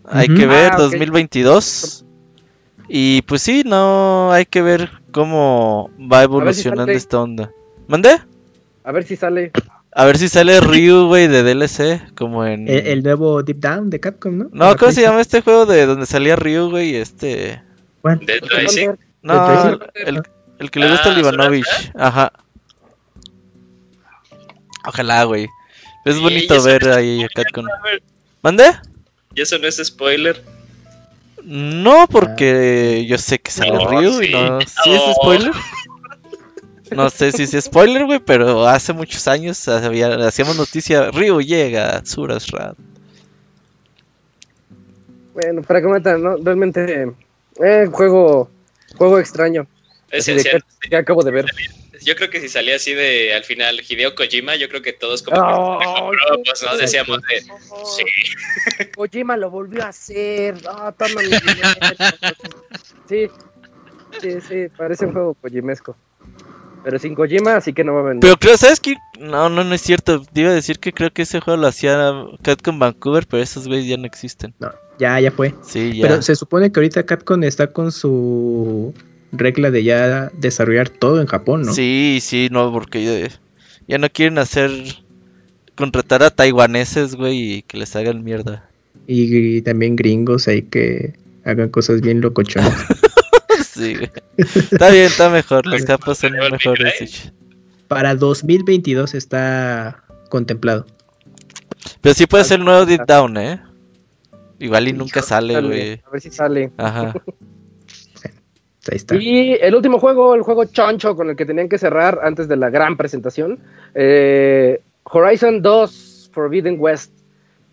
[0.06, 0.82] Hay que ver, Ah, ok.
[0.92, 2.06] 2022.
[2.88, 7.52] Y pues sí, no hay que ver cómo va evolucionando esta onda.
[7.90, 8.18] ¿Mande?
[8.84, 9.52] A ver si sale.
[9.94, 12.68] A ver si sale Ryu, güey, de DLC, como en...
[12.70, 14.50] El, el nuevo Deep Down de Capcom, ¿no?
[14.54, 16.96] No, ¿cómo se llama este juego de donde salía Ryu, güey?
[16.96, 17.60] Este...
[18.04, 18.20] ¿Cuál?
[18.20, 18.92] Dead Rising.
[19.24, 20.22] No, el,
[20.60, 21.92] el que le gusta Ah, a Ivanovich.
[21.96, 22.32] Ajá.
[24.86, 25.48] Ojalá, güey.
[26.06, 27.66] Es Sí, bonito ver es ahí a Capcom.
[28.44, 28.66] ¿Mande?
[29.34, 30.42] ¿Y eso no es spoiler?
[31.44, 34.32] No, porque yo sé que sale No, Ryu y sí.
[34.34, 34.62] no.
[34.62, 35.52] ¿Sí es spoiler?
[36.92, 41.98] No sé si es spoiler, güey, pero hace muchos años había- hacíamos noticia: Ryu llega
[41.98, 42.76] a Surasrat.
[45.34, 46.38] Bueno, para comentar, ¿no?
[46.38, 47.12] Realmente.
[47.64, 48.50] Eh, juego.
[48.98, 49.68] Juego extraño.
[50.12, 50.60] Es sincero.
[50.82, 51.46] que, que acabo de ver.
[52.02, 55.22] Yo creo que si salía así de al final Hideo Kojima, yo creo que todos
[55.22, 56.78] como Oh, que pues, ¿no?
[56.78, 58.86] decíamos de sí.
[58.96, 60.56] Kojima lo volvió a hacer.
[60.68, 61.70] Ah, toma mi dinero.
[63.10, 63.28] Sí.
[64.22, 65.96] Sí, sí, parece un juego Kojimesco.
[66.84, 68.22] Pero sin Kojima, así que no va a vender.
[68.22, 68.96] Pero creo, ¿sabes qué?
[69.20, 70.22] No, no, no es cierto.
[70.22, 73.68] Te iba a decir que creo que ese juego lo hacía Capcom Vancouver, pero esos
[73.68, 74.54] güeyes ya no existen.
[74.60, 75.54] No, ya, ya fue.
[75.62, 76.08] Sí, ya.
[76.08, 78.94] Pero se supone que ahorita Capcom está con su
[79.32, 81.74] regla de ya desarrollar todo en Japón, ¿no?
[81.74, 83.30] Sí, sí, no, porque ya,
[83.88, 84.72] ya no quieren hacer.
[85.76, 88.70] contratar a taiwaneses, güey, y que les hagan mierda.
[89.06, 92.74] Y, y también gringos ahí que hagan cosas bien locochonas.
[93.80, 94.12] sí, güey.
[94.38, 95.66] Está bien, está mejor.
[95.66, 96.34] Los capos son.
[96.34, 97.32] Big sí.
[97.88, 100.86] Para 2022 está contemplado.
[102.02, 103.62] Pero sí puede ser el nuevo Deep Down, ¿eh?
[104.60, 106.02] Igual y nunca sale, Sale, güey.
[106.06, 106.72] A ver si sale.
[106.78, 107.14] Ajá.
[108.92, 109.16] Ahí está.
[109.16, 112.58] Y el último juego, el juego choncho con el que tenían que cerrar antes de
[112.58, 113.60] la gran presentación,
[113.94, 117.14] eh, Horizon 2 Forbidden West.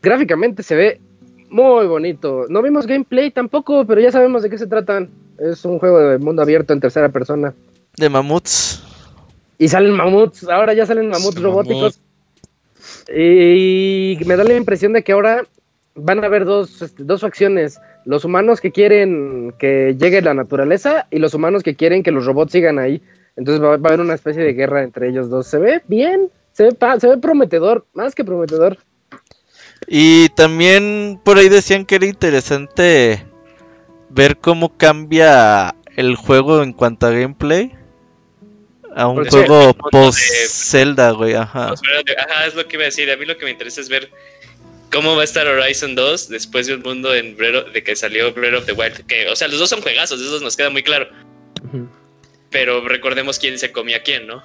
[0.02, 1.00] Gráficamente se ve
[1.50, 2.46] muy bonito.
[2.48, 5.10] No vimos gameplay tampoco, pero ya sabemos de qué se tratan.
[5.38, 7.54] Es un juego de mundo abierto en tercera persona.
[7.96, 8.82] De mamuts.
[9.58, 12.00] Y salen mamuts, ahora ya salen mamuts Sí, robóticos.
[13.14, 15.44] Y me da la impresión de que ahora
[15.94, 17.80] van a haber dos, este, dos facciones.
[18.04, 22.24] Los humanos que quieren que llegue la naturaleza y los humanos que quieren que los
[22.26, 23.02] robots sigan ahí.
[23.36, 25.46] Entonces va, va a haber una especie de guerra entre ellos dos.
[25.46, 28.78] Se ve bien, se ve, pa- se ve prometedor, más que prometedor.
[29.86, 33.24] Y también por ahí decían que era interesante
[34.10, 37.72] ver cómo cambia el juego en cuanto a gameplay.
[38.94, 41.68] A un Pues, juego el mundo post de- Zelda, güey, ajá.
[41.68, 41.80] Pues,
[42.28, 43.10] Ajá, es lo que iba a decir.
[43.10, 44.10] A mí lo que me interesa es ver
[44.90, 47.94] cómo va a estar Horizon 2 después de un mundo en Breath of- de que
[47.94, 49.04] salió Breath of the Wild.
[49.06, 51.08] Que, o sea, los dos son juegazos, eso nos queda muy claro.
[52.50, 54.42] Pero recordemos quién se comía a quién, ¿no?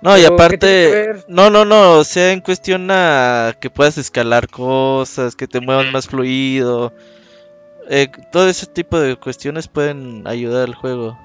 [0.00, 3.56] No, y Pero, ¿qué tiene que aparte, no, no, no, o sea, en cuestión a
[3.60, 6.92] que puedas escalar cosas, que te muevan más fluido.
[7.88, 11.18] Eh, todo ese tipo de cuestiones pueden ayudar al juego.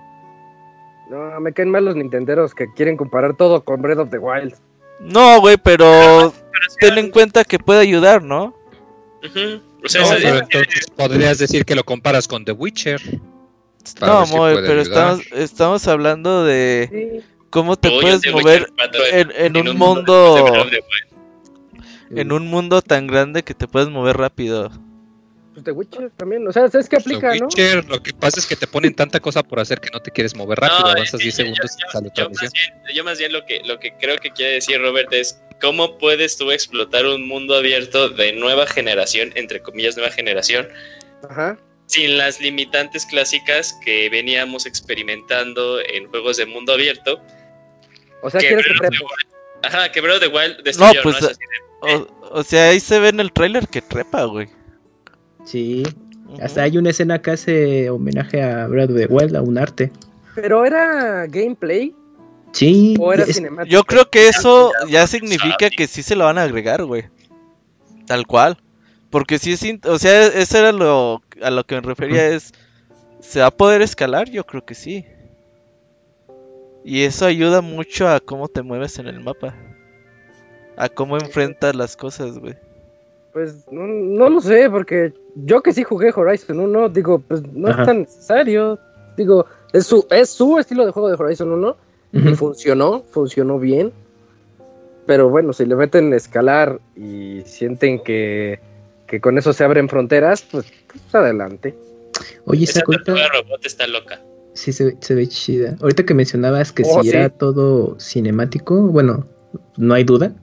[1.09, 4.55] No, me caen mal los nintenderos que quieren comparar todo con Breath of the Wild.
[4.99, 6.33] No, güey, pero
[6.79, 8.55] ten en cuenta que puede ayudar, ¿no?
[9.83, 13.01] O sea, No, pero entonces podrías decir que lo comparas con The Witcher.
[14.01, 18.71] No, si puede pero estamos, estamos hablando de cómo te puedes mover
[19.11, 20.45] en, en un mundo
[22.11, 24.69] en un mundo tan grande que te puedes mover rápido.
[25.59, 26.47] Pues The Witcher también.
[26.47, 27.45] O sea, es que The aplica, ¿no?
[27.45, 30.11] Witcher, lo que pasa es que te ponen tanta cosa por hacer que no te
[30.11, 30.79] quieres mover rápido.
[30.81, 33.03] No, avanzas es 10 que segundos yo- y sale yo, otra yo más bien, yo
[33.03, 36.51] más bien lo que, lo que creo que quiere decir Robert es cómo puedes tú
[36.51, 40.67] explotar un mundo abierto de nueva generación, entre comillas nueva generación,
[41.29, 41.57] Ajá.
[41.87, 47.21] sin las limitantes clásicas que veníamos experimentando en juegos de mundo abierto.
[48.21, 49.03] O sea, que quieres que Breath the.
[49.03, 49.29] Wild-
[49.63, 51.27] Ajá, que Breath of the Wild destruyó, pues, ¿no?
[51.27, 54.47] Es así de- O, o sea, ahí se ve en el tráiler que trepa, güey.
[55.43, 55.83] Sí.
[56.41, 59.91] Hasta hay una escena que hace homenaje a Breath of the Wild, a un arte.
[60.35, 61.93] Pero era gameplay
[62.51, 62.95] Sí.
[62.99, 63.71] o era es- cinemático.
[63.71, 67.05] Yo creo que eso ya significa que sí se lo van a agregar, güey.
[68.05, 68.57] Tal cual.
[69.09, 72.53] Porque si es, o sea, eso era lo a lo que me refería es
[73.21, 74.29] ¿se va a poder escalar?
[74.29, 75.05] Yo creo que sí.
[76.85, 79.55] Y eso ayuda mucho a cómo te mueves en el mapa.
[80.77, 82.55] A cómo enfrentas las cosas, güey.
[83.33, 87.69] Pues no, no lo sé, porque yo que sí jugué Horizon 1, digo, pues no
[87.69, 87.81] Ajá.
[87.81, 88.79] es tan necesario.
[89.17, 91.77] Digo, es su, es su estilo de juego de Horizon 1
[92.13, 93.91] y funcionó, funcionó bien.
[95.05, 98.59] Pero bueno, si le meten escalar y sienten que,
[99.07, 101.75] que con eso se abren fronteras, pues, pues adelante.
[102.45, 104.19] Oye, Esa tortuga robot está loca.
[104.53, 105.75] sí se, se ve chida.
[105.81, 107.15] Ahorita que mencionabas que Oh, si sí.
[107.15, 109.25] era todo cinemático, bueno,
[109.77, 110.33] no hay duda.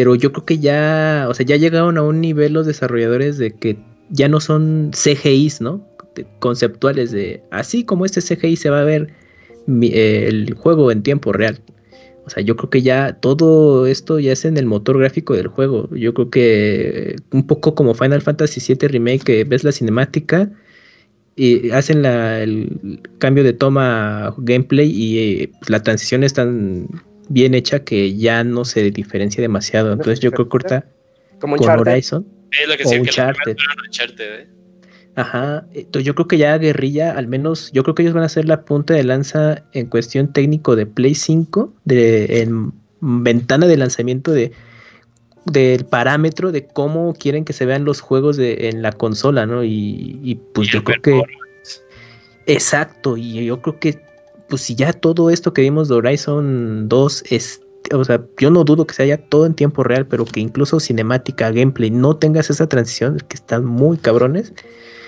[0.00, 3.50] Pero yo creo que ya, o sea, ya llegaron a un nivel los desarrolladores de
[3.50, 3.76] que
[4.08, 5.86] ya no son CGIs, ¿no?
[6.38, 9.08] Conceptuales de así como este CGI se va a ver
[9.82, 11.60] eh, el juego en tiempo real.
[12.24, 15.48] O sea, yo creo que ya todo esto ya es en el motor gráfico del
[15.48, 15.94] juego.
[15.94, 20.50] Yo creo que un poco como Final Fantasy VII Remake, que ves la cinemática
[21.36, 26.86] y hacen la- el cambio de toma gameplay y eh, la transición es tan
[27.30, 29.92] bien hecha que ya no se diferencia demasiado.
[29.92, 30.84] Entonces yo creo que ahorita
[31.38, 31.92] Como con Uncharted.
[31.92, 33.56] Horizon, Es lo que O que Uncharted.
[33.86, 34.46] Uncharted, ¿eh?
[35.16, 38.28] Ajá, entonces yo creo que ya Guerrilla, al menos, yo creo que ellos van a
[38.28, 43.76] ser la punta de lanza en cuestión técnico de Play 5, de, en ventana de
[43.76, 44.52] lanzamiento de
[45.46, 49.64] del parámetro de cómo quieren que se vean los juegos de, en la consola, ¿no?
[49.64, 51.22] Y, y, pues Y yo creo que...
[52.46, 54.00] Exacto, y yo creo que,
[54.50, 57.62] pues si ya todo esto que vimos de Horizon 2 es,
[57.94, 60.78] o sea, yo no dudo que sea ya todo en tiempo real, pero que incluso
[60.80, 64.52] cinemática, gameplay, no tengas esa transición, que están muy cabrones.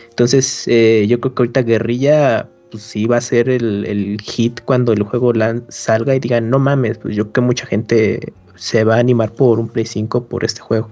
[0.09, 4.61] Entonces, eh, yo creo que ahorita Guerrilla pues sí va a ser el, el hit
[4.65, 8.33] cuando el juego lan- salga y digan, no mames, pues yo creo que mucha gente
[8.55, 10.89] se va a animar por un Play 5 por este juego.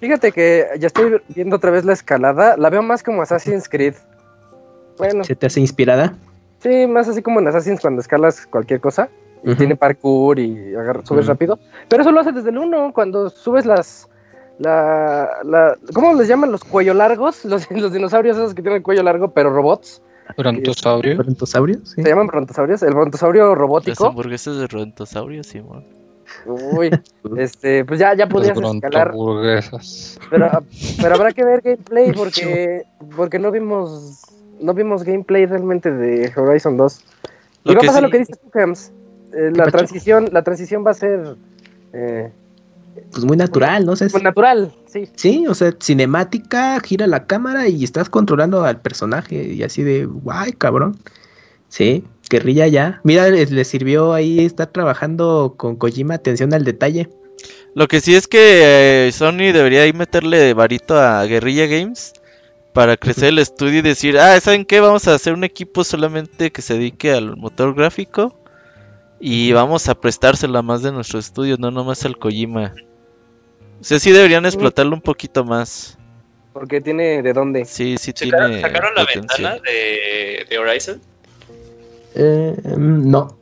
[0.00, 2.56] Fíjate que ya estoy viendo otra vez la escalada.
[2.56, 3.94] La veo más como Assassin's Creed.
[4.98, 6.16] Bueno, ¿Se te hace inspirada?
[6.60, 9.08] Sí, más así como en Assassin's cuando escalas cualquier cosa.
[9.42, 11.58] Y tiene parkour y agarra- subes rápido.
[11.88, 14.06] Pero eso lo hace desde el 1, cuando subes las.
[14.58, 17.44] La, la, ¿Cómo les llaman los cuello largos?
[17.46, 20.02] Los, los dinosaurios esos que tienen cuello largo, pero robots.
[20.36, 21.16] Brontosaurio.
[21.16, 21.80] ¿Brontosaurio?
[21.86, 22.02] Sí.
[22.02, 22.82] Se llaman brontosaurios.
[22.82, 24.06] El brontosaurio Las robótico.
[24.08, 25.84] hamburguesas de Rontosaurio, Simón.
[26.46, 26.90] Uy,
[27.38, 29.12] este, pues ya, ya Las podías escalar.
[30.30, 30.48] Pero,
[31.00, 32.82] pero habrá que ver gameplay porque,
[33.16, 34.20] porque no vimos
[34.60, 37.00] no vimos gameplay realmente de Horizon 2.
[37.64, 38.92] Lo y va a pasar sí- lo que dices tú, Hams.
[39.32, 41.36] Eh, la transición, la transición va a ser
[41.92, 42.30] eh,
[43.12, 43.92] Pues muy natural, ¿no?
[43.92, 45.08] Es- pues, natural, sí.
[45.14, 50.06] sí, o sea, cinemática, gira la cámara y estás controlando al personaje y así de,
[50.06, 50.96] guay, cabrón.
[51.68, 53.00] Sí, guerrilla ya.
[53.04, 57.08] Mira, les, les sirvió ahí estar trabajando con Kojima, atención al detalle.
[57.74, 62.12] Lo que sí es que eh, Sony debería ahí meterle varito a Guerrilla Games
[62.72, 64.80] para crecer el estudio y decir, ah, ¿saben qué?
[64.80, 68.38] Vamos a hacer un equipo solamente que se dedique al motor gráfico
[69.20, 72.72] y vamos a prestárselo a más de nuestro estudio, no nomás al Kojima.
[73.80, 75.98] O sea, sí deberían explotarlo un poquito más.
[76.52, 77.64] Porque tiene de dónde.
[77.64, 79.52] Sí, sí ¿Sacaron, tiene sacaron la potencial.
[79.52, 81.00] ventana de, de Horizon?
[82.14, 83.38] Eh, mm, no.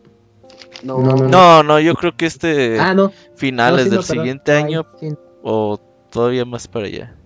[0.84, 3.12] No, No, no, No, no, yo creo que este Ah, no.
[3.36, 5.08] finales No, sí, del siguiente Ay, año sí.
[5.42, 5.78] o
[6.10, 7.16] todavía más para allá.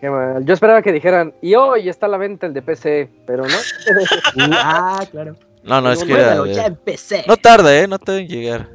[0.00, 0.44] Qué mal.
[0.44, 3.54] Yo esperaba que dijeran, y hoy está a la venta el de PC, pero no.
[4.52, 5.36] Ah, claro.
[5.62, 7.24] No, no, es que era- ya empecé.
[7.28, 8.68] no tarda, eh, no tarda en llegar.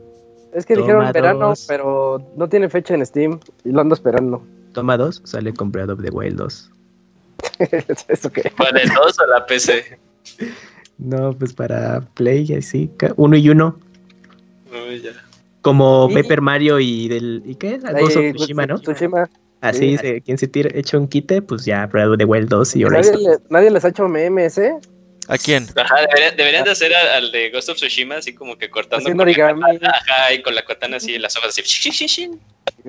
[0.53, 1.65] es que Toma dijeron verano, dos.
[1.67, 4.43] pero no tiene fecha en Steam y lo ando esperando.
[4.73, 6.71] Toma dos, sale con Breath of the Wild 2.
[8.07, 8.51] ¿Eso qué?
[8.55, 9.99] ¿Cuál el 2 o la PC?
[10.97, 13.77] No, pues para Play, así, uno y uno.
[14.71, 15.11] Uy, ya.
[15.61, 17.41] Como Y- Paper Mario y del.
[17.45, 17.77] ¿Y qué?
[17.79, 18.79] Ghost of Ahí, Tsushima, ¿no?
[18.79, 19.29] Tsushima.
[19.61, 19.97] Así, sí.
[19.97, 22.79] se, quien se tira, echa un quite, pues ya Breath of the Wild 2 y
[22.83, 23.23] Nadie, Horizon.
[23.23, 24.73] le- nadie les ha hecho memes, ¿eh?
[25.27, 25.65] ¿A quién?
[25.75, 29.05] Ajá, deberían, deberían de hacer al, al de Ghost of Tsushima así como que cortando
[29.15, 32.29] con la katana, Ajá, y con la katana así, las hojas así.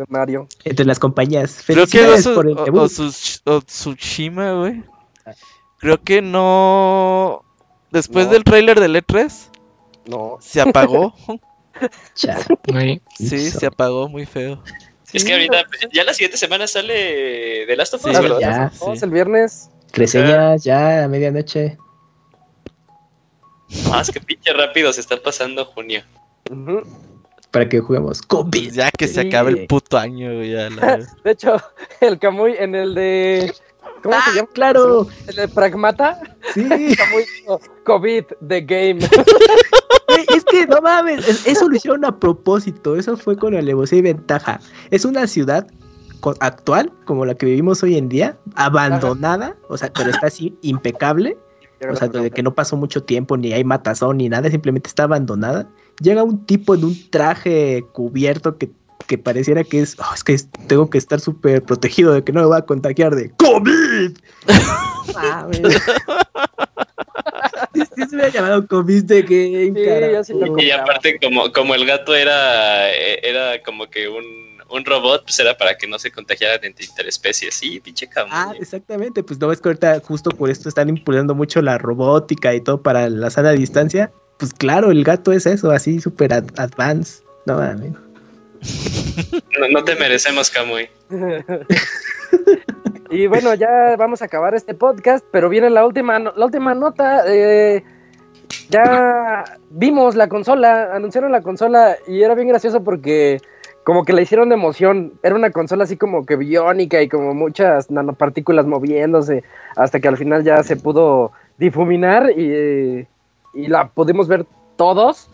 [0.08, 0.46] Mario.
[0.64, 1.62] Entre las compañías.
[1.66, 4.82] Creo que Ghost por el of- Otsushima, güey.
[5.78, 7.42] Creo que no.
[7.90, 8.32] Después No.
[8.32, 9.32] del tráiler del E3
[10.06, 10.36] No.
[10.40, 11.14] se apagó.
[13.18, 14.62] Sí, se apagó muy feo.
[15.16, 18.38] Es que ahorita, ya la siguiente semana sale The Last of Us, Sí, ¿verdad?
[18.40, 19.04] ya, Vamos sí.
[19.04, 19.70] el viernes.
[19.92, 21.78] Reseñas ya a medianoche.
[23.90, 26.02] Más que pinche rápido se está pasando junio.
[27.50, 28.50] Para que juguemos COVID.
[28.64, 31.56] Pues ya que se acabe el puto año, güey, ya la- De hecho,
[32.00, 33.52] el Camuy en el de.
[34.06, 34.48] ¿Cómo Ah, se llama?
[34.52, 35.06] claro.
[35.26, 36.20] El de Pragmata.
[36.54, 36.66] Sí.
[37.84, 38.98] COVID, the game.
[40.34, 44.02] Es que no mames, es- eso lo hicieron a propósito, eso fue con alevosía y
[44.02, 44.60] ventaja.
[44.90, 45.66] Es una ciudad
[46.40, 51.36] actual, como la que vivimos hoy en día, abandonada, o sea, pero está así impecable,
[51.90, 55.02] o sea, de que no pasó mucho tiempo, ni hay matazón, ni nada, simplemente está
[55.04, 55.68] abandonada.
[56.00, 58.70] Llega un tipo en un traje cubierto que,
[59.06, 60.36] que pareciera que es, "Oh, es que
[60.66, 64.16] tengo que estar súper protegido de que no me va a contagiar de COVID.
[65.14, 65.60] Mames.
[67.94, 71.84] Sí, se me ha llamado COVID de game, Sí, sí Y aparte, como, como el
[71.86, 74.24] gato era, eh, era como que un,
[74.70, 77.54] un robot, pues era para que no se contagiara de interespecies.
[77.54, 78.32] Sí, pinche cabrón.
[78.34, 82.54] Ah, exactamente, pues no ves que ahorita justo por esto están impulsando mucho la robótica
[82.54, 84.10] y todo para la sana distancia.
[84.38, 87.24] Pues claro, el gato es eso, así súper ad- advanced.
[87.46, 87.92] No mames.
[89.70, 90.88] No, te merecemos, Kamui.
[93.08, 97.22] Y bueno, ya vamos a acabar este podcast, pero viene la última, la última nota.
[97.26, 97.84] eh,
[98.68, 103.40] ya vimos la consola, anunciaron la consola y era bien gracioso porque
[103.84, 105.12] como que la hicieron de emoción.
[105.22, 109.44] Era una consola así como que biónica y como muchas nanopartículas moviéndose
[109.76, 113.06] hasta que al final ya se pudo difuminar y,
[113.54, 115.30] y la pudimos ver todos.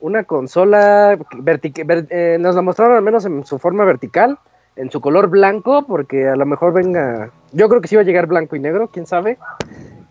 [0.00, 4.38] Una consola, vertic- ver- eh, nos la mostraron al menos en su forma vertical
[4.76, 8.04] en su color blanco, porque a lo mejor venga, yo creo que sí va a
[8.04, 9.36] llegar blanco y negro, quién sabe.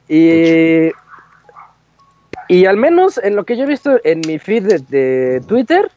[0.10, 0.92] Y,
[2.50, 5.90] y al menos en lo que yo he visto en mi feed de, de Twitter,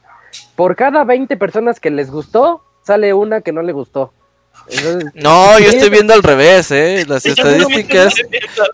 [0.55, 4.13] por cada 20 personas que les gustó, sale una que no le gustó.
[4.69, 7.05] Entonces, No, yo estoy viendo al revés, eh.
[7.07, 8.13] Las estadísticas.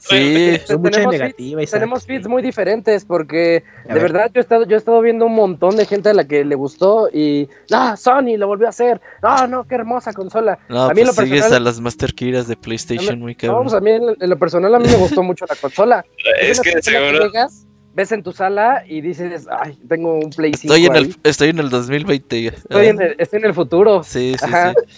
[0.01, 0.57] Sí.
[0.65, 4.03] Son mucha tenemos negativa y feeds, tenemos feeds muy diferentes porque A de ver.
[4.03, 6.43] verdad yo he estado yo he estado viendo un montón de gente a la que
[6.45, 10.83] le gustó y ah Sony lo volvió a hacer ah no qué hermosa consola No,
[10.85, 13.61] a mí en lo pues sigues personal a las Master Kiras de PlayStation muy no,
[13.63, 16.05] pues a mí en, en lo personal a mí me gustó mucho la consola
[16.41, 17.25] Es que seguro.
[17.25, 21.03] llegas, ves en tu sala y dices ay tengo un Play 5 Estoy en ahí.
[21.03, 22.41] el, estoy en el 2020.
[22.43, 22.49] ya.
[22.51, 24.73] estoy, en el, estoy en el futuro Sí, sí, Ajá.
[24.73, 24.93] sí.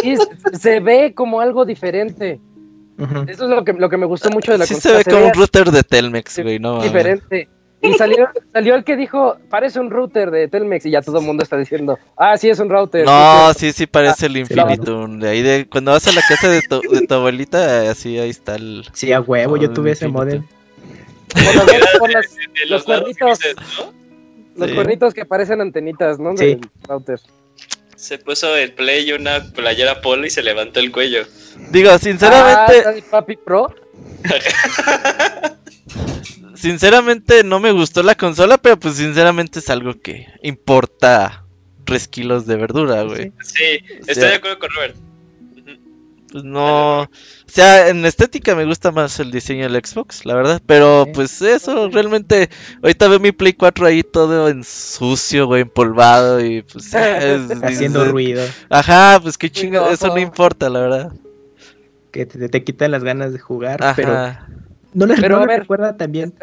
[0.00, 0.16] Sí,
[0.58, 2.40] se- ve como algo diferente
[2.96, 5.26] eso es lo que lo que me gustó mucho de la Sí se ve como
[5.26, 7.48] un router de Telmex, güey, no diferente.
[7.82, 11.26] Y salió, salió el que dijo, parece un router de Telmex y ya todo el
[11.26, 13.04] mundo está diciendo, ah, sí es un router.
[13.04, 15.18] No, sí, sí, sí parece el sí, Infinitum.
[15.18, 18.30] De ahí de cuando vas a la casa de tu, de tu abuelita, así ahí
[18.30, 18.86] está el.
[18.94, 20.46] Sí, a huevo, yo Ah, tuve ese modem.
[21.98, 22.84] Por los,
[24.72, 26.34] cuernitos que parecen antenitas, ¿no?
[26.38, 26.54] Sí.
[26.54, 27.20] Del router.
[28.04, 31.26] Se puso el play y una playera polo y se levantó el cuello.
[31.70, 33.74] Digo, Ah, sinceramente, el Papi Pro.
[36.54, 41.44] sinceramente no me gustó la consola, pero pues sinceramente es algo que importa
[41.84, 43.32] tres kilos de verdura, güey.
[43.42, 44.96] Sí, estoy sea- de acuerdo con Robert.
[46.34, 47.02] Pues no.
[47.02, 47.08] O
[47.46, 50.60] sea, en estética me gusta más el diseño del Xbox, la verdad.
[50.66, 52.50] Pero pues eso, realmente.
[52.82, 56.92] Ahorita veo mi Play 4 ahí todo en sucio, güey, empolvado y pues.
[56.94, 58.42] es- Haciendo es- ruido.
[58.68, 61.12] Ajá, pues qué chingo, eso no importa, la verdad.
[62.10, 63.80] Que te, te quitan las ganas de jugar.
[63.80, 63.94] Ajá.
[63.94, 64.56] Pero
[64.92, 66.34] no les, Pero, no a les ver, recuerda también.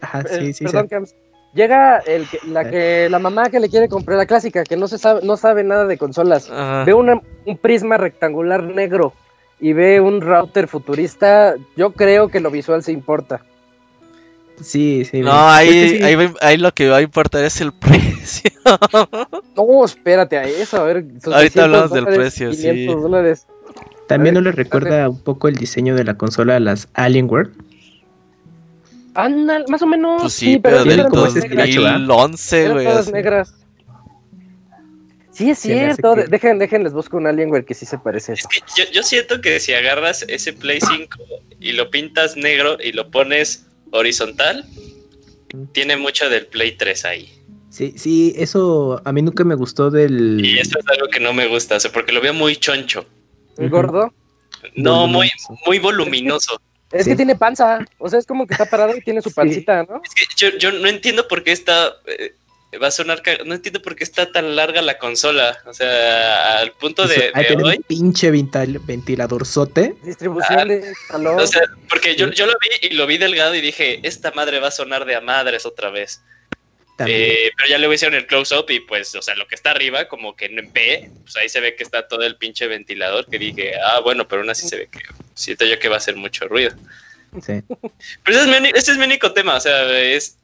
[0.00, 0.64] Ajá, sí, sí.
[0.64, 1.14] perdón, sí.
[1.52, 4.86] Llega el que, la que la mamá que le quiere comprar la clásica, que no
[4.86, 6.48] se sabe, no sabe nada de consolas.
[6.50, 6.84] Ajá.
[6.84, 9.12] Ve una- un prisma rectangular negro
[9.58, 13.40] y ve un router futurista, yo creo que lo visual se importa.
[14.60, 15.20] Sí, sí.
[15.22, 16.02] No, ahí, sí.
[16.04, 18.50] ahí, ahí lo que va a importar es el precio.
[19.56, 20.96] No, espérate a eso, a ver.
[20.98, 22.62] Ahorita 600 hablamos del precio, sí.
[22.62, 23.46] 500 dólares.
[24.06, 27.50] También no Eh, les recuerda un poco el diseño de la consola a las Alienware.
[29.14, 30.22] Anda, más o menos.
[30.22, 31.36] Pues sí, pero, sí del negras.
[31.36, 31.98] escracho, ¿verdad?
[32.00, 32.86] 2011, Eran güey.
[32.86, 33.54] todas negras.
[35.32, 36.14] Sí, es cierto.
[36.14, 38.48] que- de- Dejen, dejen, les busco un Alienware que sí se parece a Es eso.
[38.48, 41.18] que yo, yo siento que si agarras ese Play 5
[41.60, 44.66] y lo pintas negro y lo pones horizontal,
[45.72, 47.32] tiene mucho del Play 3 ahí.
[47.70, 50.44] Sí, sí, eso a mí nunca me gustó del.
[50.44, 53.06] Y eso es algo que no me gusta, o sea, porque lo veo muy choncho.
[53.56, 54.12] ¿El gordo?
[54.74, 56.60] No, muy voluminoso.
[56.92, 57.10] Es Sí.
[57.10, 57.84] que tiene panza.
[57.98, 59.34] O sea, es como que está parado y tiene su Sí.
[59.36, 60.02] pancita, ¿no?
[60.04, 61.96] Es que yo, yo no entiendo por qué está.
[62.06, 62.34] eh,
[62.80, 63.20] va a sonar.
[63.46, 65.58] No entiendo por qué está tan larga la consola.
[65.66, 67.76] O sea, al punto de, Hay de tener hoy.
[67.78, 69.94] un pinche ventil- ventilador sote.
[70.04, 71.40] Distribución de calor.
[71.40, 74.60] O sea, porque yo, yo lo vi y lo vi delgado y dije, esta madre
[74.60, 76.22] va a sonar de a madres otra vez.
[77.06, 80.06] Eh, pero ya luego hicieron el close-up y pues, o sea, lo que está arriba,
[80.06, 83.38] como que en B, pues ahí se ve que está todo el pinche ventilador que
[83.38, 84.98] dije, ah, bueno, pero aún así se ve que
[85.40, 86.72] siento yo que va a hacer mucho ruido.
[87.42, 87.62] Sí.
[88.24, 90.36] Pero ese es mi, ese es mi único tema, o sea, es,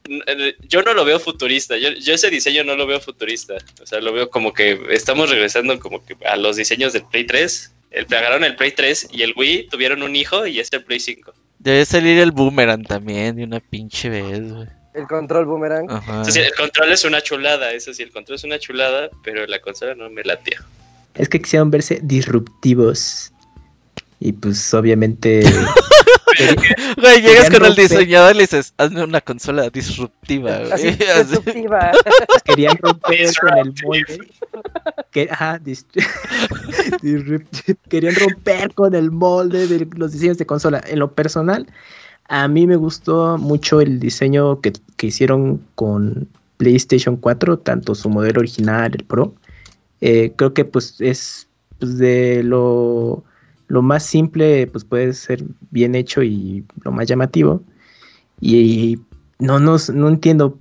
[0.69, 3.99] yo no lo veo futurista, yo, yo ese diseño no lo veo futurista, o sea,
[3.99, 8.05] lo veo como que estamos regresando como que a los diseños del Play 3, el,
[8.05, 11.33] agarraron el Play 3 y el Wii tuvieron un hijo y es el Play 5.
[11.59, 14.67] Debe salir el boomerang también de una pinche vez, güey.
[14.93, 15.87] El control boomerang.
[16.25, 19.59] Sí, el control es una chulada, eso sí, el control es una chulada, pero la
[19.59, 20.57] consola no me latió.
[21.13, 23.31] Es que quisieron verse disruptivos.
[24.19, 25.43] Y pues obviamente.
[27.01, 30.71] Güey, llegas con el diseñador y le dices, hazme una consola disruptiva, güey.
[30.71, 31.23] Así, Así.
[31.23, 31.91] disruptiva.
[32.45, 34.19] querían romper con el molde.
[35.09, 35.85] Que, ajá, dis-
[37.89, 40.83] querían romper con el molde de los diseños de consola.
[40.87, 41.65] En lo personal,
[42.27, 46.27] a mí me gustó mucho el diseño que, que hicieron con
[46.57, 49.33] PlayStation 4, tanto su modelo original, el Pro.
[50.01, 51.47] Eh, creo que pues es
[51.79, 53.23] pues, de lo,
[53.67, 57.63] lo más simple, pues puede ser bien hecho y lo más llamativo.
[58.39, 58.99] Y
[59.39, 60.59] no, no, no entiendo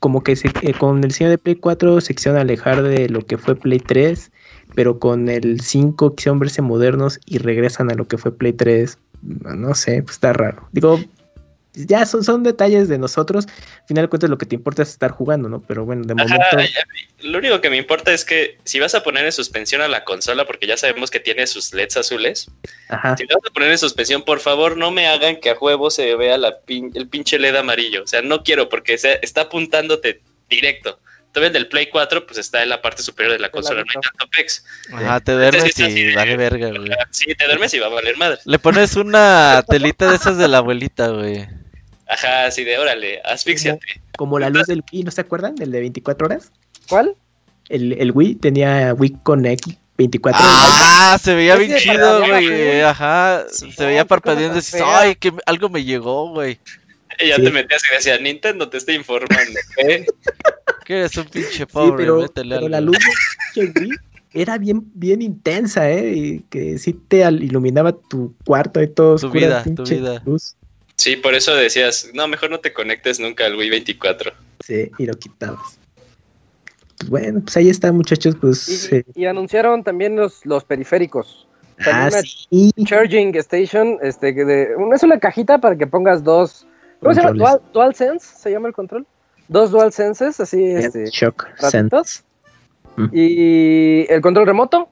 [0.00, 3.26] como que se- eh, con el diseño de Play 4 se quisieron alejar de lo
[3.26, 4.30] que fue Play 3,
[4.74, 8.98] pero con el 5 quisieron verse modernos y regresan a lo que fue Play 3.
[9.20, 10.68] No sé, pues está raro.
[10.72, 11.00] Digo,
[11.74, 13.46] ya son, son detalles de nosotros.
[13.46, 15.62] Al final de cuentas lo que te importa es estar jugando, ¿no?
[15.62, 16.26] Pero bueno, de Ajá,
[16.56, 16.72] momento...
[17.20, 20.04] lo único que me importa es que si vas a poner en suspensión a la
[20.04, 22.50] consola, porque ya sabemos que tiene sus LEDs azules,
[22.88, 23.16] Ajá.
[23.16, 26.14] si vas a poner en suspensión, por favor no me hagan que a juego se
[26.16, 28.02] vea la pin- el pinche LED amarillo.
[28.02, 30.98] O sea, no quiero porque se- está apuntándote directo.
[31.32, 33.86] Todavía el del Play 4 pues está en la parte superior de la consola, no
[33.88, 34.64] hay tanto pex.
[34.92, 36.90] Ajá, te duermes Entonces, y vale verga, güey.
[37.10, 38.38] Sí, te duermes y va a valer madre.
[38.44, 41.46] Le pones una telita de esas de la abuelita, güey.
[42.08, 44.00] Ajá, así de órale, asfixiate.
[44.16, 45.54] Como la luz del Wii, ¿no se acuerdan?
[45.54, 46.50] Del de 24 horas.
[46.88, 47.14] ¿Cuál?
[47.68, 49.66] El, el Wii tenía Wii Connect
[49.98, 52.80] 24 Ah, se veía bien chido, güey.
[52.80, 56.58] Ajá, Sí, se veía parpadeando ay, que algo me llegó, güey.
[57.20, 57.42] Y ya Sí.
[57.44, 59.58] te metías y decías, Nintendo te está informando.
[59.88, 60.06] ¿eh?
[60.84, 62.96] Que eres un pinche Sí, pobre, pero, métele pero la luz
[64.32, 66.12] era bien, bien intensa, ¿eh?
[66.14, 69.16] Y que sí te iluminaba tu cuarto y todo.
[69.16, 70.22] Tu oscura, vida, tu vida.
[70.24, 70.54] Luz.
[70.96, 74.32] Sí, por eso decías, no, mejor no te conectes nunca al Wii 24.
[74.64, 75.78] Sí, y lo quitabas.
[76.98, 78.36] Pues bueno, pues ahí está, muchachos.
[78.40, 78.90] Pues.
[78.90, 81.46] Y, eh, y anunciaron también los, los periféricos.
[81.76, 82.72] También ah, una sí.
[82.84, 86.66] charging station, este, que de, una- es una cajita para que pongas dos,
[87.00, 87.32] ¿cómo se llama?
[87.32, 89.06] Dual, dual Sense, se llama el control.
[89.48, 92.22] Dos Dual Senses, así, este, Shock ratitos.
[92.96, 93.06] Mm.
[93.12, 94.88] Y el control remoto,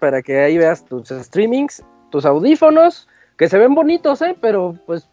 [0.00, 4.36] para que ahí veas tus streamings, tus audífonos, que se ven bonitos, ¿eh?
[4.40, 5.08] Pero pues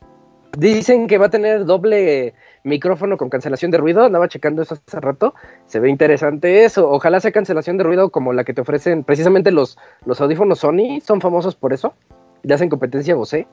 [0.58, 2.34] dicen que va a tener doble
[2.64, 4.04] micrófono con cancelación de ruido.
[4.04, 5.36] Andaba checando eso hace rato.
[5.68, 6.90] Se ve interesante eso.
[6.90, 11.00] Ojalá sea cancelación de ruido como la que te ofrecen precisamente los, los audífonos Sony.
[11.04, 11.94] Son famosos por eso.
[12.44, 13.48] Le hacen competencia a Bose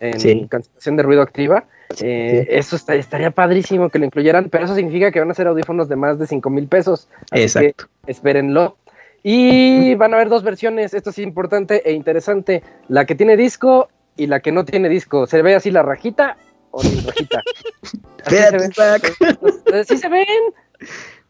[0.00, 0.46] en Sí.
[0.48, 1.64] cancelación de ruido activa.
[2.02, 5.46] Eh, Eso está- estaría padrísimo que lo incluyeran, pero eso significa que van a ser
[5.46, 7.08] audífonos de más de 5 mil pesos.
[7.30, 7.86] Así que Exacto.
[8.06, 8.76] espérenlo.
[9.22, 13.36] Y van a haber dos versiones, esto sí es importante e interesante, la que tiene
[13.36, 15.26] disco y la que no tiene disco.
[15.26, 16.36] ¿Se ve así la rajita
[16.70, 17.42] o sin rajita?
[18.24, 19.84] Así se ven.
[19.86, 20.26] Sí se ven.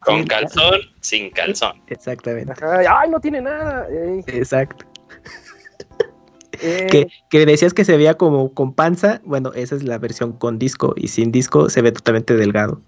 [0.00, 1.82] Con calzón, sin calzón.
[1.88, 2.52] Exactamente.
[2.52, 3.86] Ajá, Ay, no tiene nada.
[3.90, 4.84] Ey, Exacto.
[6.62, 9.20] Eh, Que, que decías que se veía como con panza.
[9.24, 10.94] Bueno, esa es la versión con disco.
[10.96, 12.80] Y sin disco se ve totalmente delgado.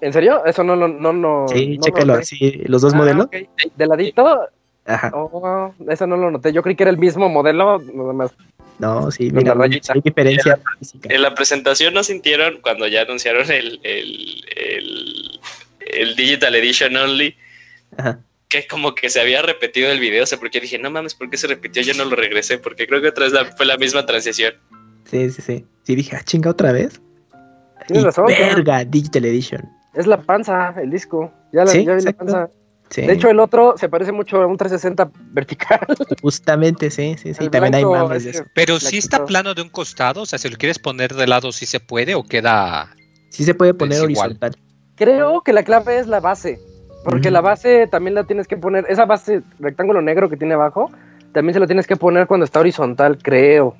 [0.00, 0.44] ¿En serio?
[0.44, 0.88] Eso no lo...
[0.88, 2.62] No, no, Sí, no chécalo lo así.
[2.66, 3.26] Los dos Ah, modelos.
[3.26, 3.36] ok.
[3.76, 4.48] ¿De ladito?
[4.86, 5.10] Ajá.
[5.14, 6.52] Oh, eso no lo noté.
[6.52, 8.32] Yo creí que era el mismo modelo, nada más.
[8.78, 11.08] No, sí, mira, hay diferencia física.
[11.14, 15.40] En la presentación no sintieron cuando ya anunciaron el, el, el,
[15.86, 17.36] el Digital Edition Only,
[17.96, 18.18] Ajá.
[18.48, 21.28] Que como que se había repetido el video, o sea, porque dije, no mames, ¿por
[21.30, 21.82] qué se repitió?
[21.82, 24.54] Yo no lo regresé, porque creo que otra vez la- fue la misma transición.
[25.10, 25.64] Sí, sí, sí.
[25.82, 27.00] Sí, dije, ah, chinga otra vez.
[27.86, 28.26] Tienes Y razón.
[28.26, 29.62] Verga, Digital Edition.
[29.94, 31.32] Es la panza, el disco.
[31.52, 32.50] Ya, la, Sí, ya vi la panza.
[32.90, 33.02] Sí.
[33.02, 35.80] De hecho, el otro se parece mucho a un 360 vertical.
[36.22, 37.44] justamente, sí, sí, sí.
[37.44, 38.44] el También hay mames de eso.
[38.54, 38.98] Pero si quitó.
[38.98, 41.80] está plano de un costado, o sea, si lo quieres poner de lado, sí se
[41.80, 42.94] puede o queda.
[43.30, 44.54] Sí se puede poner horizontal.
[44.96, 46.60] Creo que la clave es la base.
[47.04, 48.86] Porque la base también la tienes que poner.
[48.88, 50.90] Esa base rectángulo negro que tiene abajo,
[51.32, 53.76] también se lo tienes que poner cuando está horizontal, creo.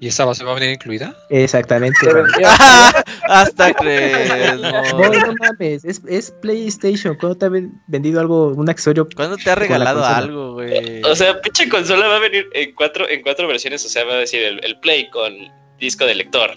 [0.00, 1.14] ¿Y esa base va a venir incluida?
[1.28, 1.98] Exactamente.
[3.28, 4.60] Hasta crees,
[4.92, 7.16] No, mames, es, es PlayStation.
[7.16, 9.08] ¿Cuándo te ha ven- vendido algo, un accesorio?
[9.16, 11.02] ¿Cuándo te ha la regalado algo, güey?
[11.02, 14.12] O sea, pinche consola va a venir en cuatro, en cuatro versiones, o sea, va
[14.14, 15.32] a decir el, el Play con
[15.80, 16.52] disco de lector,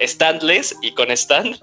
[0.00, 1.56] standless y con stand,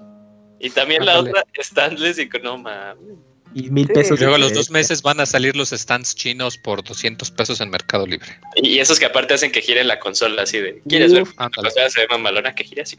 [0.60, 1.30] y también la Ándale.
[1.30, 3.16] otra standless y con no mames.
[3.54, 3.92] Y mil Sí.
[3.94, 4.18] pesos.
[4.18, 7.60] Y luego a los dos meses van a salir los stands chinos por 200 pesos
[7.60, 8.28] en Mercado Libre.
[8.56, 11.22] Y esos que aparte hacen que gire la consola así de, ¿quieres ver?
[11.22, 11.68] Uf, ándale.
[11.68, 12.96] consola se ve mamalona que gira así.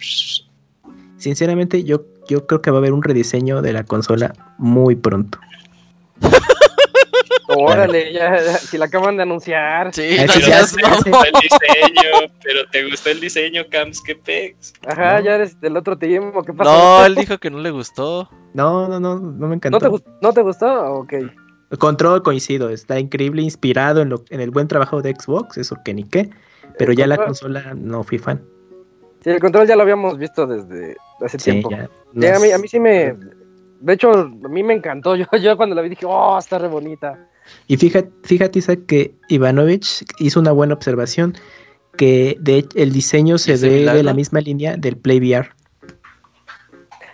[1.17, 5.39] Sinceramente, yo, yo creo que va a haber un rediseño de la consola muy pronto.
[7.57, 9.93] Órale, ya, si la acaban de anunciar.
[9.93, 14.73] Sí, no seas ya, el diseño, pero te gustó el diseño, Camps, qué pex.
[14.87, 15.25] Ajá, No.
[15.25, 16.31] ya eres del otro team.
[16.35, 16.71] ¿o ¿Qué pasó?
[16.71, 18.29] No, él dijo que no le gustó.
[18.53, 19.79] No, no, no, no me encantó.
[19.79, 20.93] ¿No te, ¿No te gustó?
[20.95, 21.13] Ok.
[21.79, 25.93] Control coincido, está increíble, inspirado en, lo, en el buen trabajo de Xbox, eso que
[25.93, 26.29] ni qué.
[26.77, 28.41] Pero El ya la consola no fui fan.
[29.23, 31.69] Sí, el control ya lo habíamos visto desde hace Sí, tiempo.
[31.69, 31.89] ya.
[32.19, 33.15] Sí, a, mí, a mí sí me.
[33.79, 35.15] De hecho, a mí me encantó.
[35.15, 37.29] Yo, yo cuando la vi dije, oh, está re bonita.
[37.67, 41.37] Y fíjate, fíjate Isaac, que Ivanovich hizo una buena observación,
[41.97, 45.49] que de hecho el diseño se ve de la misma línea del Play VR.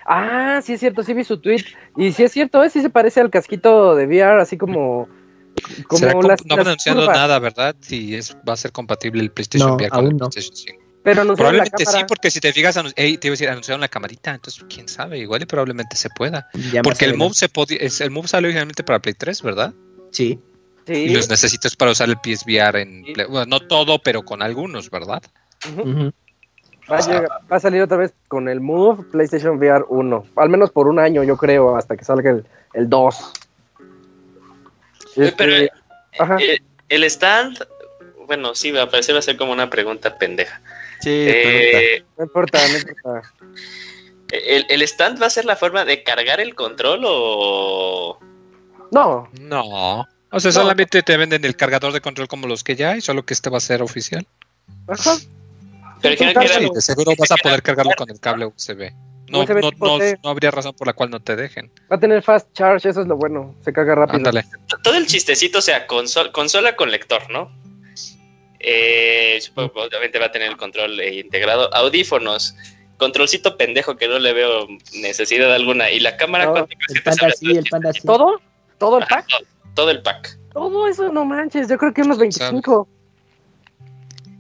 [0.06, 1.66] Ah, sí es cierto, sí vi su tweet.
[1.98, 2.70] Y sí es cierto, ¿eh?
[2.70, 5.10] sí se parece al casquito de VR, así como.
[5.88, 7.18] como Será las- no anunciando curvas.
[7.18, 7.76] nada, ¿verdad?
[7.82, 10.30] Si es, va a ser compatible el PlayStation No, VR con aún el no.
[10.30, 10.84] PlayStation 5.
[11.04, 14.66] Pero Probablemente sí, porque si te fijas, te iba a decir, anunciaron la camarita, entonces
[14.68, 16.48] quién sabe, igual y probablemente se pueda.
[16.72, 17.16] Ya Porque el.
[17.16, 17.50] Move se
[18.04, 19.74] el Move salió originalmente para Play 3, ¿verdad?
[20.12, 20.40] Sí,
[20.86, 20.94] Sí.
[20.94, 23.12] Y los necesitas para usar el PSVR en Sí.
[23.14, 25.22] Play- bueno, no todo, pero con algunos, ¿verdad?
[26.90, 30.26] Va, a llegar- va a salir otra vez con el Move PlayStation VR 1.
[30.38, 33.34] Al menos por un año, yo creo, hasta que salga el, el 2.
[35.18, 35.72] Eh, Pero Este,
[36.20, 36.38] ajá.
[36.40, 37.58] eh, el stand,
[38.26, 40.62] bueno, sí, va a parecer va a ser como una pregunta pendeja.
[41.02, 41.80] Sí, pregunta.
[41.82, 43.34] Eh, No importa, no importa.
[44.32, 48.20] ¿el, ¿El stand va a ser la forma de cargar el control o...?
[48.92, 50.08] No, No.
[50.30, 50.60] O sea, No.
[50.62, 53.50] solamente te venden el cargador de control como los que ya hay, solo que este
[53.50, 54.26] va a ser oficial.
[54.88, 55.16] ajá.
[56.02, 56.60] Pero Sí, dijeron que claro.
[56.62, 58.92] era- Sí, de seguro vas a poder cargarlo con el cable USB.
[59.30, 61.72] No, USB no, no, no habría razón por la cual no te dejen.
[61.92, 63.56] Va a tener fast charge, eso es lo bueno.
[63.66, 64.18] Se carga rápido.
[64.18, 64.44] Ándale.
[64.84, 67.50] Todo el chistecito, o sea, consol- consola con lector, ¿no?
[68.60, 71.74] Eh, supongo que obviamente va a tener el control eh, integrado.
[71.74, 72.56] Audífonos.
[72.98, 75.90] Controlcito pendejo que no le veo necesidad alguna.
[75.92, 78.02] Y la cámara No, cuántica El panda sí, el panda sí.
[78.06, 78.42] ¿Todo?
[78.78, 79.26] ¿Todo el pack?
[79.28, 79.40] todo,
[79.74, 80.38] todo el pack.
[80.54, 81.68] Todo eso, no manches.
[81.68, 82.88] Yo creo que unos 25.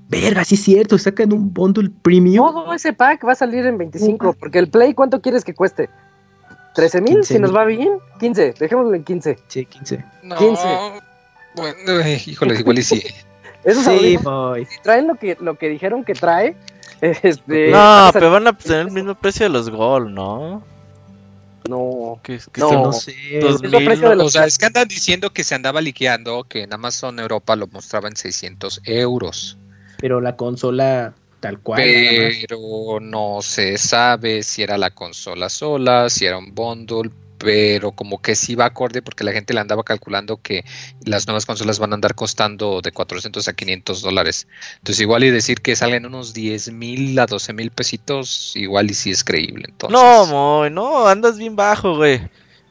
[0.09, 2.45] Verga, sí es cierto, sacan un bundle premium.
[2.47, 4.33] Todo ese pack va a salir en 25.
[4.33, 5.89] Porque el Play, ¿cuánto quieres que cueste?
[6.75, 7.13] ¿13 mil?
[7.15, 7.99] 15 Si nos va bien.
[8.19, 8.53] 15.
[8.57, 9.37] Dejémoslo en 15.
[9.47, 10.05] Sí, 15.
[10.23, 10.63] No, 15.
[11.55, 13.03] bueno, eh, híjole, igual y sí.
[13.63, 14.65] Esos Sí, boy.
[14.83, 16.55] traen lo que, lo que dijeron que trae.
[17.01, 20.63] Este, No, pero van a tener el mismo precio de los Gol, ¿no?
[21.69, 22.19] No.
[22.23, 22.71] Que, que No.
[22.85, 23.15] No sé.
[23.41, 24.15] ¿no?
[24.15, 27.55] los- O sea, es que andan diciendo que se andaba liqueando, que en Amazon Europa
[27.55, 29.57] lo mostraba en 600 euros.
[29.99, 31.81] Pero la consola tal cual.
[31.83, 38.21] Pero no se sabe si era la consola sola, si era un bundle, pero como
[38.21, 40.65] que sí va acorde porque la gente le andaba calculando que
[41.05, 44.47] las nuevas consolas van a andar costando de 400 a 500 dólares.
[44.77, 48.93] Entonces igual y decir que salen unos 10 mil a 12 mil pesitos, igual y
[48.93, 49.65] sí es creíble.
[49.69, 49.99] Entonces.
[49.99, 52.21] No, Moy, no, andas bien bajo, güey.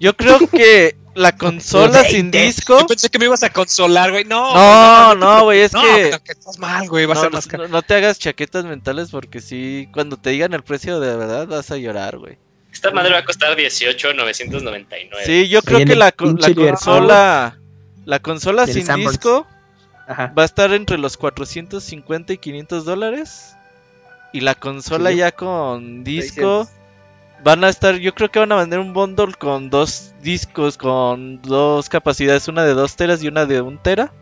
[0.01, 2.79] Yo creo que la consola sin disco.
[2.81, 4.25] Yo pensé que me ibas a consolar, güey.
[4.25, 6.11] No, No, no, güey, es no, que.
[6.11, 7.07] no, que estás mal, güey.
[7.07, 7.63] Va a No, ser no, más caro.
[7.63, 11.47] no- no te hagas chaquetas mentales porque sí, cuando te digan el precio de verdad
[11.47, 12.37] vas a llorar, güey.
[12.77, 15.25] Esta madre va a costar 18,999.
[15.25, 17.59] Sí, yo creo que la, consola,
[18.05, 19.13] la consola sin Sanborns.
[19.13, 19.47] disco
[20.07, 20.31] Ajá.
[20.39, 23.57] va a estar entre los 450 y 500 dólares.
[24.35, 25.17] Y la consola Sí.
[25.17, 26.69] ya con disco
[27.43, 31.41] van a estar, yo creo que van a vender un bundle con dos discos, con
[31.41, 34.13] dos capacidades, una de 2 teras y una de 1 tera.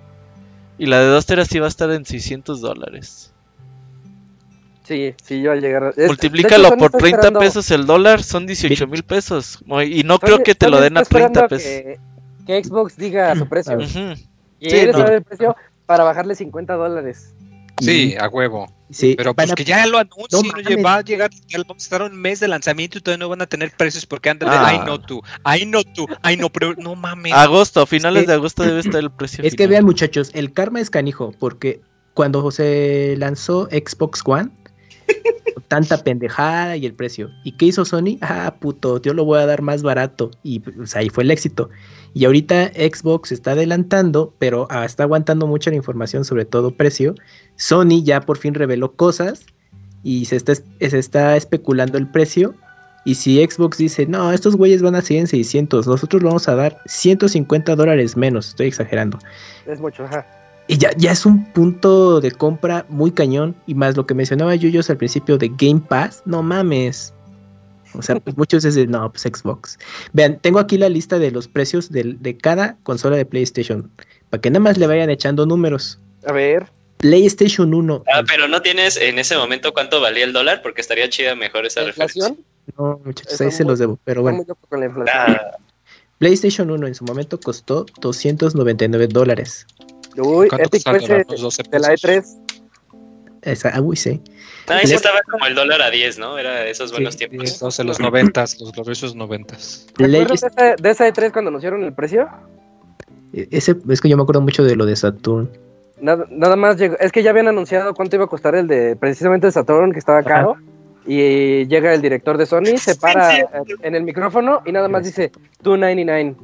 [0.78, 3.33] Y la de 2 teras sí va a estar en 600 dólares.
[4.84, 5.94] Sí, sí, yo al llegar.
[5.96, 9.58] es- Multiplícalo hecho, por está 30 esperando- pesos el dólar, son 18 mil pesos.
[9.86, 11.98] Y no creo que te lo den a está 30 esperando pesos.
[12.46, 13.76] Que, que Xbox diga su precio.
[13.78, 14.14] Ujú.
[14.60, 14.98] Y Sí, él no.
[14.98, 15.56] sabe el precio
[15.86, 17.34] para bajarle 50 dólares.
[17.80, 18.72] Sí, a huevo.
[18.90, 21.86] Sí, Pero pues a- que ya lo anuncien, No va a llegar, ya vamos a
[21.86, 24.50] estar a un mes de lanzamiento y todavía no van a tener precios porque andan
[24.50, 24.66] de, Ah.
[24.68, 27.32] ay no tú, ay no tú, ay no, pero no mames.
[27.32, 29.42] Agosto, finales que- de agosto debe estar el precio.
[29.42, 31.80] Es que vean muchachos, el karma es canijo, porque
[32.12, 34.50] cuando se lanzó Xbox One,
[35.74, 37.30] tanta pendejada y el precio.
[37.42, 38.18] ¿Y qué hizo Sony?
[38.20, 40.30] Ah, puto, yo lo voy a dar más barato.
[40.42, 41.68] Y pues, ahí fue el éxito.
[42.14, 47.14] Y ahorita Xbox está adelantando, pero ah, está aguantando mucho la información, sobre todo precio.
[47.56, 49.46] Sony ya por fin reveló cosas
[50.04, 52.54] y se está, es- se está especulando el precio.
[53.04, 56.48] Y si Xbox dice, no, estos güeyes van a seguir en 600, nosotros lo vamos
[56.48, 59.18] a dar 150 dólares menos, estoy exagerando.
[59.66, 60.24] Es mucho, ajá.
[60.66, 63.54] Y ya, ya es un punto de compra muy cañón.
[63.66, 67.12] Y más lo que mencionaba Yuyos al principio de Game Pass, no mames.
[67.96, 69.78] O sea, pues muchos dicen, no, pues Xbox.
[70.12, 73.90] Vean, tengo aquí la lista de los precios del- de, cada consola de PlayStation.
[74.30, 76.00] Para que nada más le vayan echando números.
[76.26, 76.66] A ver.
[76.96, 78.02] PlayStation 1.
[78.12, 81.66] Ah, pero no tienes en ese momento cuánto valía el dólar, porque estaría chida mejor
[81.66, 82.28] esa ¿La referencia.
[82.28, 82.46] inflación?
[82.78, 83.98] No, muchachos, ahí se los debo.
[84.04, 85.16] Pero Está bueno, muy loco con la inflación.
[85.16, 85.40] Ah,
[86.18, 89.66] PlayStation 1 en su momento costó 299 dólares.
[90.16, 92.10] Uy, ¿Cuánto Epic el fue ese 12 de la pesos.
[92.10, 92.24] E3.
[93.42, 94.20] Esa, ah, uy, sí.
[94.68, 96.38] no, ahí sí Le- estaba como el dólar a 10, ¿no?
[96.38, 97.60] Era esos buenos Sí, tiempos.
[97.60, 99.86] Los de los noventas, los gloriosos noventas.
[99.96, 102.26] ¿Te Play- acuerdas de esa, de esa E3 cuando anunciaron el precio?
[103.32, 105.50] ese, es que yo me acuerdo mucho de lo de Saturn.
[106.00, 106.96] Nada, nada más llegó.
[107.00, 109.98] Es que ya habían anunciado cuánto iba a costar el de precisamente de Saturn, que
[109.98, 110.56] estaba caro.
[111.06, 113.36] Y llega el director de Sony, se para
[113.82, 115.30] en el micrófono y nada más dice
[115.62, 116.34] 299.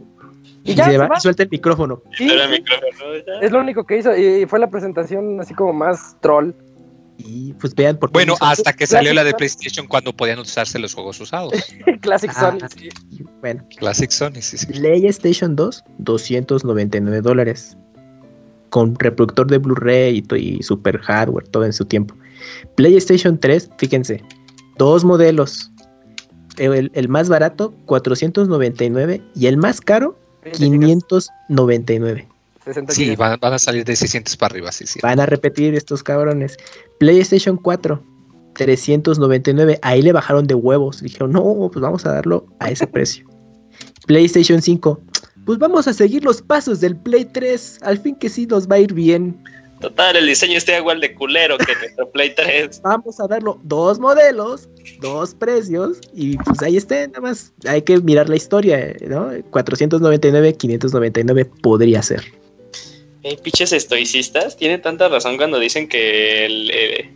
[0.65, 2.03] Y ya se se va, y suelta el micrófono.
[2.16, 2.31] Sí,
[3.41, 4.16] es lo único que hizo.
[4.16, 6.53] Y fue la presentación así como más troll.
[7.19, 9.35] Y pues vean por qué Bueno, hasta que salió la de.
[9.35, 11.53] PlayStation cuando podían usarse los juegos usados.
[12.01, 12.57] Classic Ah.
[12.59, 12.69] Sony.
[12.77, 13.24] sí.
[13.41, 13.65] bueno.
[13.78, 14.66] Classic Sony, sí, sí.
[14.66, 17.77] PlayStation 2, 299 dólares.
[18.70, 22.15] Con reproductor de Blu-ray y super hardware, todo en su tiempo.
[22.77, 24.23] PlayStation 3, fíjense,
[24.78, 25.70] dos modelos.
[26.57, 29.20] El, el más barato, 499.
[29.35, 32.28] Y el más caro, 599.
[32.64, 35.00] 60 Sí, van a salir de 600 para arriba, sí, sí.
[35.02, 36.56] Van a repetir estos cabrones.
[36.98, 38.02] PlayStation 4,
[38.54, 39.78] 399.
[39.82, 41.02] Ahí le bajaron de huevos.
[41.02, 43.26] Dijeron, no, pues vamos a darlo a ese precio.
[44.06, 45.00] PlayStation 5,
[45.46, 47.78] pues vamos a seguir los pasos del Play 3.
[47.82, 49.42] Al fin que sí nos va a ir bien.
[49.81, 52.81] Total, el diseño está igual de culero que nuestro Play 3.
[52.85, 54.69] Vamos a darlo dos modelos,
[55.01, 55.98] dos precios.
[56.15, 57.52] Y pues ahí está, nada más.
[57.66, 59.31] Hay que mirar la historia, ¿no?
[59.51, 62.23] 499, 599 podría ser.
[63.23, 67.11] Eh, pinches estoicistas, tienen tanta razón cuando dicen que el, eh,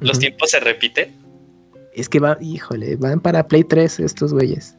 [0.00, 1.14] los tiempos se repiten.
[1.94, 4.75] Es que va, híjole, van para Play 3 estos güeyes.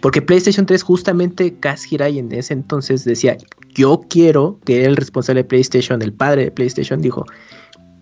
[0.00, 3.36] Porque PlayStation 3 justamente Kaz Hirai en ese entonces decía,
[3.74, 7.24] yo quiero que era el responsable de PlayStation, el padre de PlayStation, dijo,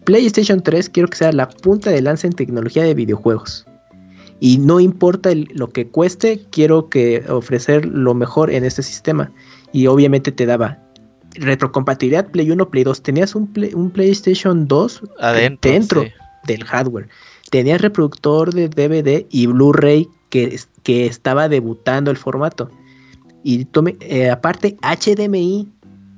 [0.05, 3.67] PlayStation 3 quiero que sea la punta de lanza en tecnología de videojuegos.
[4.41, 9.31] Y no importa el- lo que cueste, quiero que ofrecer lo mejor en este sistema.
[9.73, 10.79] Y obviamente te daba
[11.35, 13.03] retrocompatibilidad Play 1, Play 2.
[13.03, 15.71] Tenías un, Play- un PlayStation 2 Adentro.
[15.71, 16.09] dentro sí.
[16.47, 17.09] del hardware.
[17.51, 22.71] Tenías reproductor de DVD y Blu-ray que, que estaba debutando el formato.
[23.43, 25.69] Y tome, eh, aparte HDMI,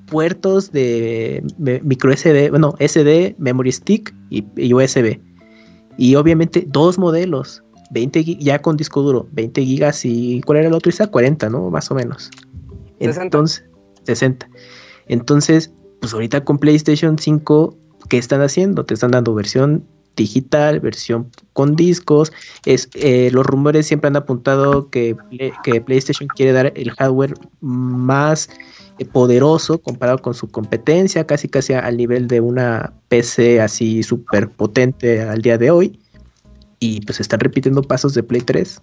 [0.07, 1.43] puertos de
[1.83, 5.21] micro SD, bueno, SD, memory stick y, y USB.
[5.97, 10.69] Y obviamente dos modelos, 20 gi- ya con disco duro, 20 gigas y ¿cuál era
[10.69, 10.91] el otro?
[10.91, 11.71] Isa 40, ¿no?
[11.71, 12.31] Más o menos.
[12.99, 13.23] 60.
[13.23, 13.65] Entonces,
[14.05, 14.49] 60.
[15.07, 17.77] Entonces, pues ahorita con PlayStation 5,
[18.09, 18.85] ¿qué están haciendo?
[18.85, 19.85] Te están dando versión
[20.17, 22.33] digital, versión con discos.
[22.65, 25.17] Es, eh, los rumores siempre han apuntado que,
[25.63, 28.49] que PlayStation quiere dar el hardware más
[28.99, 34.51] eh, poderoso comparado con su competencia, casi casi al nivel de una PC así súper
[34.51, 35.99] potente al día de hoy.
[36.79, 38.81] Y pues están repitiendo pasos de Play 3.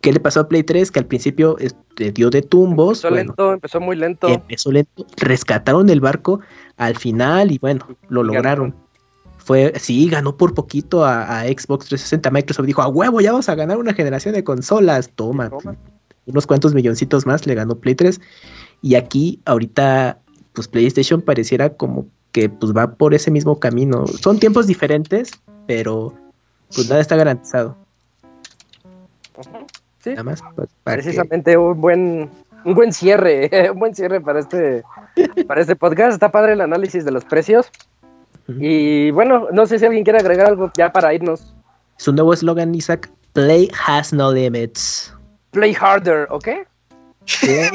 [0.00, 0.90] ¿Qué le pasó a Play 3?
[0.90, 3.04] Que al principio este, dio de tumbos.
[3.04, 4.28] Empezó bueno, lento, empezó muy lento.
[4.28, 6.40] empezó lento, rescataron el barco
[6.76, 8.74] al final y bueno, lo lograron.
[9.48, 12.30] Fue, sí, ganó por poquito a, a Xbox 360.
[12.30, 15.08] Microsoft dijo, a huevo, ya vamos a ganar una generación de consolas.
[15.14, 15.74] Toma, Toma.
[16.26, 18.20] unos cuantos milloncitos más le ganó Play 3.
[18.82, 20.18] Y aquí, ahorita,
[20.52, 24.06] pues PlayStation pareciera como que pues va por ese mismo camino.
[24.06, 25.30] Son tiempos diferentes,
[25.66, 26.12] pero
[26.74, 27.74] pues nada está garantizado.
[30.04, 32.30] Sí, Nada más para que- precisamente un buen
[32.66, 34.84] un buen cierre, un buen cierre para este
[35.46, 36.12] para este podcast.
[36.12, 37.70] Está padre el análisis de los precios.
[38.48, 41.54] Y bueno, no sé si alguien quiere agregar algo ya para irnos.
[41.98, 45.12] Su nuevo eslogan, Isaac, Play has no limits.
[45.50, 46.48] Play harder, ¿ok?
[47.40, 47.68] Play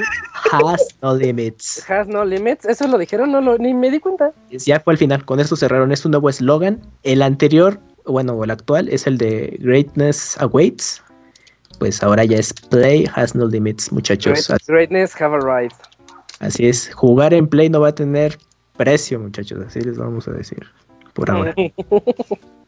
[0.52, 1.84] has no limits.
[1.90, 2.66] Has no limits.
[2.66, 4.32] Eso lo dijeron, no lo, ni me di cuenta.
[4.50, 5.92] Ya fue al final, con esto cerraron.
[5.92, 6.82] Es un nuevo eslogan.
[7.04, 11.04] El anterior, bueno, el actual, es el de Greatness Awaits.
[11.80, 14.48] Pues ahora ya es Play has no limits, muchachos.
[14.48, 15.76] Great- greatness have arrived.
[16.40, 18.38] Así es, jugar en Play no va a tener
[18.76, 19.60] precio, muchachos.
[19.66, 20.66] Así les vamos a decir.
[21.14, 21.54] Por ahora.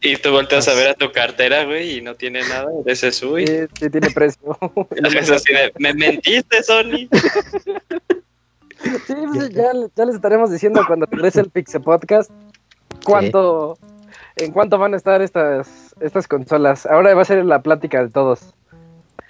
[0.02, 2.68] Y tú volteas a ver a tu cartera, güey, y no tiene nada.
[2.86, 3.48] Ese es uy.
[3.48, 4.56] Sí, sí tiene precio.
[4.92, 7.10] Es así de, me mentiste, Sony.
[9.08, 12.30] Sí, pues ya, ya les estaremos diciendo cuando regrese el Pixel Podcast
[13.04, 13.80] cuánto,
[14.36, 16.86] en cuánto van a estar estas, estas consolas.
[16.86, 18.54] Ahora va a ser la plática de todos.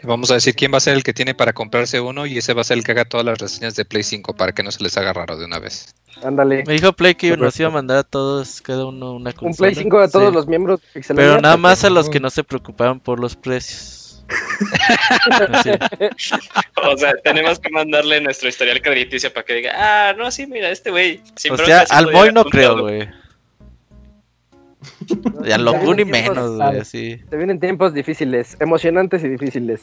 [0.05, 2.53] Vamos a decir quién va a ser el que tiene para comprarse uno y ese
[2.53, 4.71] va a ser el que haga todas las reseñas de Play 5 para que no
[4.71, 5.93] se les haga raro de una vez.
[6.23, 6.63] Ándale.
[6.65, 9.69] Me dijo Play que nos iba a mandar a todos, cada uno una consola.
[9.69, 10.33] Un Play 5 a todos Sí.
[10.35, 11.15] los miembros Pixel.
[11.15, 14.01] Pero nada más a los que no se preocupaban por los precios.
[15.63, 15.71] Sí.
[16.83, 20.69] O sea, tenemos que mandarle nuestro historial crediticio para que diga, ah, no, sí, mira,
[20.69, 21.21] este güey.
[21.51, 22.83] O sea, al Moy no creo, uno".
[22.83, 23.07] güey.
[25.43, 27.21] Y a Longun ni menos, güey, así.
[27.29, 29.81] Se vienen tiempos difíciles, emocionantes y difíciles.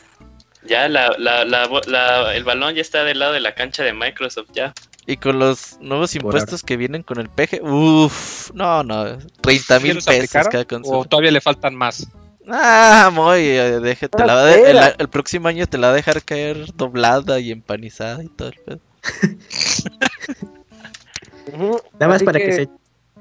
[0.66, 3.92] Ya la, la, la, la- el balón ya está del lado de la cancha de
[3.92, 4.72] Microsoft, ya.
[5.06, 9.78] Y con los nuevos Por impuestos que vienen con el PG, uff, no, no, 30
[9.78, 10.50] ¿Sí mil los pesos aplicaron?
[10.52, 11.08] cada ¿O consola.
[11.08, 12.06] todavía le faltan más?
[12.48, 15.96] Ah, Moy, eh, déjate, la va a de- el, próximo año te la va a
[15.96, 18.80] dejar caer doblada y empanizada y todo el pedo.
[21.98, 22.68] Nada más así para que, se,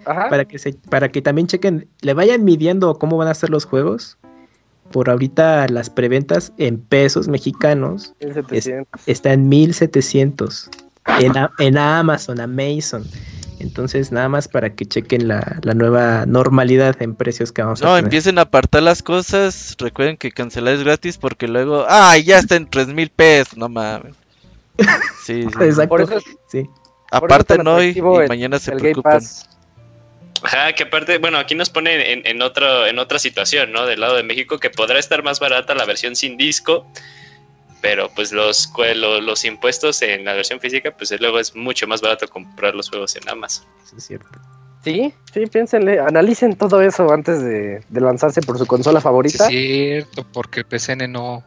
[0.05, 0.29] Ajá.
[0.29, 3.65] para que se, para que también chequen, le vayan midiendo cómo van a ser los
[3.65, 4.17] juegos.
[4.91, 8.87] Por ahorita las preventas en pesos mexicanos 1700.
[9.07, 10.69] está en 1700
[11.19, 13.05] en, a- en Amazon, Amazon.
[13.59, 17.85] Entonces, nada más para que chequen la, la nueva normalidad en precios que vamos a
[17.85, 18.05] No, tener.
[18.05, 19.75] empiecen a apartar las cosas.
[19.79, 23.55] Recuerden que cancelar es gratis porque luego, ay, ya está en 3 mil pesos.
[23.57, 24.15] No mames.
[25.23, 25.47] Sí, sí.
[25.61, 25.89] Exacto.
[25.89, 26.67] Por eso es sí.
[27.11, 29.13] Aparten hoy y el- mañana se el Game preocupan.
[29.19, 29.47] Pass.
[30.43, 33.85] Ajá, que aparte, bueno, aquí nos pone en, en, otro, en otra situación, ¿no?
[33.85, 36.87] Del lado de México, que podrá estar más barata la versión sin disco,
[37.81, 41.87] pero pues los, cue- lo- los impuestos en la versión física, pues luego es mucho
[41.87, 43.65] más barato comprar los juegos en Amazon.
[43.85, 44.27] Eso es cierto.
[44.83, 49.43] Sí, sí, piénsenle, analicen todo eso antes de, de lanzarse por su consola Sí, favorita.
[49.45, 51.43] es cierto, porque PCN no,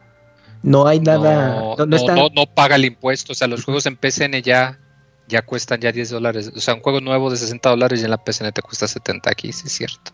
[0.62, 1.49] No hay nada.
[1.57, 2.15] no, No, no no- está.
[2.15, 3.33] no- no paga el impuesto.
[3.33, 4.79] O sea, los juegos en PCN ya,
[5.28, 6.52] ya cuestan ya 10 dólares.
[6.55, 9.30] O sea, un juego nuevo de 60 dólares y en la PCN te cuesta 70
[9.30, 10.12] aquí, sí es cierto.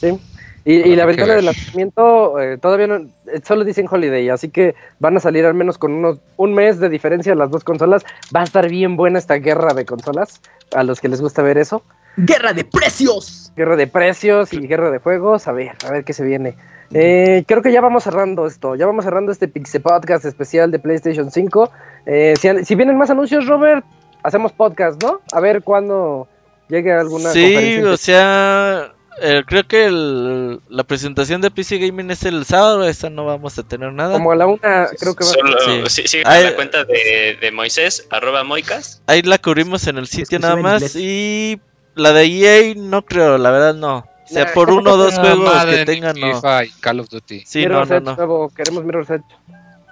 [0.00, 0.18] Sí.
[0.64, 4.74] Y, y la ventana de lanzamiento eh, todavía no, eh, solo dicen Holiday, así que
[4.98, 8.04] van a salir al menos con unos un mes de diferencia las dos consolas.
[8.34, 10.42] Va a estar bien buena esta guerra de consolas,
[10.74, 11.82] a los que les gusta ver eso.
[12.16, 13.52] ¡Guerra de precios!
[13.56, 15.46] Guerra de precios y guerra de juegos.
[15.46, 16.56] A ver, a ver qué se viene.
[16.92, 18.74] Eh, creo que ya vamos cerrando esto.
[18.74, 21.70] Ya vamos cerrando este Pixel Podcast especial de PlayStation 5.
[22.06, 23.84] Eh, si, si vienen más anuncios, Robert,
[24.22, 25.20] hacemos podcast, ¿no?
[25.32, 26.28] A ver cuándo
[26.68, 27.30] llegue alguna.
[27.30, 28.92] Sí, o sea,
[29.22, 33.58] eh, creo que el- la presentación de PC Gaming es el sábado, esta no vamos
[33.58, 34.12] a tener nada.
[34.14, 36.02] Como a la una, creo que va Solo, Sí.
[36.02, 39.02] sí, sí, Ay, la cuenta de, de Moisés, arroba Moicas.
[39.06, 41.60] Ahí la cubrimos en el sitio nada más y
[41.94, 43.98] la de EA no creo, la verdad no.
[43.98, 46.28] O sea, Nah, por uno o dos juegos que tengan no.
[46.62, 47.44] Y Call of Duty.
[47.46, 48.16] Sí, no, Mirror's no, no.
[48.16, 49.24] nuevo, queremos Mirror's Edge.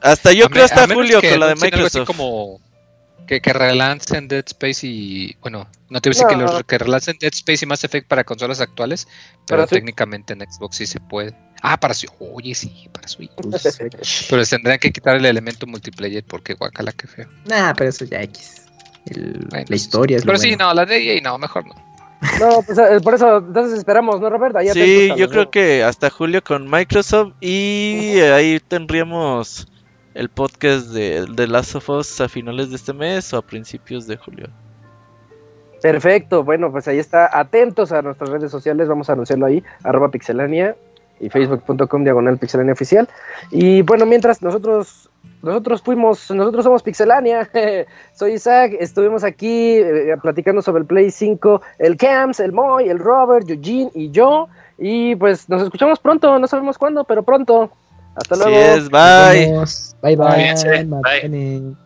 [0.03, 1.99] Hasta yo A creo me- hasta a julio que con la de anuncien algo así
[2.01, 2.17] Microsoft.
[2.19, 2.61] como
[3.27, 5.37] que, que relancen Dead Space y.
[5.41, 8.07] Bueno, no te voy a decir que, los- que relancen Dead Space y Mass Effect
[8.09, 9.09] para consolas actuales,
[9.47, 11.35] pero técnicamente en Xbox sí se puede.
[11.63, 12.13] Ah, para Switch.
[12.19, 13.31] Oye, sí, para Switch.
[14.29, 17.29] pero les tendrían que quitar el elemento multiplayer porque guacala, que feo.
[17.47, 18.63] Nah, pero eso ya X.
[19.07, 20.67] El- Bueno, la historia es lo Pero sí, bueno.
[20.69, 21.75] no, la de EA no, mejor no.
[22.41, 24.57] No, pues eh, por eso, entonces esperamos, ¿no, Robert?
[24.57, 29.69] Ahí Sí, yo creo que hasta julio con Microsoft y ahí tendríamos
[30.17, 34.07] el podcast de, de Last of Us a finales de este mes o a principios
[34.07, 34.49] de julio.
[35.83, 37.29] Perfecto, bueno, pues ahí está.
[37.39, 40.75] Atentos a nuestras redes sociales, vamos a anunciarlo ahí, arroba pixelania
[41.21, 43.09] y facebook.com diagonal pixelania oficial.
[43.51, 45.11] Y bueno, mientras nosotros,
[45.43, 47.49] nosotros fuimos, nosotros somos pixelania,
[48.15, 52.99] soy Isaac, estuvimos aquí eh, platicando sobre el Play 5, el Camps, el Moy, el
[52.99, 54.49] Robert, Eugene y yo.
[54.79, 57.71] Y pues nos escuchamos pronto, no sabemos cuándo, pero pronto.
[58.17, 58.57] Hasta Así luego.
[58.57, 59.01] es, bye.
[59.01, 59.97] Nos vemos.
[60.03, 60.27] Bye bye.
[60.27, 61.86] Cuídense, bye.